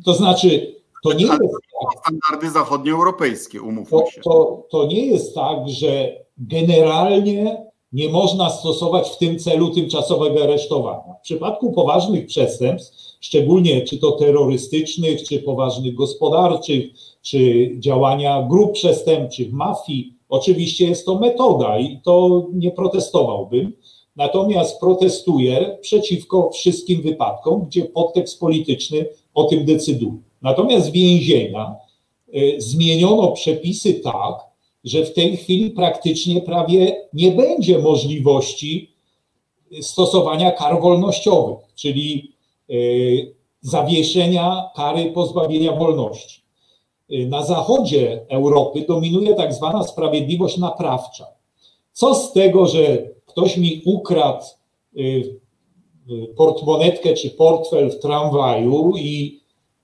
to 0.04 0.14
znaczy, 0.14 0.74
to 1.04 1.12
nie 1.12 1.24
jest 1.24 1.38
tak. 1.40 2.00
Standardy 2.00 2.50
zachodnioeuropejskie, 2.50 3.62
umówmy 3.62 3.98
to, 3.98 4.10
się. 4.10 4.20
To, 4.20 4.66
to 4.70 4.86
nie 4.86 5.06
jest 5.06 5.34
tak, 5.34 5.68
że 5.68 6.16
generalnie 6.38 7.66
nie 7.92 8.08
można 8.08 8.50
stosować 8.50 9.08
w 9.08 9.18
tym 9.18 9.38
celu 9.38 9.70
tymczasowego 9.70 10.42
aresztowania. 10.42 11.14
W 11.20 11.22
przypadku 11.22 11.72
poważnych 11.72 12.26
przestępstw 12.26 13.02
szczególnie 13.20 13.82
czy 13.82 13.98
to 13.98 14.12
terrorystycznych, 14.12 15.22
czy 15.22 15.38
poważnych 15.38 15.94
gospodarczych, 15.94 16.84
czy 17.22 17.70
działania 17.78 18.46
grup 18.50 18.72
przestępczych, 18.72 19.52
mafii. 19.52 20.14
Oczywiście 20.28 20.86
jest 20.88 21.06
to 21.06 21.18
metoda 21.18 21.78
i 21.78 22.00
to 22.04 22.46
nie 22.52 22.70
protestowałbym. 22.70 23.72
Natomiast 24.16 24.80
protestuję 24.80 25.78
przeciwko 25.80 26.50
wszystkim 26.50 27.02
wypadkom, 27.02 27.64
gdzie 27.66 27.84
podtekst 27.84 28.40
polityczny 28.40 29.06
o 29.34 29.44
tym 29.44 29.64
decyduje. 29.64 30.18
Natomiast 30.42 30.90
więzienia 30.90 31.76
y, 32.34 32.56
zmieniono 32.58 33.32
przepisy 33.32 33.94
tak, 33.94 34.34
że 34.84 35.04
w 35.04 35.14
tej 35.14 35.36
chwili 35.36 35.70
praktycznie 35.70 36.40
prawie 36.40 36.96
nie 37.12 37.32
będzie 37.32 37.78
możliwości 37.78 38.90
stosowania 39.80 40.50
kar 40.50 40.80
wolnościowych, 40.80 41.58
czyli 41.74 42.32
Y, 42.72 43.34
zawieszenia 43.60 44.70
kary 44.76 45.12
pozbawienia 45.12 45.72
wolności. 45.72 46.42
Y, 47.12 47.26
na 47.26 47.44
zachodzie 47.44 48.26
Europy 48.28 48.84
dominuje 48.88 49.34
tak 49.34 49.54
zwana 49.54 49.84
sprawiedliwość 49.84 50.58
naprawcza. 50.58 51.26
Co 51.92 52.14
z 52.14 52.32
tego, 52.32 52.66
że 52.66 53.08
ktoś 53.32 53.56
mi 53.56 53.82
ukradł 53.84 54.44
y, 54.96 55.38
portmonetkę 56.36 57.14
czy 57.14 57.30
portfel 57.30 57.90
w 57.90 57.98
tramwaju 57.98 58.92
i 58.96 59.40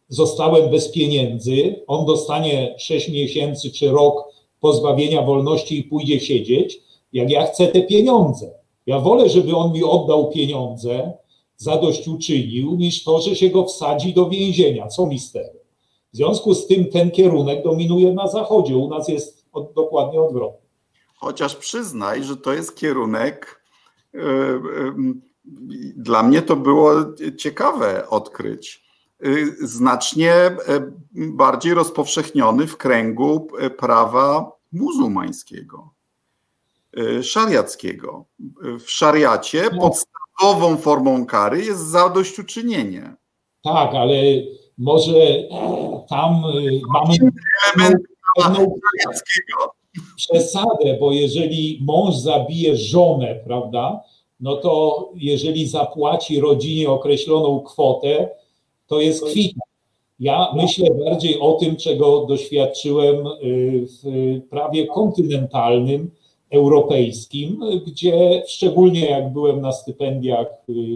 zostałem 0.08 0.70
bez 0.70 0.92
pieniędzy, 0.92 1.84
on 1.86 2.06
dostanie 2.06 2.74
6 2.78 3.08
miesięcy 3.08 3.70
czy 3.70 3.88
rok 3.88 4.24
pozbawienia 4.60 5.22
wolności 5.22 5.78
i 5.78 5.84
pójdzie 5.84 6.20
siedzieć, 6.20 6.80
jak 7.12 7.30
ja 7.30 7.46
chcę 7.46 7.68
te 7.68 7.82
pieniądze. 7.82 8.50
Ja 8.86 9.00
wolę, 9.00 9.28
żeby 9.28 9.56
on 9.56 9.72
mi 9.72 9.84
oddał 9.84 10.30
pieniądze, 10.30 11.12
zadośćuczynił, 11.56 12.76
niż 12.76 13.04
to, 13.04 13.20
że 13.20 13.36
się 13.36 13.50
go 13.50 13.64
wsadzi 13.64 14.12
do 14.12 14.28
więzienia. 14.28 14.86
Co 14.86 15.06
mi 15.06 15.18
z 15.18 15.32
tego? 15.32 15.58
W 16.12 16.16
związku 16.16 16.54
z 16.54 16.66
tym 16.66 16.84
ten 16.84 17.10
kierunek 17.10 17.64
dominuje 17.64 18.12
na 18.12 18.28
Zachodzie. 18.28 18.76
U 18.76 18.88
nas 18.88 19.08
jest 19.08 19.46
od, 19.52 19.72
dokładnie 19.72 20.20
odwrotny. 20.20 20.67
Chociaż 21.20 21.56
przyznaj, 21.56 22.24
że 22.24 22.36
to 22.36 22.52
jest 22.52 22.76
kierunek. 22.76 23.62
Yy, 24.12 24.20
yy, 24.22 24.92
dla 25.96 26.22
mnie 26.22 26.42
to 26.42 26.56
było 26.56 26.92
ciekawe 27.38 28.08
odkryć. 28.08 28.84
Yy, 29.20 29.68
znacznie 29.68 30.56
bardziej 31.14 31.74
rozpowszechniony 31.74 32.66
w 32.66 32.76
kręgu 32.76 33.48
prawa 33.78 34.52
muzułmańskiego, 34.72 35.94
szariackiego. 37.22 38.24
W 38.80 38.90
szariacie 38.90 39.70
no. 39.72 39.80
podstawową 39.80 40.76
formą 40.76 41.26
kary 41.26 41.64
jest 41.64 41.86
zadośćuczynienie. 41.86 43.16
Tak, 43.64 43.94
ale 43.94 44.14
może 44.78 45.12
tam 46.08 46.42
mamy 46.88 47.14
element 47.76 48.02
pewną 48.36 48.74
przesadę, 50.16 50.96
bo 51.00 51.12
jeżeli 51.12 51.78
mąż 51.82 52.16
zabije 52.16 52.76
żonę, 52.76 53.40
prawda, 53.44 54.00
no 54.40 54.56
to 54.56 55.08
jeżeli 55.14 55.66
zapłaci 55.66 56.40
rodzinie 56.40 56.90
określoną 56.90 57.60
kwotę, 57.60 58.28
to 58.86 59.00
jest 59.00 59.24
kwita. 59.24 59.60
Ja 60.20 60.52
myślę 60.56 60.88
bardziej 61.04 61.40
o 61.40 61.52
tym, 61.52 61.76
czego 61.76 62.26
doświadczyłem 62.26 63.26
y, 63.26 63.86
w 64.02 64.40
prawie 64.50 64.86
kontynentalnym, 64.86 66.10
europejskim, 66.50 67.60
gdzie 67.86 68.42
szczególnie 68.46 69.06
jak 69.06 69.32
byłem 69.32 69.60
na 69.60 69.72
stypendiach 69.72 70.46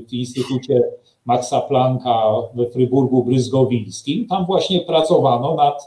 w 0.09 0.13
Instytucie 0.13 0.83
Maxa 1.25 1.61
Plancka 1.61 2.33
we 2.55 2.67
Fryburgu 2.67 3.25
Bryzgowińskim, 3.25 4.27
tam 4.27 4.47
właśnie 4.47 4.81
pracowano 4.81 5.55
nad 5.55 5.83
y, 5.83 5.87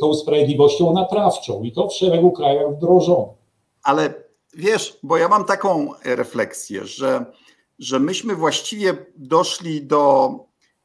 tą 0.00 0.14
sprawiedliwością 0.14 0.92
naprawczą 0.92 1.62
i 1.62 1.72
to 1.72 1.88
w 1.88 1.94
szeregu 1.94 2.32
krajach 2.32 2.76
wdrożono. 2.76 3.34
Ale 3.82 4.14
wiesz, 4.54 4.98
bo 5.02 5.16
ja 5.16 5.28
mam 5.28 5.44
taką 5.44 5.92
refleksję, 6.04 6.84
że, 6.84 7.24
że 7.78 7.98
myśmy 7.98 8.34
właściwie 8.34 9.06
doszli 9.16 9.82
do 9.86 10.30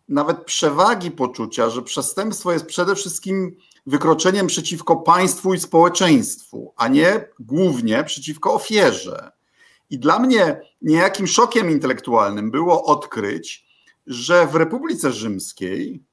nawet 0.10 0.46
przewagi 0.46 1.12
poczucia, 1.12 1.70
że 1.70 1.82
przestępstwo 1.82 2.52
jest 2.52 2.66
przede 2.66 2.96
wszystkim 2.96 3.58
wykroczeniem 3.86 4.48
przeciwko 4.48 4.96
państwu 4.96 5.54
i 5.54 5.60
społeczeństwu, 5.60 6.74
a 6.76 6.88
nie 6.88 7.28
głównie 7.40 8.04
przeciwko 8.04 8.54
ofierze. 8.54 9.32
I 9.90 10.00
dla 10.00 10.20
mnie 10.20 10.62
niejakim 10.82 11.28
szokiem 11.28 11.72
intelektualnym 11.72 12.52
było 12.52 12.84
odkryć, 12.84 13.66
że 14.08 14.48
w 14.48 14.56
Republice 14.56 15.12
Rzymskiej 15.12 16.04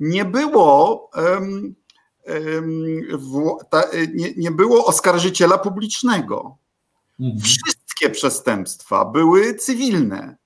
nie 0.00 0.24
było, 0.24 1.10
um, 1.16 1.74
um, 2.26 3.60
ta, 3.70 3.82
nie, 4.14 4.32
nie, 4.36 4.50
było 4.50 4.86
oskarżyciela 4.86 5.58
publicznego. 5.58 6.56
Mhm. 7.20 7.40
Wszystkie 7.40 8.10
przestępstwa 8.10 9.04
były 9.04 9.54
cywilne, 9.54 10.36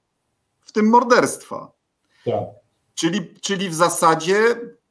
w 0.61 0.73
tym 0.73 0.89
morderstwa. 0.89 1.73
Tak. 2.25 2.45
Czyli, 2.95 3.35
czyli 3.41 3.69
w 3.69 3.75
zasadzie 3.75 4.37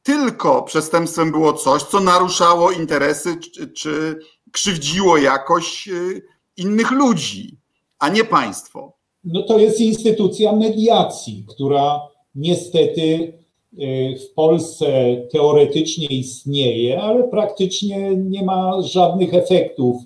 tylko 0.02 0.62
przestępstwem 0.62 1.30
było 1.30 1.52
coś, 1.52 1.82
co 1.82 2.00
naruszało 2.00 2.70
interesy 2.70 3.36
czy, 3.36 3.68
czy 3.68 4.18
krzywdziło 4.52 5.16
jakoś 5.16 5.88
y, 5.88 6.22
innych 6.56 6.90
ludzi, 6.90 7.56
a 7.98 8.08
nie 8.08 8.24
państwo. 8.24 8.92
No 9.24 9.42
to 9.42 9.58
jest 9.58 9.80
instytucja 9.80 10.52
mediacji, 10.52 11.46
która 11.48 12.00
niestety 12.34 13.32
w 14.20 14.34
Polsce 14.34 15.16
teoretycznie 15.32 16.06
istnieje, 16.06 17.02
ale 17.02 17.24
praktycznie 17.24 18.16
nie 18.16 18.44
ma 18.44 18.82
żadnych 18.82 19.34
efektów. 19.34 19.96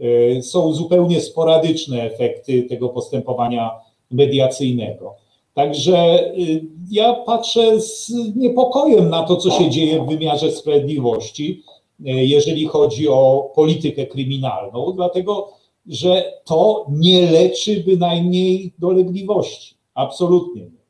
Y, 0.00 0.42
są 0.42 0.72
zupełnie 0.72 1.20
sporadyczne 1.20 2.02
efekty 2.02 2.62
tego 2.62 2.88
postępowania 2.88 3.70
mediacyjnego. 4.10 5.14
Także 5.54 6.26
y, 6.38 6.64
ja 6.90 7.14
patrzę 7.14 7.80
z 7.80 8.12
niepokojem 8.36 9.10
na 9.10 9.22
to, 9.22 9.36
co 9.36 9.50
się 9.50 9.70
dzieje 9.70 10.02
w 10.02 10.08
wymiarze 10.08 10.52
sprawiedliwości, 10.52 11.62
y, 12.00 12.04
jeżeli 12.06 12.66
chodzi 12.66 13.08
o 13.08 13.52
politykę 13.54 14.06
kryminalną, 14.06 14.92
dlatego 14.92 15.52
że 15.86 16.32
to 16.44 16.86
nie 16.90 17.30
leczy 17.30 17.84
bynajmniej 17.86 18.72
dolegliwości. 18.78 19.74
Absolutnie 19.94 20.62
nie. 20.62 20.81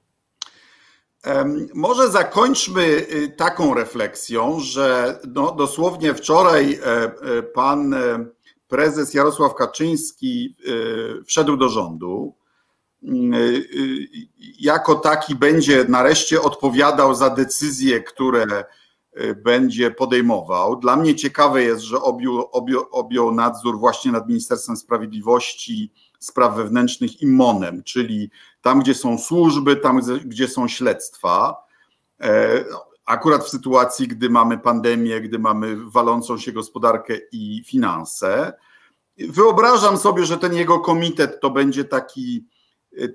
Może 1.75 2.11
zakończmy 2.11 2.83
y, 2.85 3.35
taką 3.37 3.75
refleksją, 3.75 4.61
że 4.61 5.19
no, 5.35 5.53
dosłownie 5.53 6.15
wczoraj 6.15 6.75
e, 6.75 6.87
e, 6.87 7.43
pan 7.43 7.95
e, 7.95 8.27
prezes 8.69 9.15
Jarosław 9.15 9.55
Kaczyński 9.55 10.57
wszedł 11.27 11.57
do 11.57 11.69
rządu 11.69 12.35
Y, 13.05 13.37
y, 13.75 14.09
jako 14.61 14.95
taki 14.95 15.35
będzie 15.35 15.85
nareszcie 15.89 16.43
odpowiadał 16.43 17.15
za 17.15 17.31
decyzje, 17.31 18.01
które 18.01 18.65
y, 19.21 19.35
będzie 19.35 19.91
podejmował. 19.91 20.77
Dla 20.77 20.97
mnie 20.97 21.15
ciekawe 21.15 21.63
jest, 21.63 21.83
że 21.83 22.03
objął, 22.03 22.39
objął, 22.53 22.85
objął 22.91 23.35
nadzór 23.35 23.79
właśnie 23.79 24.13
nad 24.13 24.29
Ministerstwem 24.29 24.77
Sprawiedliwości, 24.77 25.93
Spraw 26.19 26.57
Wewnętrznych 26.57 27.23
i 27.23 27.27
MONem, 27.27 27.83
czyli 27.83 28.31
tam, 28.63 28.81
gdzie 28.81 28.95
są 28.95 29.19
służby, 29.19 29.77
tam, 29.77 30.01
gdzie 30.25 30.49
są 30.49 30.69
śledztwa. 30.69 31.57
E, 32.21 32.65
akurat 33.05 33.45
w 33.45 33.49
sytuacji, 33.49 34.09
gdy 34.09 34.31
mamy 34.31 34.59
pandemię, 34.59 35.21
gdy 35.21 35.39
mamy 35.39 35.77
walącą 35.91 36.39
się 36.39 36.53
gospodarkę 36.53 37.15
i 37.33 37.63
finanse. 37.67 38.53
Wyobrażam 39.19 39.99
sobie, 39.99 40.25
że 40.25 40.39
ten 40.39 40.55
jego 40.55 40.81
komitet 40.81 41.41
to 41.41 41.51
będzie 41.51 41.85
taki 41.85 42.47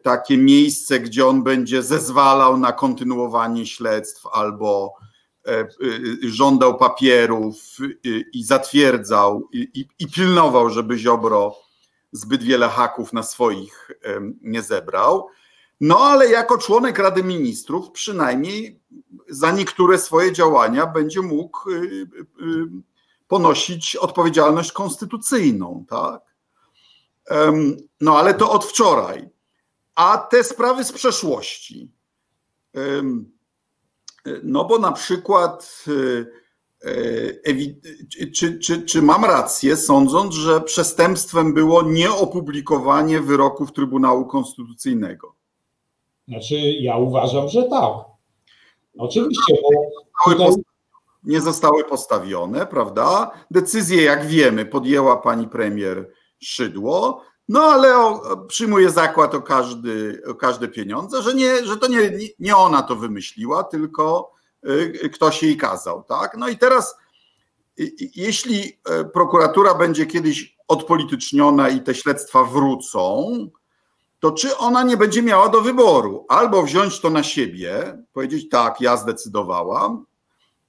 takie 0.03 0.37
miejsce, 0.37 0.99
gdzie 0.99 1.27
on 1.27 1.43
będzie 1.43 1.83
zezwalał 1.83 2.57
na 2.57 2.71
kontynuowanie 2.71 3.65
śledztw 3.65 4.27
albo 4.31 4.93
e, 5.45 5.51
e, 5.51 5.67
żądał 6.21 6.77
papierów 6.77 7.55
i 8.33 8.43
zatwierdzał 8.43 9.49
i, 9.53 9.85
i 9.99 10.07
pilnował, 10.07 10.69
żeby 10.69 10.97
Ziobro 10.97 11.55
zbyt 12.11 12.43
wiele 12.43 12.69
haków 12.69 13.13
na 13.13 13.23
swoich 13.23 13.91
nie 14.41 14.61
zebrał. 14.61 15.27
No 15.81 15.99
ale 15.99 16.29
jako 16.29 16.57
członek 16.57 16.99
Rady 16.99 17.23
Ministrów 17.23 17.91
przynajmniej 17.91 18.79
za 19.29 19.51
niektóre 19.51 19.97
swoje 19.97 20.33
działania 20.33 20.87
będzie 20.87 21.21
mógł 21.21 21.71
y, 21.71 21.75
y, 21.75 22.07
ponosić 23.27 23.95
odpowiedzialność 23.95 24.71
konstytucyjną, 24.71 25.85
tak? 25.89 26.21
No 28.01 28.19
ale 28.19 28.33
to 28.33 28.51
od 28.51 28.65
wczoraj 28.65 29.29
a 29.97 30.17
te 30.17 30.43
sprawy 30.43 30.83
z 30.83 30.91
przeszłości. 30.91 31.91
No 34.43 34.65
bo 34.65 34.79
na 34.79 34.91
przykład, 34.91 35.85
czy, 38.33 38.59
czy, 38.59 38.81
czy 38.81 39.01
mam 39.01 39.25
rację, 39.25 39.77
sądząc, 39.77 40.35
że 40.35 40.61
przestępstwem 40.61 41.53
było 41.53 41.81
nieopublikowanie 41.83 43.21
wyroków 43.21 43.71
Trybunału 43.71 44.25
Konstytucyjnego? 44.25 45.35
Znaczy, 46.27 46.55
ja 46.59 46.97
uważam, 46.97 47.49
że 47.49 47.63
tak. 47.63 47.93
Oczywiście, 48.97 49.55
bo 50.25 50.31
tutaj... 50.31 50.63
nie 51.23 51.41
zostały 51.41 51.83
postawione, 51.83 52.65
prawda? 52.65 53.31
Decyzję, 53.51 54.03
jak 54.03 54.25
wiemy, 54.25 54.65
podjęła 54.65 55.17
pani 55.17 55.47
premier 55.47 56.11
Szydło. 56.39 57.21
No 57.49 57.59
ale 57.59 57.97
o, 57.97 58.37
przyjmuje 58.47 58.89
zakład 58.89 59.35
o, 59.35 59.41
każdy, 59.41 60.21
o 60.29 60.35
każde 60.35 60.67
pieniądze, 60.67 61.21
że, 61.21 61.33
nie, 61.33 61.65
że 61.65 61.77
to 61.77 61.87
nie, 61.87 62.11
nie 62.39 62.55
ona 62.55 62.81
to 62.81 62.95
wymyśliła, 62.95 63.63
tylko 63.63 64.31
ktoś 65.13 65.43
jej 65.43 65.57
kazał. 65.57 66.03
Tak? 66.03 66.37
No 66.37 66.47
i 66.47 66.57
teraz, 66.57 66.95
jeśli 68.15 68.79
y, 69.01 69.05
prokuratura 69.13 69.73
będzie 69.73 70.05
kiedyś 70.05 70.57
odpolityczniona 70.67 71.69
i 71.69 71.81
te 71.81 71.95
śledztwa 71.95 72.43
wrócą, 72.43 73.27
to 74.19 74.31
czy 74.31 74.57
ona 74.57 74.83
nie 74.83 74.97
będzie 74.97 75.21
miała 75.21 75.49
do 75.49 75.61
wyboru? 75.61 76.25
Albo 76.29 76.63
wziąć 76.63 76.99
to 76.99 77.09
na 77.09 77.23
siebie, 77.23 78.03
powiedzieć 78.13 78.49
tak, 78.49 78.81
ja 78.81 78.97
zdecydowałam, 78.97 80.05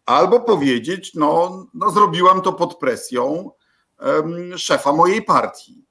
albo 0.07 0.41
powiedzieć, 0.41 1.15
no, 1.15 1.67
no 1.75 1.91
zrobiłam 1.91 2.43
to 2.43 2.53
pod 2.53 2.79
presją 2.79 3.51
um, 4.01 4.59
szefa 4.59 4.93
mojej 4.93 5.23
partii. 5.23 5.85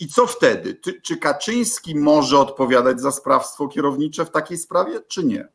I 0.00 0.08
co 0.08 0.26
wtedy? 0.26 0.80
Czy 1.02 1.16
Kaczyński 1.16 1.94
może 1.94 2.38
odpowiadać 2.38 3.00
za 3.00 3.12
sprawstwo 3.12 3.68
kierownicze 3.68 4.24
w 4.24 4.30
takiej 4.30 4.58
sprawie, 4.58 5.00
czy 5.08 5.24
nie? 5.24 5.48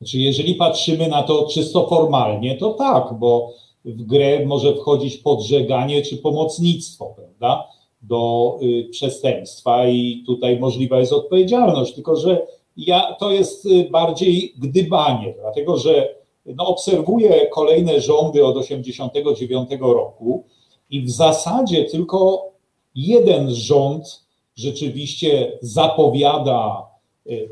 Znaczy, 0.00 0.18
jeżeli 0.18 0.54
patrzymy 0.54 1.08
na 1.08 1.22
to 1.22 1.46
czysto 1.46 1.86
formalnie, 1.86 2.56
to 2.56 2.72
tak, 2.72 3.14
bo 3.18 3.52
w 3.84 4.02
grę 4.02 4.46
może 4.46 4.74
wchodzić 4.74 5.16
podżeganie 5.16 6.02
czy 6.02 6.16
pomocnictwo, 6.16 7.14
prawda, 7.16 7.68
do 8.02 8.56
y, 8.62 8.88
przestępstwa 8.90 9.88
i 9.88 10.22
tutaj 10.26 10.58
możliwa 10.58 10.98
jest 10.98 11.12
odpowiedzialność, 11.12 11.94
tylko 11.94 12.16
że 12.16 12.46
ja, 12.76 13.16
to 13.20 13.30
jest 13.30 13.66
y, 13.66 13.88
bardziej 13.90 14.54
gdybanie, 14.58 15.34
dlatego 15.40 15.76
że 15.76 16.14
no, 16.46 16.66
obserwuję 16.66 17.46
kolejne 17.52 18.00
rządy 18.00 18.46
od 18.46 18.60
1989 18.60 19.70
roku 19.80 20.44
i 20.90 21.00
w 21.00 21.10
zasadzie 21.10 21.84
tylko 21.84 22.50
jeden 22.94 23.54
rząd 23.54 24.24
rzeczywiście 24.56 25.58
zapowiada 25.62 26.86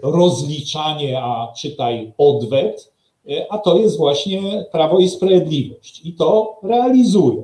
rozliczanie, 0.03 1.23
a 1.23 1.53
czytaj 1.57 2.13
odwet, 2.19 2.93
e, 3.31 3.53
a 3.53 3.59
to 3.59 3.79
jest 3.79 3.97
właśnie 3.97 4.65
Prawo 4.73 4.99
i 4.99 5.09
Sprawiedliwość 5.09 6.07
i 6.07 6.13
to 6.13 6.59
realizuje. 6.63 7.43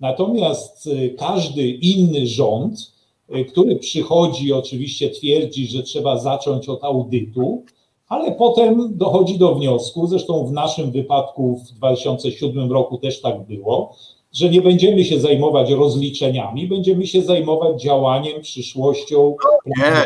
Natomiast 0.00 0.86
e, 0.86 1.08
każdy 1.08 1.68
inny 1.68 2.26
rząd, 2.26 3.00
który 3.48 3.76
przychodzi, 3.76 4.52
oczywiście 4.52 5.10
twierdzi, 5.10 5.66
że 5.66 5.82
trzeba 5.82 6.18
zacząć 6.18 6.68
od 6.68 6.84
audytu, 6.84 7.62
ale 8.08 8.32
potem 8.32 8.96
dochodzi 8.96 9.38
do 9.38 9.54
wniosku, 9.54 10.06
zresztą 10.06 10.46
w 10.46 10.52
naszym 10.52 10.90
wypadku 10.90 11.56
w 11.56 11.72
2007 11.72 12.72
roku 12.72 12.98
też 12.98 13.20
tak 13.20 13.46
było, 13.46 13.96
że 14.32 14.48
nie 14.48 14.62
będziemy 14.62 15.04
się 15.04 15.20
zajmować 15.20 15.70
rozliczeniami, 15.70 16.66
będziemy 16.66 17.06
się 17.06 17.22
zajmować 17.22 17.82
działaniem, 17.82 18.40
przyszłością. 18.40 19.36
Nie, 19.66 20.04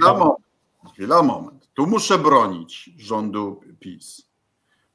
moment, 0.00 0.45
chwila 0.86 1.22
moment. 1.22 1.68
Tu 1.74 1.86
muszę 1.86 2.18
bronić 2.18 2.90
rządu 2.98 3.60
PiS, 3.80 4.22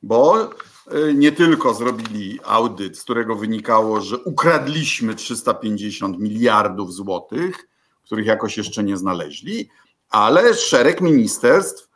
bo 0.02 0.44
y, 0.44 1.14
nie 1.14 1.32
tylko 1.32 1.74
zrobili 1.74 2.40
audyt, 2.46 2.98
z 2.98 3.04
którego 3.04 3.36
wynikało, 3.36 4.02
że 4.02 4.18
ukradliśmy 4.18 5.16
350 5.16 6.20
miliardów 6.20 6.94
złotych, 6.94 7.68
których 8.04 8.26
jakoś 8.26 8.58
jeszcze 8.58 8.84
nie 8.84 8.98
znaleźli, 8.98 9.70
ale 10.10 10.54
szereg 10.54 11.02
ministerstw 11.02 11.90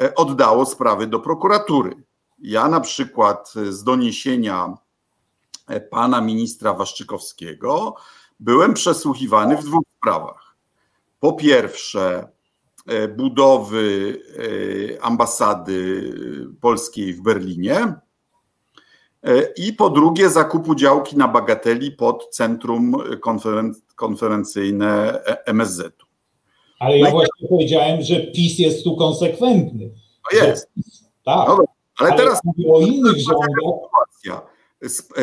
e, 0.00 0.14
oddało 0.14 0.66
sprawy 0.66 1.06
do 1.06 1.20
prokuratury. 1.20 1.96
Ja 2.38 2.68
na 2.68 2.80
przykład 2.80 3.52
z 3.68 3.84
doniesienia 3.84 4.76
pana 5.90 6.20
ministra 6.20 6.74
Waszczykowskiego 6.74 7.94
byłem 8.40 8.74
przesłuchiwany 8.74 9.56
w 9.56 9.64
dwóch 9.64 9.84
sprawach. 9.98 10.56
Po 11.20 11.32
pierwsze, 11.32 12.18
e, 12.18 12.28
budowy 13.16 14.18
e, 14.98 15.02
ambasady 15.04 16.12
polskiej 16.60 17.12
w 17.12 17.22
Berlinie 17.22 17.94
i 19.56 19.72
po 19.72 19.90
drugie 19.90 20.30
zakupu 20.30 20.74
działki 20.74 21.16
na 21.16 21.28
bagateli 21.28 21.92
pod 21.92 22.28
centrum 22.30 22.96
konferencyjne 23.96 25.18
MSZ-u. 25.46 26.06
Ale 26.78 26.98
ja 26.98 27.04
no 27.04 27.10
właśnie 27.10 27.48
powiedziałem, 27.48 28.02
że 28.02 28.20
PiS 28.20 28.58
jest 28.58 28.84
tu 28.84 28.96
konsekwentny. 28.96 29.90
No 30.32 30.46
jest. 30.46 30.70
Tak. 31.24 31.48
No, 31.48 31.56
ale, 31.56 31.64
ale 31.98 32.16
teraz 32.16 32.40
o 32.72 32.80
innych 32.80 33.16
rządach. 33.18 33.82
E, 34.82 35.22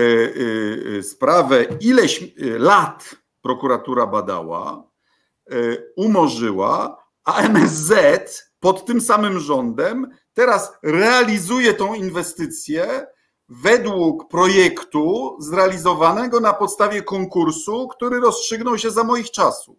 e, 0.97 1.03
sprawę 1.03 1.65
ileś 1.81 2.33
lat 2.37 3.15
prokuratura 3.41 4.07
badała, 4.07 4.83
e, 5.51 5.55
umorzyła, 5.95 6.98
a 7.23 7.41
MSZ 7.41 8.49
pod 8.59 8.85
tym 8.85 9.01
samym 9.01 9.39
rządem 9.39 10.07
teraz 10.33 10.71
realizuje 10.83 11.73
tą 11.73 11.93
inwestycję 11.93 13.07
według 13.49 14.29
projektu 14.29 15.37
zrealizowanego 15.39 16.39
na 16.39 16.53
podstawie 16.53 17.01
konkursu, 17.01 17.87
który 17.87 18.19
rozstrzygnął 18.19 18.77
się 18.77 18.91
za 18.91 19.03
moich 19.03 19.31
czasów. 19.31 19.77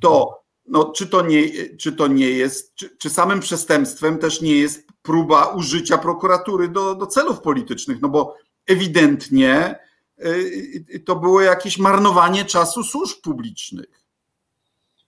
To, 0.00 0.44
no, 0.66 0.84
czy, 0.84 1.06
to 1.06 1.22
nie, 1.22 1.42
czy 1.76 1.92
to 1.92 2.06
nie 2.06 2.30
jest, 2.30 2.74
czy, 2.74 2.96
czy 2.96 3.10
samym 3.10 3.40
przestępstwem 3.40 4.18
też 4.18 4.40
nie 4.40 4.56
jest 4.56 4.86
próba 5.02 5.46
użycia 5.46 5.98
prokuratury 5.98 6.68
do, 6.68 6.94
do 6.94 7.06
celów 7.06 7.40
politycznych, 7.40 8.00
no 8.00 8.08
bo 8.08 8.36
ewidentnie 8.66 9.78
y, 10.24 11.02
to 11.06 11.16
było 11.16 11.40
jakieś 11.40 11.78
marnowanie 11.78 12.44
czasu 12.44 12.84
służb 12.84 13.22
publicznych. 13.22 14.03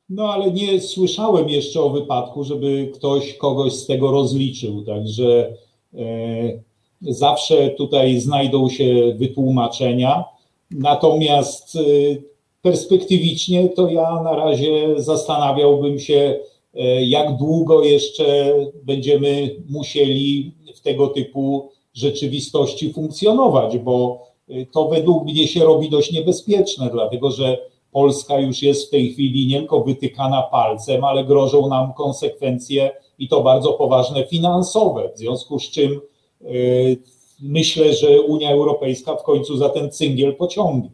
No 0.09 0.33
ale 0.33 0.51
nie 0.51 0.81
słyszałem 0.81 1.49
jeszcze 1.49 1.81
o 1.81 1.91
wypadku, 1.91 2.45
żeby 2.45 2.91
ktoś 2.95 3.35
kogoś 3.35 3.73
z 3.73 3.87
tego 3.87 4.11
rozliczył, 4.11 4.85
także 4.85 5.57
e, 5.95 6.63
zawsze 7.01 7.71
tutaj 7.71 8.21
znajdą 8.21 8.69
się 8.69 9.15
wytłumaczenia. 9.19 10.25
Natomiast 10.71 11.77
e, 11.77 11.81
perspektywicznie 12.63 13.69
to 13.69 13.89
ja 13.89 14.23
na 14.23 14.37
razie 14.37 14.95
zastanawiałbym 14.97 15.99
się, 15.99 16.41
e, 16.75 17.05
jak 17.05 17.37
długo 17.37 17.85
jeszcze 17.85 18.55
będziemy 18.83 19.57
musieli 19.69 20.53
w 20.75 20.81
tego 20.81 21.07
typu 21.07 21.71
rzeczywistości 21.95 22.93
funkcjonować, 22.93 23.79
bo 23.79 24.27
to 24.73 24.89
według 24.89 25.25
mnie 25.25 25.49
się 25.49 25.65
robi 25.65 25.91
dość 25.91 26.13
niebezpieczne, 26.13 26.91
dlatego 26.93 27.31
że 27.31 27.59
Polska 27.97 28.39
już 28.39 28.63
jest 28.63 28.87
w 28.87 28.91
tej 28.91 29.13
chwili 29.13 29.47
nie 29.47 29.59
tylko 29.59 29.81
wytykana 29.81 30.43
palcem, 30.43 31.05
ale 31.05 31.25
grożą 31.25 31.69
nam 31.69 31.95
konsekwencje 31.95 32.91
i 33.19 33.29
to 33.29 33.43
bardzo 33.43 33.73
poważne 33.73 34.27
finansowe, 34.27 35.11
w 35.15 35.19
związku 35.19 35.59
z 35.59 35.71
czym 35.71 36.01
yy, 36.41 36.97
myślę, 37.43 37.93
że 37.93 38.21
Unia 38.21 38.51
Europejska 38.51 39.17
w 39.17 39.23
końcu 39.23 39.57
za 39.57 39.69
ten 39.69 39.91
cyngiel 39.91 40.37
pociągnie. 40.37 40.91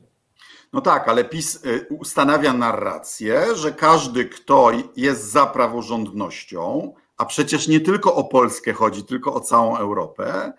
No 0.73 0.81
tak, 0.81 1.09
ale 1.09 1.25
PiS 1.25 1.65
y, 1.67 1.87
ustanawia 2.01 2.53
narrację, 2.53 3.43
że 3.55 3.73
każdy, 3.73 4.25
kto 4.25 4.71
jest 4.97 5.33
za 5.33 5.47
praworządnością, 5.47 6.93
a 7.17 7.25
przecież 7.25 7.69
nie 7.69 7.81
tylko 7.81 8.15
o 8.15 8.25
Polskę 8.25 8.73
chodzi, 8.73 9.05
tylko 9.05 9.35
o 9.35 9.41
całą 9.41 9.77
Europę, 9.77 10.53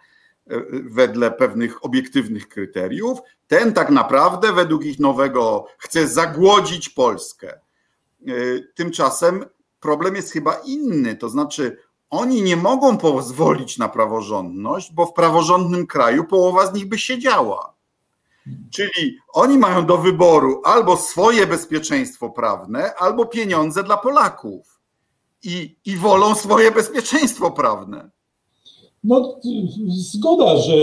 wedle 0.84 1.32
pewnych 1.32 1.86
obiektywnych 1.86 2.48
kryteriów, 2.48 3.20
ten 3.48 3.74
tak 3.74 3.90
naprawdę 3.90 4.54
według 4.54 4.86
ich 4.86 5.00
nowego 5.00 5.66
chce 5.78 6.08
zagłodzić 6.08 6.90
Polskę. 6.90 7.60
Tymczasem 8.76 9.46
problem 9.80 10.16
jest 10.16 10.32
chyba 10.32 10.54
inny, 10.54 11.16
to 11.16 11.30
znaczy 11.30 11.78
oni 12.10 12.42
nie 12.42 12.58
mogą 12.58 12.98
pozwolić 12.98 13.78
na 13.78 13.90
praworządność, 13.90 14.94
bo 14.94 15.06
w 15.06 15.14
praworządnym 15.14 15.88
kraju 15.88 16.24
połowa 16.24 16.68
z 16.68 16.74
nich 16.74 16.86
by 16.86 16.98
siedziała. 16.98 17.74
Czyli 18.72 19.18
oni 19.34 19.58
mają 19.58 19.86
do 19.86 19.98
wyboru 19.98 20.62
albo 20.66 20.98
swoje 20.98 21.48
bezpieczeństwo 21.48 22.30
prawne, 22.30 22.96
albo 22.96 23.26
pieniądze 23.26 23.84
dla 23.84 23.98
Polaków. 23.98 24.80
I, 25.44 25.76
i 25.86 25.98
wolą 25.98 26.36
swoje 26.36 26.72
bezpieczeństwo 26.72 27.52
prawne. 27.52 28.10
No, 29.04 29.40
zgoda, 29.88 30.58
że 30.58 30.74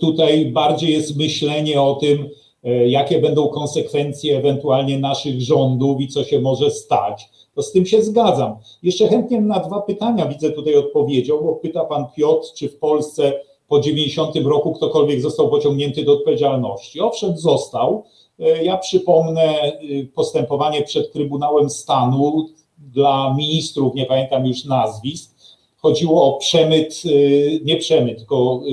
tutaj 0.00 0.46
bardziej 0.46 0.92
jest 0.92 1.16
myślenie 1.16 1.82
o 1.82 1.94
tym, 1.94 2.28
e, 2.64 2.88
jakie 2.88 3.20
będą 3.20 3.48
konsekwencje 3.48 4.38
ewentualnie 4.38 4.98
naszych 4.98 5.40
rządów 5.40 6.00
i 6.00 6.08
co 6.08 6.24
się 6.24 6.40
może 6.40 6.70
stać. 6.70 7.28
To 7.54 7.62
z 7.62 7.72
tym 7.72 7.86
się 7.86 8.02
zgadzam. 8.02 8.56
Jeszcze 8.82 9.08
chętnie 9.08 9.40
na 9.40 9.60
dwa 9.60 9.80
pytania 9.80 10.26
widzę 10.26 10.50
tutaj 10.50 10.76
odpowiedzią, 10.76 11.40
bo 11.42 11.54
pyta 11.54 11.84
pan 11.84 12.06
Piotr, 12.16 12.46
czy 12.56 12.68
w 12.68 12.78
Polsce 12.78 13.32
po 13.68 13.80
90 13.80 14.36
roku 14.36 14.72
ktokolwiek 14.72 15.20
został 15.20 15.48
pociągnięty 15.48 16.04
do 16.04 16.12
odpowiedzialności. 16.12 17.00
Owszem, 17.00 17.38
został. 17.38 18.04
E, 18.38 18.64
ja 18.64 18.76
przypomnę 18.76 19.42
e, 19.42 19.72
postępowanie 20.14 20.82
przed 20.82 21.12
Trybunałem 21.12 21.70
Stanu 21.70 22.48
dla 22.78 23.34
ministrów, 23.34 23.94
nie 23.94 24.06
pamiętam 24.06 24.46
już 24.46 24.64
nazwisk, 24.64 25.39
chodziło 25.82 26.36
o 26.36 26.38
przemyt, 26.38 27.02
y, 27.06 27.60
nie 27.64 27.76
przemyt, 27.76 28.18
tylko 28.18 28.62
y, 28.66 28.72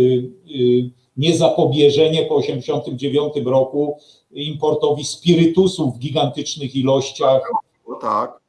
y, 0.55 0.89
niezapobieżenie 1.18 2.24
po 2.24 2.41
1989 2.41 3.34
roku 3.45 3.97
importowi 4.32 5.05
spirytusów 5.05 5.95
w 5.95 5.99
gigantycznych 5.99 6.76
ilościach. 6.76 7.51
Tak. 8.01 8.39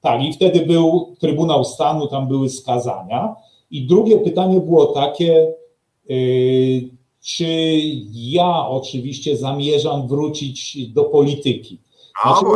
Tak, 0.00 0.24
i 0.24 0.32
wtedy 0.32 0.66
był 0.66 1.16
Trybunał 1.18 1.64
Stanu, 1.64 2.06
tam 2.06 2.28
były 2.28 2.48
skazania. 2.48 3.34
I 3.70 3.86
drugie 3.86 4.18
pytanie 4.18 4.60
było 4.60 4.86
takie, 4.86 5.52
czy 7.20 7.46
ja 8.12 8.68
oczywiście 8.68 9.36
zamierzam 9.36 10.08
wrócić 10.08 10.88
do 10.92 11.04
polityki. 11.04 11.78
Znaczy, 12.22 12.46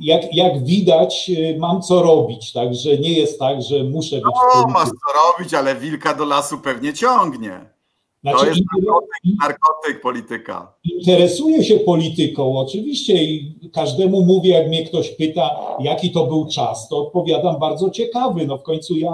jak, 0.00 0.34
jak 0.34 0.64
widać, 0.64 1.30
y, 1.30 1.56
mam 1.58 1.82
co 1.82 2.02
robić, 2.02 2.52
także 2.52 2.98
nie 2.98 3.12
jest 3.12 3.38
tak, 3.38 3.62
że 3.62 3.84
muszę 3.84 4.16
być. 4.16 4.24
No, 4.54 4.66
masz 4.68 4.88
co 4.88 5.36
robić, 5.38 5.54
ale 5.54 5.74
wilka 5.74 6.14
do 6.14 6.24
lasu 6.24 6.58
pewnie 6.58 6.92
ciągnie. 6.92 7.74
Znaczy, 8.22 8.38
to 8.38 8.46
jest 8.46 8.60
narkotyk, 8.76 9.38
narkotyk, 9.40 10.00
polityka. 10.02 10.74
Interesuję 10.84 11.64
się 11.64 11.78
polityką, 11.78 12.58
oczywiście, 12.58 13.24
i 13.24 13.54
każdemu 13.72 14.22
mówię, 14.22 14.50
jak 14.50 14.68
mnie 14.68 14.86
ktoś 14.86 15.10
pyta, 15.10 15.76
jaki 15.80 16.10
to 16.10 16.26
był 16.26 16.48
czas, 16.48 16.88
to 16.88 16.98
odpowiadam 16.98 17.58
bardzo 17.58 17.90
ciekawy. 17.90 18.46
No 18.46 18.58
w 18.58 18.62
końcu 18.62 18.96
ja 18.96 19.12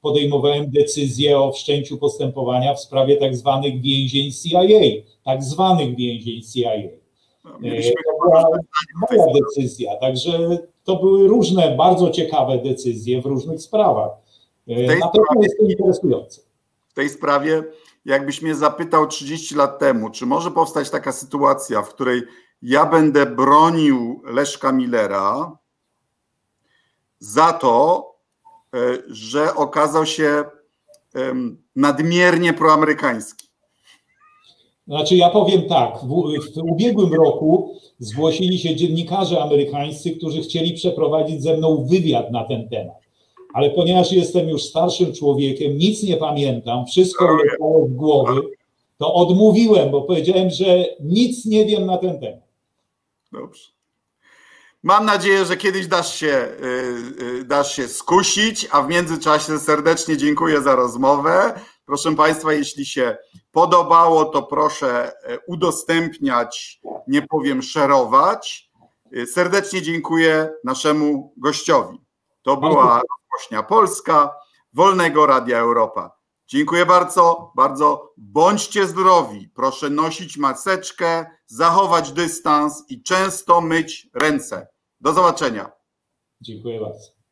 podejmowałem 0.00 0.70
decyzję 0.70 1.38
o 1.38 1.52
wszczęciu 1.52 1.98
postępowania 1.98 2.74
w 2.74 2.80
sprawie 2.80 3.16
tak 3.16 3.36
zwanych 3.36 3.80
więzień 3.80 4.32
CIA, 4.32 4.60
tak 5.24 5.44
zwanych 5.44 5.96
więzień 5.96 6.42
CIA. 6.42 7.03
Mieliśmy 7.60 8.02
to 8.06 8.24
była 8.24 8.44
moja 9.10 9.32
decyzja, 9.40 9.96
także 9.96 10.58
to 10.84 10.96
były 10.96 11.28
różne, 11.28 11.76
bardzo 11.76 12.10
ciekawe 12.10 12.58
decyzje 12.58 13.22
w 13.22 13.26
różnych 13.26 13.62
sprawach. 13.62 14.10
E, 14.68 14.98
na 14.98 15.08
pewno 15.08 15.42
jest 15.42 15.58
to 15.58 15.64
interesujące. 15.64 16.40
W 16.88 16.94
tej 16.94 17.08
sprawie, 17.08 17.64
jakbyś 18.04 18.42
mnie 18.42 18.54
zapytał 18.54 19.06
30 19.06 19.54
lat 19.54 19.78
temu, 19.78 20.10
czy 20.10 20.26
może 20.26 20.50
powstać 20.50 20.90
taka 20.90 21.12
sytuacja, 21.12 21.82
w 21.82 21.88
której 21.88 22.22
ja 22.62 22.86
będę 22.86 23.26
bronił 23.26 24.22
Leszka 24.24 24.72
Millera 24.72 25.58
za 27.18 27.52
to, 27.52 28.04
e, 28.74 28.78
że 29.06 29.54
okazał 29.54 30.06
się 30.06 30.44
nadmiernie 31.76 32.52
proamerykański. 32.52 33.48
Znaczy, 34.88 35.16
ja 35.16 35.30
powiem 35.30 35.62
tak, 35.62 35.98
w, 35.98 36.06
w, 36.06 36.72
ubiegłym 36.72 37.14
roku 37.14 37.74
zgłosili 37.98 38.58
się 38.58 38.76
dziennikarze 38.76 39.42
amerykańscy, 39.42 40.10
którzy 40.10 40.42
chcieli 40.42 40.74
przeprowadzić 40.74 41.42
ze 41.42 41.56
mną 41.56 41.86
wywiad 41.90 42.30
na 42.30 42.44
ten 42.44 42.68
temat. 42.68 42.96
Ale 43.54 43.70
ponieważ 43.70 44.12
jestem 44.12 44.48
już 44.48 44.62
starszym 44.62 45.12
człowiekiem, 45.12 45.78
nic 45.78 46.02
nie 46.02 46.16
pamiętam, 46.16 46.86
wszystko 46.86 47.36
leciało 47.36 47.86
w 47.86 47.92
głowy, 47.92 48.40
to 48.98 49.14
odmówiłem, 49.14 49.90
bo 49.90 50.02
powiedziałem, 50.02 50.50
że 50.50 50.84
nic 51.00 51.46
nie 51.46 51.64
wiem 51.64 51.86
na 51.86 51.98
ten 51.98 52.20
temat. 52.20 52.48
Dobrze. 53.32 53.74
Mam 54.82 55.06
nadzieję, 55.06 55.44
że 55.44 55.56
kiedyś 55.56 55.86
dasz 55.86 56.14
się, 56.14 56.26
y, 56.26 57.24
y, 57.40 57.44
dasz 57.44 57.76
się 57.76 57.88
skusić, 57.88 58.68
a 58.70 58.82
w 58.82 58.88
międzyczasie 58.88 59.58
serdecznie 59.58 60.16
dziękuję 60.16 60.62
za 60.62 60.74
rozmowę. 60.74 61.54
Proszę 61.86 62.16
Państwa, 62.16 62.52
jeśli 62.52 62.86
się 62.86 63.16
podobało, 63.52 64.24
to 64.24 64.42
proszę 64.42 65.12
e, 65.22 65.38
udostępniać, 65.46 66.80
nie 67.08 67.22
powiem 67.22 67.62
szerować. 67.62 68.70
E, 69.12 69.26
serdecznie 69.26 69.82
dziękuję 69.82 70.52
naszemu 70.64 71.34
gościowi. 71.36 72.00
To 72.42 72.56
była 72.56 73.00
Rozgłośnia 73.10 73.62
Polska, 73.62 74.34
Wolnego 74.72 75.26
Radia 75.26 75.58
Europa. 75.58 76.16
Dziękuję 76.46 76.86
bardzo, 76.86 77.52
bardzo. 77.56 78.12
Bądźcie 78.16 78.86
zdrowi. 78.86 79.48
Proszę 79.54 79.90
nosić 79.90 80.36
maseczkę, 80.36 81.26
zachować 81.46 82.12
dystans 82.12 82.84
i 82.88 83.02
często 83.02 83.60
myć 83.60 84.08
ręce. 84.14 84.68
Do 85.00 85.12
zobaczenia. 85.12 85.72
Dziękuję 86.40 86.80
bardzo. 86.80 87.23